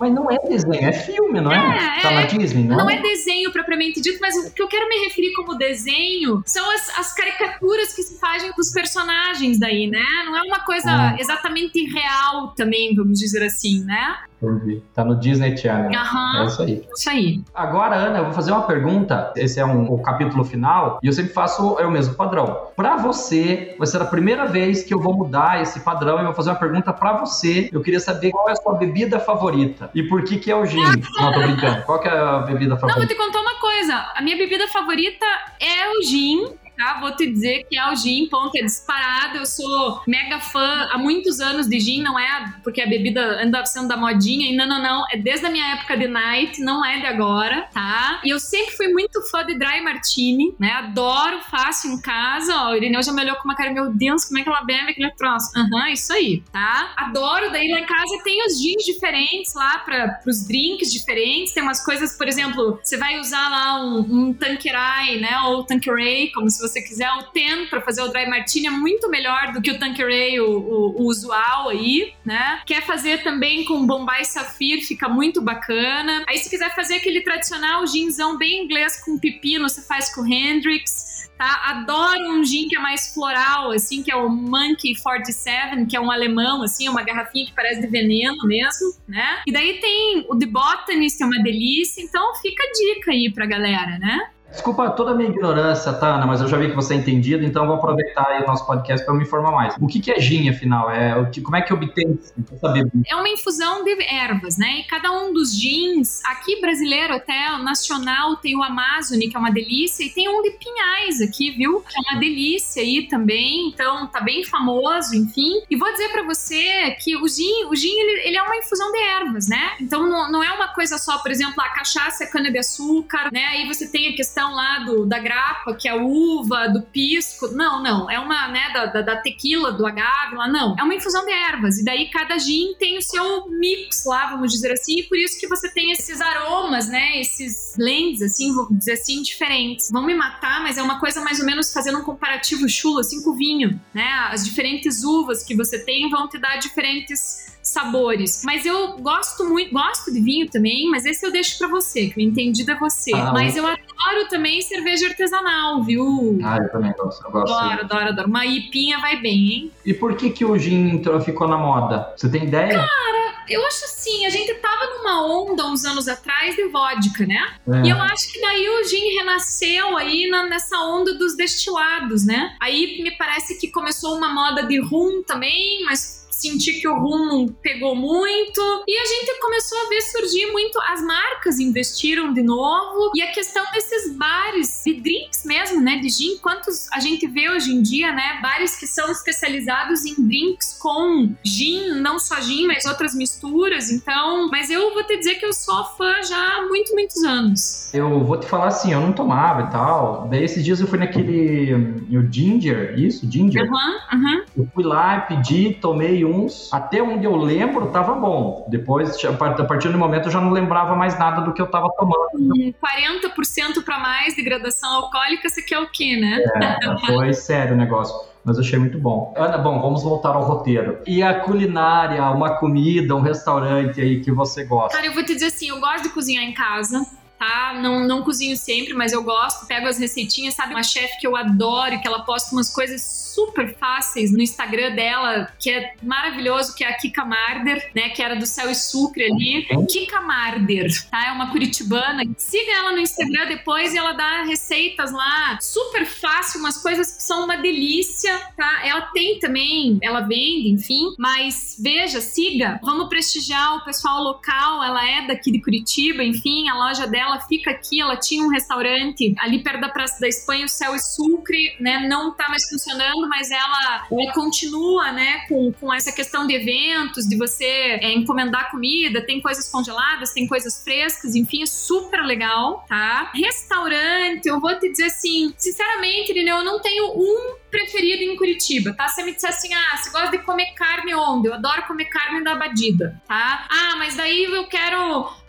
Mas 0.00 0.14
não 0.14 0.30
é 0.30 0.38
desenho, 0.38 0.74
é 0.88 0.92
filme, 0.92 1.40
não 1.42 1.52
é? 1.52 1.98
É, 1.98 2.00
tá 2.00 2.10
é. 2.10 2.14
na 2.14 2.22
Disney, 2.22 2.64
não, 2.64 2.78
Não 2.78 2.90
é 2.90 3.02
desenho 3.02 3.52
propriamente 3.52 4.00
dito, 4.00 4.18
mas 4.18 4.34
o 4.34 4.50
que 4.50 4.62
eu 4.62 4.66
quero 4.66 4.88
me 4.88 5.04
referir 5.04 5.34
como 5.34 5.54
desenho 5.56 6.42
são 6.46 6.68
as, 6.70 6.98
as 6.98 7.12
caricaturas 7.12 7.92
que 7.92 8.02
se 8.02 8.18
fazem 8.18 8.50
dos 8.56 8.72
personagens 8.72 9.58
daí, 9.60 9.86
né? 9.88 10.02
Não 10.24 10.36
é 10.38 10.42
uma 10.42 10.60
coisa 10.60 10.90
Ah. 10.90 11.16
exatamente 11.18 11.84
real 11.84 12.48
também, 12.56 12.94
vamos 12.94 13.18
dizer 13.18 13.42
assim, 13.44 13.84
né? 13.84 14.16
Entendi. 14.42 14.82
Tá 14.94 15.04
no 15.04 15.16
Disney 15.16 15.56
Channel. 15.56 15.90
É 15.90 15.96
Aham, 15.96 16.44
isso 16.46 16.62
aí. 16.62 16.84
isso 16.96 17.10
aí. 17.10 17.42
Agora, 17.54 17.96
Ana, 17.96 18.18
eu 18.18 18.24
vou 18.24 18.32
fazer 18.32 18.52
uma 18.52 18.62
pergunta. 18.62 19.32
Esse 19.36 19.60
é 19.60 19.64
um, 19.66 19.90
o 19.92 19.98
capítulo 20.02 20.44
final 20.44 20.98
e 21.02 21.06
eu 21.06 21.12
sempre 21.12 21.32
faço 21.32 21.78
é 21.78 21.86
o 21.86 21.90
mesmo 21.90 22.14
padrão. 22.14 22.68
Pra 22.76 22.96
você, 22.96 23.74
vai 23.78 23.86
ser 23.86 24.00
a 24.00 24.04
primeira 24.04 24.46
vez 24.46 24.82
que 24.82 24.94
eu 24.94 25.00
vou 25.00 25.14
mudar 25.14 25.60
esse 25.60 25.80
padrão 25.80 26.18
e 26.20 26.24
vou 26.24 26.34
fazer 26.34 26.50
uma 26.50 26.56
pergunta 26.58 26.92
pra 26.92 27.12
você. 27.14 27.68
Eu 27.72 27.82
queria 27.82 28.00
saber 28.00 28.30
qual 28.30 28.48
é 28.48 28.52
a 28.52 28.56
sua 28.56 28.74
bebida 28.74 29.18
favorita 29.20 29.90
e 29.94 30.02
por 30.02 30.24
que 30.24 30.38
que 30.38 30.50
é 30.50 30.56
o 30.56 30.64
gin. 30.64 30.80
Não, 30.80 31.32
tô 31.32 31.40
brincando. 31.40 31.82
Qual 31.82 31.98
que 32.00 32.08
é 32.08 32.12
a 32.18 32.38
bebida 32.38 32.70
Não, 32.74 32.80
vou 32.80 32.88
favorita? 32.88 33.14
te 33.14 33.18
contar 33.18 33.40
uma 33.40 33.54
coisa. 33.60 33.94
A 34.14 34.22
minha 34.22 34.36
bebida 34.36 34.66
favorita 34.68 35.26
é 35.60 35.88
o 35.98 36.02
gin. 36.02 36.46
Tá? 36.80 36.98
Vou 36.98 37.14
te 37.14 37.26
dizer 37.26 37.66
que 37.68 37.76
é 37.76 37.92
o 37.92 37.94
gin, 37.94 38.26
ponto, 38.30 38.56
é 38.56 38.62
disparado. 38.62 39.36
Eu 39.36 39.44
sou 39.44 40.00
mega 40.06 40.40
fã 40.40 40.88
há 40.90 40.96
muitos 40.96 41.38
anos 41.38 41.68
de 41.68 41.78
gin, 41.78 42.02
não 42.02 42.18
é 42.18 42.54
porque 42.64 42.80
a 42.80 42.86
bebida 42.86 43.44
anda 43.44 43.62
sendo 43.66 43.86
da 43.86 43.98
modinha, 43.98 44.50
e 44.50 44.56
não, 44.56 44.66
não, 44.66 44.82
não. 44.82 45.04
É 45.12 45.18
desde 45.18 45.44
a 45.44 45.50
minha 45.50 45.74
época 45.74 45.94
de 45.94 46.08
night, 46.08 46.58
não 46.62 46.82
é 46.82 46.98
de 46.98 47.06
agora, 47.06 47.68
tá? 47.74 48.22
E 48.24 48.30
eu 48.30 48.40
sempre 48.40 48.74
fui 48.78 48.88
muito 48.88 49.20
fã 49.30 49.44
de 49.44 49.58
dry 49.58 49.82
martini, 49.82 50.54
né? 50.58 50.72
Adoro, 50.72 51.40
faço 51.50 51.86
em 51.86 52.00
casa. 52.00 52.50
Ó, 52.56 52.70
o 52.70 52.76
Irineu 52.76 53.02
já 53.02 53.12
me 53.12 53.22
olhou 53.24 53.36
com 53.36 53.44
uma 53.44 53.54
cara, 53.54 53.70
meu 53.74 53.92
Deus, 53.92 54.24
como 54.24 54.38
é 54.38 54.42
que 54.42 54.48
ela 54.48 54.64
bebe 54.64 54.92
aquele 54.92 55.10
troço? 55.10 55.50
Aham, 55.54 55.90
isso 55.90 56.10
aí, 56.14 56.42
tá? 56.50 56.94
Adoro, 56.96 57.50
daí 57.50 57.70
lá 57.70 57.80
em 57.80 57.86
casa 57.86 58.22
tem 58.24 58.42
os 58.46 58.58
gins 58.58 58.86
diferentes 58.86 59.52
lá 59.52 59.80
para 59.80 60.18
os 60.26 60.46
drinks 60.46 60.90
diferentes. 60.90 61.52
Tem 61.52 61.62
umas 61.62 61.84
coisas, 61.84 62.16
por 62.16 62.26
exemplo, 62.26 62.80
você 62.82 62.96
vai 62.96 63.20
usar 63.20 63.50
lá 63.50 63.84
um, 63.84 63.98
um 63.98 64.32
Tanqueray, 64.32 65.20
né? 65.20 65.40
Ou 65.44 65.62
Tanqueray, 65.64 66.30
como 66.32 66.48
se 66.48 66.58
você 66.58 66.69
quiser. 66.82 67.10
O 67.14 67.22
Ten 67.32 67.66
para 67.66 67.80
fazer 67.80 68.02
o 68.02 68.08
dry 68.08 68.28
martini 68.28 68.66
é 68.66 68.70
muito 68.70 69.08
melhor 69.08 69.52
do 69.52 69.62
que 69.62 69.70
o 69.70 69.78
Tanqueray, 69.78 70.38
o, 70.40 70.50
o, 70.50 71.02
o 71.02 71.06
usual 71.06 71.70
aí, 71.70 72.12
né? 72.24 72.60
Quer 72.66 72.82
fazer 72.82 73.22
também 73.22 73.64
com 73.64 73.86
Bombay 73.86 74.24
Safir, 74.24 74.86
fica 74.86 75.08
muito 75.08 75.40
bacana. 75.40 76.24
Aí 76.28 76.38
se 76.38 76.50
quiser 76.50 76.74
fazer 76.74 76.96
aquele 76.96 77.22
tradicional 77.22 77.86
ginzão 77.86 78.36
bem 78.36 78.64
inglês 78.64 79.02
com 79.02 79.18
pepino, 79.18 79.68
você 79.68 79.80
faz 79.82 80.14
com 80.14 80.26
Hendrix 80.26 81.10
tá? 81.40 81.70
Adoro 81.70 82.34
um 82.34 82.44
gin 82.44 82.68
que 82.68 82.76
é 82.76 82.78
mais 82.78 83.14
floral, 83.14 83.70
assim, 83.70 84.02
que 84.02 84.12
é 84.12 84.14
o 84.16 84.28
Monkey 84.28 84.94
47, 85.02 85.86
que 85.86 85.96
é 85.96 86.00
um 86.00 86.10
alemão, 86.10 86.62
assim, 86.62 86.86
uma 86.86 87.02
garrafinha 87.02 87.46
que 87.46 87.54
parece 87.54 87.80
de 87.80 87.86
veneno 87.86 88.46
mesmo, 88.46 88.92
né? 89.08 89.40
E 89.46 89.50
daí 89.50 89.80
tem 89.80 90.26
o 90.28 90.38
The 90.38 90.44
Botanist, 90.44 91.16
que 91.16 91.22
é 91.22 91.26
uma 91.26 91.42
delícia, 91.42 92.02
então 92.02 92.34
fica 92.42 92.62
a 92.62 92.72
dica 92.72 93.10
aí 93.12 93.32
pra 93.32 93.46
galera, 93.46 93.98
né? 93.98 94.30
Desculpa 94.50 94.90
toda 94.90 95.12
a 95.12 95.14
minha 95.14 95.30
ignorância, 95.30 95.92
Tana, 95.92 96.26
mas 96.26 96.40
eu 96.40 96.48
já 96.48 96.56
vi 96.56 96.68
que 96.68 96.74
você 96.74 96.94
é 96.94 96.96
entendido, 96.96 97.44
então 97.44 97.66
vou 97.66 97.76
aproveitar 97.76 98.26
aí 98.26 98.42
o 98.42 98.46
nosso 98.46 98.66
podcast 98.66 99.04
para 99.06 99.14
me 99.14 99.22
informar 99.22 99.52
mais. 99.52 99.74
O 99.80 99.86
que, 99.86 100.00
que 100.00 100.10
é 100.10 100.20
gin, 100.20 100.48
afinal? 100.48 100.90
É, 100.90 101.16
o 101.16 101.30
que, 101.30 101.40
como 101.40 101.56
é 101.56 101.62
que 101.62 101.72
obtém 101.72 102.18
saber? 102.60 102.90
É 103.06 103.14
uma 103.14 103.28
infusão 103.28 103.84
de 103.84 103.90
ervas, 104.02 104.58
né? 104.58 104.80
E 104.80 104.82
cada 104.84 105.12
um 105.12 105.32
dos 105.32 105.54
gins, 105.54 106.20
aqui 106.24 106.60
brasileiro 106.60 107.14
até, 107.14 107.56
nacional, 107.58 108.36
tem 108.36 108.56
o 108.56 108.62
Amazone, 108.62 109.28
que 109.28 109.36
é 109.36 109.38
uma 109.38 109.52
delícia, 109.52 110.04
e 110.04 110.10
tem 110.10 110.28
um 110.28 110.42
de 110.42 110.50
pinhais 110.50 111.20
aqui, 111.20 111.52
viu? 111.52 111.80
Que 111.80 111.96
é 111.96 112.12
uma 112.12 112.20
delícia 112.20 112.82
aí 112.82 113.06
também, 113.06 113.68
então 113.68 114.08
tá 114.08 114.20
bem 114.20 114.44
famoso, 114.44 115.14
enfim. 115.14 115.62
E 115.70 115.76
vou 115.76 115.90
dizer 115.92 116.08
para 116.10 116.22
você 116.24 116.90
que 117.02 117.16
o 117.16 117.28
gin, 117.28 117.66
o 117.66 117.76
gin 117.76 117.88
ele, 117.88 118.28
ele, 118.28 118.36
é 118.36 118.42
uma 118.42 118.56
infusão 118.56 118.90
de 118.90 118.98
ervas, 118.98 119.48
né? 119.48 119.76
Então 119.80 120.08
não, 120.08 120.30
não 120.30 120.42
é 120.42 120.50
uma 120.52 120.68
coisa 120.68 120.98
só, 120.98 121.18
por 121.18 121.30
exemplo, 121.30 121.54
a 121.58 121.68
cachaça 121.68 122.24
é 122.24 122.26
cana-de-açúcar, 122.26 123.30
né? 123.32 123.44
Aí 123.46 123.66
você 123.66 123.86
tem 123.86 124.08
a 124.08 124.16
questão 124.16 124.39
questão 124.40 124.54
lá 124.54 124.78
do, 124.80 125.06
da 125.06 125.18
grapa, 125.18 125.74
que 125.74 125.86
é 125.86 125.92
a 125.92 125.96
uva, 125.96 126.68
do 126.68 126.82
pisco. 126.82 127.48
Não, 127.48 127.82
não. 127.82 128.10
É 128.10 128.18
uma, 128.18 128.48
né, 128.48 128.70
da, 128.72 128.86
da, 128.86 129.02
da 129.02 129.16
tequila, 129.16 129.72
do 129.72 129.86
agave 129.86 130.34
lá. 130.34 130.48
Não. 130.48 130.74
É 130.78 130.82
uma 130.82 130.94
infusão 130.94 131.24
de 131.24 131.32
ervas. 131.32 131.78
E 131.78 131.84
daí 131.84 132.08
cada 132.10 132.38
gin 132.38 132.74
tem 132.78 132.96
o 132.96 133.02
seu 133.02 133.48
mix 133.50 134.04
lá, 134.06 134.30
vamos 134.30 134.52
dizer 134.52 134.72
assim. 134.72 135.00
E 135.00 135.02
por 135.04 135.18
isso 135.18 135.38
que 135.38 135.46
você 135.46 135.68
tem 135.70 135.92
esses 135.92 136.20
aromas, 136.20 136.88
né? 136.88 137.20
Esses 137.20 137.74
blends, 137.76 138.22
assim, 138.22 138.54
vou 138.54 138.68
dizer 138.70 138.92
assim, 138.92 139.22
diferentes. 139.22 139.90
Vão 139.90 140.04
me 140.04 140.14
matar, 140.14 140.62
mas 140.62 140.78
é 140.78 140.82
uma 140.82 140.98
coisa 140.98 141.20
mais 141.20 141.38
ou 141.40 141.46
menos 141.46 141.72
fazendo 141.72 141.98
um 141.98 142.04
comparativo 142.04 142.68
chulo, 142.68 143.00
assim, 143.00 143.22
com 143.22 143.30
o 143.30 143.36
vinho, 143.36 143.80
né? 143.92 144.08
As 144.30 144.44
diferentes 144.44 145.04
uvas 145.04 145.44
que 145.44 145.54
você 145.54 145.78
tem 145.84 146.08
vão 146.08 146.28
te 146.28 146.38
dar 146.38 146.56
diferentes 146.56 147.50
sabores. 147.62 148.42
Mas 148.44 148.64
eu 148.64 148.98
gosto 148.98 149.44
muito, 149.44 149.72
gosto 149.72 150.12
de 150.12 150.20
vinho 150.20 150.48
também, 150.48 150.88
mas 150.90 151.04
esse 151.04 151.24
eu 151.24 151.30
deixo 151.30 151.58
para 151.58 151.68
você, 151.68 152.08
que 152.08 152.18
o 152.18 152.20
entendido 152.20 152.70
é 152.72 152.78
você. 152.78 153.12
Ah, 153.14 153.32
mas 153.32 153.56
eu 153.56 153.66
adoro 153.66 154.28
também 154.28 154.60
cerveja 154.62 155.06
artesanal, 155.06 155.82
viu? 155.82 156.38
Ah, 156.42 156.58
eu 156.58 156.70
também 156.70 156.92
gosto. 156.92 157.24
Eu 157.24 157.30
gosto 157.30 157.52
adoro, 157.52 157.80
adoro, 157.82 158.08
adoro. 158.08 158.28
Uma 158.28 158.46
ipinha 158.46 158.98
vai 158.98 159.20
bem, 159.20 159.52
hein? 159.52 159.72
E 159.84 159.94
por 159.94 160.16
que 160.16 160.30
que 160.30 160.44
o 160.44 160.56
gin 160.58 161.02
ficou 161.24 161.48
na 161.48 161.58
moda? 161.58 162.12
Você 162.16 162.30
tem 162.30 162.44
ideia? 162.44 162.70
Cara, 162.70 163.44
eu 163.48 163.64
acho 163.66 163.84
assim, 163.84 164.24
a 164.26 164.30
gente 164.30 164.54
tava 164.54 164.86
numa 164.96 165.26
onda 165.26 165.66
uns 165.66 165.84
anos 165.84 166.08
atrás 166.08 166.54
de 166.54 166.68
vodka, 166.68 167.26
né? 167.26 167.54
É. 167.68 167.86
E 167.86 167.90
eu 167.90 168.00
acho 168.00 168.32
que 168.32 168.40
daí 168.40 168.68
o 168.68 168.84
gin 168.84 169.16
renasceu 169.18 169.96
aí 169.96 170.28
na, 170.30 170.44
nessa 170.44 170.78
onda 170.78 171.14
dos 171.14 171.36
destilados, 171.36 172.24
né? 172.24 172.56
Aí 172.60 173.02
me 173.02 173.10
parece 173.12 173.58
que 173.58 173.68
começou 173.68 174.16
uma 174.16 174.32
moda 174.32 174.62
de 174.62 174.80
rum 174.80 175.22
também, 175.26 175.84
mas 175.84 176.20
senti 176.40 176.80
que 176.80 176.88
o 176.88 176.98
rumo 176.98 177.52
pegou 177.62 177.94
muito 177.94 178.60
e 178.86 178.98
a 178.98 179.04
gente 179.04 179.40
começou 179.40 179.78
a 179.78 179.88
ver 179.88 180.00
surgir 180.02 180.46
muito 180.52 180.78
as 180.88 181.02
marcas 181.02 181.58
investiram 181.58 182.32
de 182.32 182.42
novo 182.42 183.12
e 183.14 183.22
a 183.22 183.32
questão 183.32 183.64
desses 183.72 184.16
bares 184.16 184.82
de 184.84 184.94
drinks 184.94 185.44
mesmo, 185.44 185.80
né, 185.80 185.98
de 185.98 186.08
gin, 186.08 186.38
quantos 186.38 186.90
a 186.92 187.00
gente 187.00 187.26
vê 187.26 187.48
hoje 187.50 187.72
em 187.72 187.82
dia, 187.82 188.12
né, 188.12 188.40
bares 188.42 188.76
que 188.76 188.86
são 188.86 189.10
especializados 189.10 190.04
em 190.04 190.14
drinks 190.26 190.76
com 190.80 191.34
gin, 191.44 192.00
não 192.00 192.18
só 192.18 192.40
gin, 192.40 192.66
mas 192.66 192.84
outras 192.86 193.14
misturas. 193.14 193.90
Então, 193.90 194.48
mas 194.50 194.70
eu 194.70 194.92
vou 194.92 195.02
te 195.04 195.16
dizer 195.16 195.36
que 195.36 195.46
eu 195.46 195.52
sou 195.52 195.84
fã 195.96 196.22
já 196.22 196.56
há 196.56 196.66
muito, 196.66 196.92
muitos 196.94 197.22
anos. 197.22 197.92
Eu 197.92 198.24
vou 198.24 198.38
te 198.38 198.46
falar 198.46 198.68
assim, 198.68 198.92
eu 198.92 199.00
não 199.00 199.12
tomava 199.12 199.62
e 199.62 199.70
tal. 199.70 200.28
Daí 200.28 200.44
esses 200.44 200.64
dias 200.64 200.80
eu 200.80 200.86
fui 200.86 200.98
naquele 200.98 201.74
o 202.10 202.32
Ginger, 202.32 202.98
isso, 202.98 203.30
Ginger. 203.30 203.64
Uhum, 203.64 204.18
uhum. 204.18 204.44
Eu 204.56 204.68
fui 204.74 204.84
lá, 204.84 205.20
pedi, 205.20 205.76
tomei 205.80 206.24
uns. 206.30 206.72
Até 206.72 207.02
onde 207.02 207.24
eu 207.24 207.36
lembro, 207.36 207.86
tava 207.88 208.14
bom. 208.14 208.66
Depois, 208.68 209.16
a 209.24 209.64
partir 209.64 209.88
do 209.88 209.98
momento, 209.98 210.26
eu 210.26 210.32
já 210.32 210.40
não 210.40 210.50
lembrava 210.50 210.94
mais 210.94 211.18
nada 211.18 211.42
do 211.42 211.52
que 211.52 211.60
eu 211.60 211.66
tava 211.66 211.88
tomando. 211.98 212.30
Hum, 212.34 212.72
40% 212.80 213.84
para 213.84 213.98
mais 213.98 214.34
de 214.34 214.42
gradação 214.42 214.90
alcoólica, 214.94 215.48
você 215.48 215.62
quer 215.62 215.78
o 215.78 215.90
quê, 215.90 216.16
né? 216.16 216.42
É, 216.56 217.06
foi 217.06 217.32
sério 217.34 217.74
o 217.74 217.76
negócio 217.76 218.30
mas 218.42 218.56
eu 218.56 218.64
achei 218.64 218.78
muito 218.78 218.98
bom. 218.98 219.34
Ana, 219.36 219.58
bom, 219.58 219.82
vamos 219.82 220.02
voltar 220.02 220.30
ao 220.30 220.42
roteiro. 220.42 220.98
E 221.06 221.22
a 221.22 221.40
culinária, 221.40 222.22
uma 222.30 222.56
comida, 222.56 223.14
um 223.14 223.20
restaurante 223.20 224.00
aí 224.00 224.22
que 224.22 224.32
você 224.32 224.64
gosta? 224.64 224.96
Cara, 224.96 225.06
eu 225.06 225.12
vou 225.12 225.22
te 225.22 225.34
dizer 225.34 225.48
assim, 225.48 225.68
eu 225.68 225.78
gosto 225.78 226.04
de 226.04 226.08
cozinhar 226.08 226.42
em 226.42 226.54
casa 226.54 227.04
tá? 227.40 227.72
Não, 227.72 228.06
não 228.06 228.22
cozinho 228.22 228.54
sempre, 228.54 228.92
mas 228.92 229.14
eu 229.14 229.24
gosto, 229.24 229.66
pego 229.66 229.88
as 229.88 229.98
receitinhas, 229.98 230.52
sabe? 230.52 230.74
Uma 230.74 230.82
chefe 230.82 231.18
que 231.18 231.26
eu 231.26 231.34
adoro, 231.34 231.98
que 231.98 232.06
ela 232.06 232.22
posta 232.22 232.54
umas 232.54 232.68
coisas 232.68 233.29
super 233.34 233.74
fáceis 233.76 234.32
no 234.32 234.42
Instagram 234.42 234.94
dela, 234.94 235.52
que 235.58 235.70
é 235.70 235.94
maravilhoso, 236.02 236.74
que 236.74 236.84
é 236.84 236.88
a 236.88 236.96
Kika 236.96 237.24
Marder, 237.24 237.90
né? 237.94 238.10
Que 238.10 238.22
era 238.22 238.36
do 238.36 238.46
Céu 238.46 238.70
e 238.70 238.74
Sucre 238.74 239.24
ali. 239.24 239.66
Kika 239.86 240.20
Marder, 240.20 240.88
tá? 241.10 241.28
É 241.28 241.32
uma 241.32 241.50
curitibana. 241.50 242.22
Siga 242.36 242.72
ela 242.72 242.92
no 242.92 242.98
Instagram 242.98 243.46
depois 243.46 243.94
e 243.94 243.98
ela 243.98 244.12
dá 244.12 244.42
receitas 244.42 245.12
lá 245.12 245.58
super 245.60 246.04
fácil, 246.04 246.60
umas 246.60 246.82
coisas 246.82 247.16
que 247.16 247.22
são 247.22 247.44
uma 247.44 247.56
delícia, 247.56 248.36
tá? 248.56 248.86
Ela 248.86 249.02
tem 249.12 249.38
também, 249.38 249.98
ela 250.02 250.20
vende, 250.20 250.70
enfim, 250.70 251.14
mas 251.18 251.76
veja, 251.78 252.20
siga. 252.20 252.78
Vamos 252.82 253.08
prestigiar 253.08 253.76
o 253.76 253.84
pessoal 253.84 254.22
local, 254.22 254.82
ela 254.82 255.08
é 255.08 255.26
daqui 255.26 255.50
de 255.50 255.60
Curitiba, 255.60 256.22
enfim, 256.22 256.68
a 256.68 256.74
loja 256.74 257.06
dela 257.06 257.30
ela 257.30 257.40
fica 257.40 257.70
aqui, 257.70 258.00
ela 258.00 258.16
tinha 258.16 258.44
um 258.44 258.48
restaurante 258.48 259.34
ali 259.38 259.62
perto 259.62 259.80
da 259.80 259.88
Praça 259.88 260.20
da 260.20 260.28
Espanha, 260.28 260.66
o 260.66 260.68
Céu 260.68 260.94
e 260.94 260.98
Sucre, 260.98 261.76
né? 261.80 262.06
Não 262.08 262.34
tá 262.34 262.48
mais 262.48 262.68
funcionando, 262.68 263.19
mas 263.28 263.50
ela, 263.50 264.06
continua, 264.32 265.12
né, 265.12 265.46
com, 265.48 265.72
com 265.72 265.92
essa 265.92 266.12
questão 266.12 266.46
de 266.46 266.54
eventos, 266.54 267.26
de 267.26 267.36
você 267.36 267.64
é, 267.64 268.12
encomendar 268.12 268.70
comida, 268.70 269.24
tem 269.24 269.40
coisas 269.40 269.68
congeladas, 269.68 270.32
tem 270.32 270.46
coisas 270.46 270.82
frescas, 270.82 271.34
enfim, 271.34 271.62
é 271.62 271.66
super 271.66 272.22
legal, 272.22 272.84
tá? 272.88 273.30
Restaurante, 273.34 274.46
eu 274.46 274.60
vou 274.60 274.78
te 274.78 274.90
dizer 274.90 275.04
assim, 275.04 275.52
sinceramente, 275.56 276.30
Irineu, 276.30 276.58
eu 276.58 276.64
não 276.64 276.80
tenho 276.80 277.12
um 277.16 277.56
preferido 277.70 278.22
em 278.22 278.36
Curitiba, 278.36 278.92
tá? 278.92 279.08
Você 279.08 279.22
me 279.22 279.34
disser 279.34 279.50
assim, 279.50 279.72
ah, 279.72 279.96
você 279.96 280.10
gosta 280.10 280.30
de 280.30 280.38
comer 280.38 280.72
carne 280.74 281.14
onde? 281.14 281.48
Eu 281.48 281.54
adoro 281.54 281.86
comer 281.86 282.06
carne 282.06 282.42
da 282.42 282.52
Abadida, 282.52 283.20
tá? 283.26 283.66
Ah, 283.70 283.96
mas 283.96 284.16
daí 284.16 284.44
eu 284.44 284.66
quero 284.66 284.96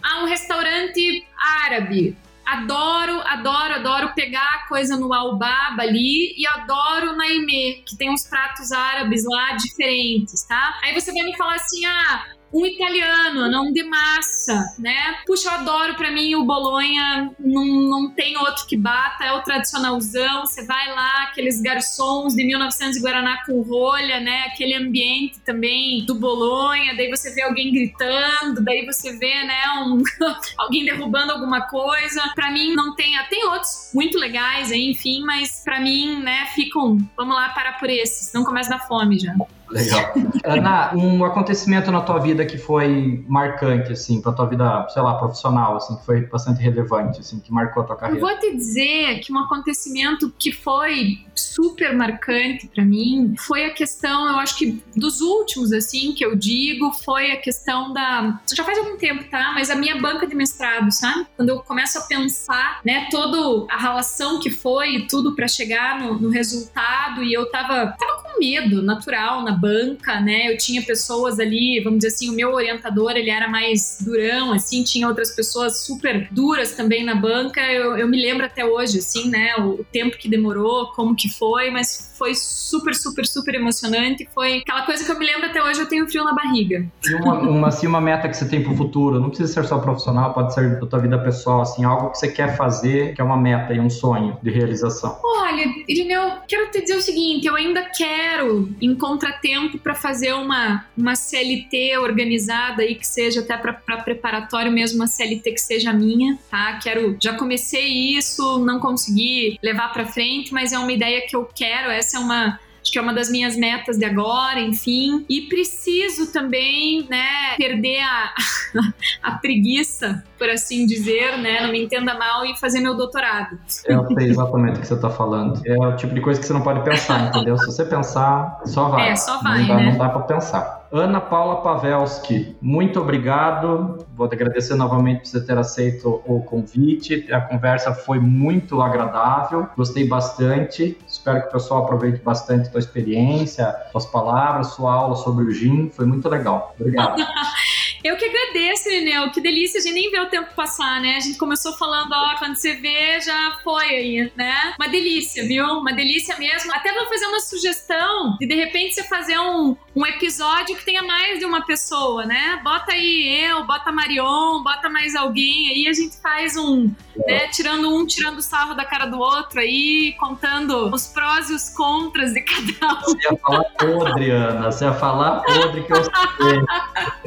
ah, 0.01 0.23
um 0.23 0.25
restaurante 0.25 1.25
árabe. 1.37 2.15
Adoro, 2.45 3.21
adoro, 3.21 3.75
adoro 3.75 4.13
pegar 4.13 4.67
coisa 4.67 4.97
no 4.97 5.13
Albaba 5.13 5.83
ali 5.83 6.33
e 6.37 6.45
adoro 6.47 7.15
na 7.15 7.27
Ime, 7.27 7.83
que 7.85 7.95
tem 7.95 8.11
uns 8.11 8.25
pratos 8.27 8.71
árabes 8.71 9.23
lá 9.25 9.53
diferentes, 9.53 10.43
tá? 10.47 10.79
Aí 10.83 10.93
você 10.93 11.11
vai 11.13 11.23
me 11.23 11.37
falar 11.37 11.55
assim: 11.55 11.85
ah, 11.85 12.25
um 12.53 12.65
italiano, 12.65 13.49
não 13.49 13.71
de 13.71 13.83
massa, 13.83 14.75
né? 14.77 15.15
Puxa, 15.25 15.49
eu 15.49 15.53
adoro 15.53 15.95
para 15.95 16.11
mim 16.11 16.35
o 16.35 16.43
Bolonha, 16.43 17.31
não, 17.39 17.65
não 17.65 18.09
tem 18.11 18.37
outro 18.37 18.65
que 18.67 18.75
bata, 18.75 19.23
é 19.23 19.31
o 19.31 19.41
tradicionalzão. 19.41 20.45
Você 20.45 20.65
vai 20.65 20.93
lá, 20.93 21.23
aqueles 21.23 21.61
garçons 21.61 22.35
de 22.35 22.43
1900 22.43 23.01
Guaraná 23.01 23.43
com 23.45 23.61
rolha, 23.61 24.19
né? 24.19 24.43
Aquele 24.47 24.73
ambiente 24.75 25.39
também 25.41 26.05
do 26.05 26.15
Bolonha, 26.15 26.95
daí 26.95 27.09
você 27.09 27.33
vê 27.33 27.43
alguém 27.43 27.71
gritando, 27.71 28.63
daí 28.63 28.85
você 28.85 29.17
vê, 29.17 29.43
né, 29.43 29.61
um, 29.85 30.03
alguém 30.57 30.85
derrubando 30.85 31.31
alguma 31.31 31.61
coisa. 31.61 32.31
Para 32.35 32.51
mim 32.51 32.73
não 32.75 32.95
tem, 32.95 33.13
tem 33.29 33.45
outros 33.45 33.91
muito 33.93 34.17
legais 34.17 34.71
aí, 34.71 34.91
enfim, 34.91 35.23
mas 35.23 35.61
para 35.63 35.79
mim, 35.79 36.21
né, 36.21 36.47
ficam, 36.53 36.97
vamos 37.15 37.35
lá 37.35 37.49
parar 37.49 37.79
por 37.79 37.89
esses, 37.89 38.33
não 38.33 38.43
começa 38.43 38.69
da 38.69 38.79
fome 38.79 39.19
já. 39.19 39.33
Legal. 39.71 40.13
Ana, 40.43 40.93
um 40.95 41.23
acontecimento 41.23 41.91
na 41.91 42.01
tua 42.01 42.19
vida 42.19 42.45
que 42.45 42.57
foi 42.57 43.23
marcante, 43.27 43.93
assim, 43.93 44.21
pra 44.21 44.31
tua 44.31 44.45
vida, 44.45 44.87
sei 44.89 45.01
lá, 45.01 45.15
profissional, 45.15 45.77
assim, 45.77 45.95
que 45.95 46.05
foi 46.05 46.21
bastante 46.21 46.61
relevante, 46.61 47.19
assim, 47.19 47.39
que 47.39 47.51
marcou 47.51 47.83
a 47.83 47.85
tua 47.85 47.95
carreira? 47.95 48.21
Eu 48.21 48.27
vou 48.27 48.37
te 48.39 48.55
dizer 48.55 49.19
que 49.19 49.31
um 49.31 49.39
acontecimento 49.39 50.31
que 50.37 50.51
foi 50.51 51.19
super 51.35 51.95
marcante 51.95 52.67
para 52.67 52.83
mim 52.83 53.35
foi 53.37 53.65
a 53.65 53.71
questão, 53.71 54.27
eu 54.27 54.35
acho 54.35 54.57
que 54.57 54.81
dos 54.95 55.21
últimos, 55.21 55.71
assim, 55.71 56.13
que 56.13 56.25
eu 56.25 56.35
digo, 56.35 56.91
foi 56.91 57.31
a 57.31 57.37
questão 57.37 57.93
da. 57.93 58.39
Já 58.53 58.63
faz 58.63 58.77
algum 58.77 58.97
tempo, 58.97 59.23
tá? 59.29 59.51
Mas 59.53 59.69
a 59.69 59.75
minha 59.75 59.99
banca 59.99 60.27
de 60.27 60.35
mestrado, 60.35 60.91
sabe? 60.91 61.25
Quando 61.35 61.49
eu 61.49 61.59
começo 61.59 61.97
a 61.97 62.01
pensar, 62.01 62.79
né, 62.85 63.07
toda 63.09 63.71
a 63.71 63.77
relação 63.77 64.39
que 64.39 64.49
foi 64.49 64.95
e 64.95 65.07
tudo 65.07 65.35
para 65.35 65.47
chegar 65.47 65.99
no, 65.99 66.19
no, 66.19 66.29
resultado, 66.29 67.23
e 67.23 67.33
eu 67.33 67.49
tava, 67.49 67.95
tava 67.97 68.21
com 68.21 68.39
medo 68.39 68.81
natural 68.81 69.43
na 69.43 69.51
banca, 69.61 70.19
né? 70.19 70.51
Eu 70.51 70.57
tinha 70.57 70.81
pessoas 70.81 71.39
ali, 71.39 71.79
vamos 71.83 71.99
dizer 71.99 72.09
assim, 72.09 72.29
o 72.29 72.33
meu 72.33 72.51
orientador, 72.51 73.11
ele 73.11 73.29
era 73.29 73.47
mais 73.47 73.99
durão, 74.01 74.51
assim, 74.51 74.83
tinha 74.83 75.07
outras 75.07 75.31
pessoas 75.31 75.85
super 75.85 76.27
duras 76.31 76.71
também 76.71 77.03
na 77.03 77.13
banca. 77.13 77.61
Eu, 77.71 77.95
eu 77.95 78.07
me 78.07 78.19
lembro 78.19 78.45
até 78.45 78.65
hoje, 78.65 78.97
assim, 78.97 79.29
né? 79.29 79.55
O, 79.57 79.81
o 79.81 79.83
tempo 79.83 80.17
que 80.17 80.27
demorou, 80.27 80.87
como 80.93 81.15
que 81.15 81.29
foi, 81.29 81.69
mas 81.69 82.10
foi 82.21 82.35
super, 82.35 82.93
super, 82.93 83.25
super 83.25 83.55
emocionante. 83.55 84.29
Foi 84.31 84.59
aquela 84.59 84.83
coisa 84.83 85.03
que 85.03 85.11
eu 85.11 85.17
me 85.17 85.25
lembro 85.25 85.47
até 85.47 85.63
hoje, 85.63 85.79
eu 85.79 85.87
tenho 85.87 86.07
frio 86.07 86.23
na 86.23 86.33
barriga. 86.33 86.85
E 87.03 87.15
uma, 87.15 87.39
uma, 87.39 87.67
assim, 87.69 87.87
uma 87.87 87.99
meta 87.99 88.29
que 88.29 88.37
você 88.37 88.47
tem 88.47 88.61
pro 88.61 88.75
futuro, 88.75 89.19
não 89.19 89.29
precisa 89.29 89.51
ser 89.51 89.67
só 89.67 89.79
profissional, 89.79 90.31
pode 90.31 90.53
ser 90.53 90.79
da 90.79 90.85
tua 90.85 90.99
vida 90.99 91.17
pessoal, 91.17 91.61
assim, 91.61 91.83
algo 91.83 92.11
que 92.11 92.19
você 92.19 92.27
quer 92.27 92.55
fazer, 92.55 93.15
que 93.15 93.21
é 93.21 93.23
uma 93.23 93.37
meta 93.37 93.73
e 93.73 93.79
um 93.79 93.89
sonho 93.89 94.37
de 94.43 94.51
realização. 94.51 95.19
Olha, 95.23 95.65
Irineu, 95.87 96.33
quero 96.47 96.69
te 96.69 96.81
dizer 96.81 96.95
o 96.95 97.01
seguinte, 97.01 97.47
eu 97.47 97.55
ainda 97.55 97.81
quero 97.89 98.69
encontrar 98.79 99.41
tempo 99.41 99.79
para 99.79 99.95
fazer 99.95 100.33
uma, 100.33 100.85
uma 100.95 101.15
CLT 101.15 101.97
organizada 101.97 102.83
aí, 102.83 102.93
que 102.93 103.07
seja 103.07 103.39
até 103.39 103.57
para 103.57 103.73
preparatório 103.73 104.71
mesmo, 104.71 104.97
uma 104.97 105.07
CLT 105.07 105.53
que 105.53 105.61
seja 105.61 105.91
minha, 105.91 106.37
tá? 106.51 106.77
Quero, 106.83 107.17
já 107.19 107.33
comecei 107.33 108.15
isso, 108.15 108.59
não 108.59 108.79
consegui 108.79 109.57
levar 109.63 109.91
para 109.91 110.05
frente, 110.05 110.53
mas 110.53 110.71
é 110.71 110.77
uma 110.77 110.91
ideia 110.91 111.25
que 111.27 111.35
eu 111.35 111.49
quero, 111.55 111.89
essa 111.89 112.10
é 112.15 112.19
uma 112.19 112.59
acho 112.81 112.91
que 112.91 112.97
é 112.97 113.01
uma 113.01 113.13
das 113.13 113.29
minhas 113.29 113.55
metas 113.55 113.97
de 113.97 114.05
agora, 114.05 114.59
enfim. 114.59 115.25
E 115.29 115.41
preciso 115.41 116.31
também, 116.31 117.07
né, 117.09 117.55
perder 117.57 117.99
a, 117.99 118.33
a 119.23 119.31
preguiça, 119.33 120.23
por 120.37 120.49
assim 120.49 120.85
dizer, 120.85 121.37
né, 121.37 121.61
não 121.61 121.71
me 121.71 121.83
entenda 121.83 122.15
mal, 122.15 122.45
e 122.45 122.57
fazer 122.57 122.79
meu 122.79 122.95
doutorado. 122.95 123.57
Eu 123.85 124.07
sei 124.07 124.29
exatamente 124.29 124.77
o 124.77 124.81
que 124.81 124.87
você 124.87 124.95
está 124.95 125.09
falando. 125.09 125.61
É 125.65 125.77
o 125.77 125.95
tipo 125.95 126.13
de 126.13 126.21
coisa 126.21 126.39
que 126.39 126.45
você 126.45 126.53
não 126.53 126.61
pode 126.61 126.83
pensar, 126.83 127.27
entendeu? 127.27 127.57
Se 127.57 127.67
você 127.67 127.85
pensar, 127.85 128.59
só 128.65 128.89
vai. 128.89 129.11
É, 129.11 129.15
só 129.15 129.41
vai, 129.41 129.59
não 129.59 129.67
dá, 129.67 129.75
né? 129.75 129.91
Não 129.91 129.97
dá 129.97 130.09
para 130.09 130.21
pensar. 130.21 130.81
Ana 130.91 131.21
Paula 131.21 131.61
Pavelski, 131.61 132.57
muito 132.61 132.99
obrigado. 132.99 134.05
Vou 134.13 134.27
te 134.27 134.35
agradecer 134.35 134.75
novamente 134.75 135.19
por 135.19 135.27
você 135.27 135.45
ter 135.45 135.57
aceito 135.57 136.21
o 136.25 136.41
convite. 136.41 137.31
A 137.31 137.39
conversa 137.39 137.93
foi 137.93 138.19
muito 138.19 138.81
agradável, 138.81 139.69
gostei 139.77 140.05
bastante. 140.05 140.97
Espero 141.21 141.39
que 141.43 141.49
o 141.49 141.51
pessoal 141.51 141.83
aproveite 141.83 142.17
bastante 142.23 142.67
a 142.67 142.71
tua 142.71 142.79
experiência, 142.79 143.75
suas 143.91 144.07
palavras, 144.07 144.73
sua 144.73 144.91
aula 144.91 145.15
sobre 145.15 145.43
o 145.45 145.51
GIM. 145.51 145.87
Foi 145.91 146.03
muito 146.03 146.27
legal. 146.27 146.75
Obrigado. 146.79 147.21
Eu 148.03 148.17
que 148.17 148.25
agradeço, 148.25 148.89
Inel. 148.89 149.29
Que 149.29 149.39
delícia, 149.39 149.79
a 149.79 149.83
gente 149.83 149.93
nem 149.93 150.09
vê 150.09 150.19
o 150.19 150.25
tempo 150.25 150.55
passar, 150.55 150.99
né? 150.99 151.17
A 151.17 151.19
gente 151.19 151.37
começou 151.37 151.73
falando, 151.73 152.11
ó, 152.11 152.35
quando 152.39 152.55
você 152.55 152.73
vê, 152.73 153.21
já 153.21 153.59
foi 153.63 153.85
aí, 153.85 154.31
né? 154.35 154.73
Uma 154.79 154.89
delícia, 154.89 155.45
viu? 155.45 155.63
Uma 155.65 155.93
delícia 155.93 156.35
mesmo. 156.37 156.73
Até 156.73 156.91
vou 156.91 157.07
fazer 157.07 157.27
uma 157.27 157.39
sugestão 157.39 158.37
de 158.39 158.47
de 158.47 158.55
repente 158.55 158.95
você 158.95 159.03
fazer 159.03 159.37
um, 159.37 159.77
um 159.95 160.05
episódio 160.05 160.75
que 160.75 160.85
tenha 160.85 161.03
mais 161.03 161.39
de 161.39 161.45
uma 161.45 161.65
pessoa, 161.65 162.25
né? 162.25 162.59
Bota 162.63 162.93
aí 162.93 163.45
eu, 163.45 163.65
bota 163.65 163.91
Marion, 163.91 164.63
bota 164.63 164.89
mais 164.89 165.15
alguém 165.15 165.69
aí, 165.69 165.87
a 165.87 165.93
gente 165.93 166.15
faz 166.21 166.55
um, 166.55 166.91
né? 167.27 167.47
Tirando 167.49 167.93
um, 167.93 168.05
tirando 168.05 168.41
sarro 168.41 168.73
da 168.73 168.85
cara 168.85 169.05
do 169.05 169.19
outro 169.19 169.59
aí, 169.59 170.15
contando 170.19 170.93
os 170.93 171.07
prós 171.07 171.49
e 171.49 171.53
os 171.53 171.69
contras 171.69 172.33
de 172.33 172.41
cada 172.41 172.93
um. 172.93 173.01
Você 173.01 173.17
ia 173.23 173.37
falar 173.37 173.63
podre, 173.63 174.31
Ana. 174.31 174.71
Você 174.71 174.85
ia 174.85 174.93
falar 174.93 175.41
podre 175.41 175.83
que 175.83 175.93
eu 175.93 176.03
sei. 176.03 176.11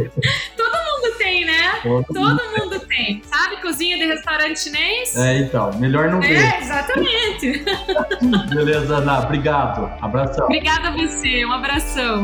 Todo 0.57 0.73
mundo 0.73 1.19
tem, 1.19 1.45
né? 1.45 1.81
Todo, 1.83 2.07
Todo 2.07 2.43
mundo 2.59 2.81
tem. 2.87 3.23
Sabe 3.25 3.61
cozinha 3.61 3.99
de 3.99 4.05
restaurante 4.07 4.61
chinês? 4.61 5.17
É, 5.17 5.39
então. 5.39 5.73
Melhor 5.79 6.11
não 6.11 6.21
ver. 6.21 6.37
É, 6.37 6.61
exatamente. 6.61 7.65
Beleza, 8.55 8.97
Ana. 8.97 9.21
Obrigado. 9.21 9.91
Abração. 10.03 10.45
Obrigada 10.47 10.89
a 10.89 10.93
você. 10.93 11.45
Um 11.45 11.53
abração. 11.53 12.23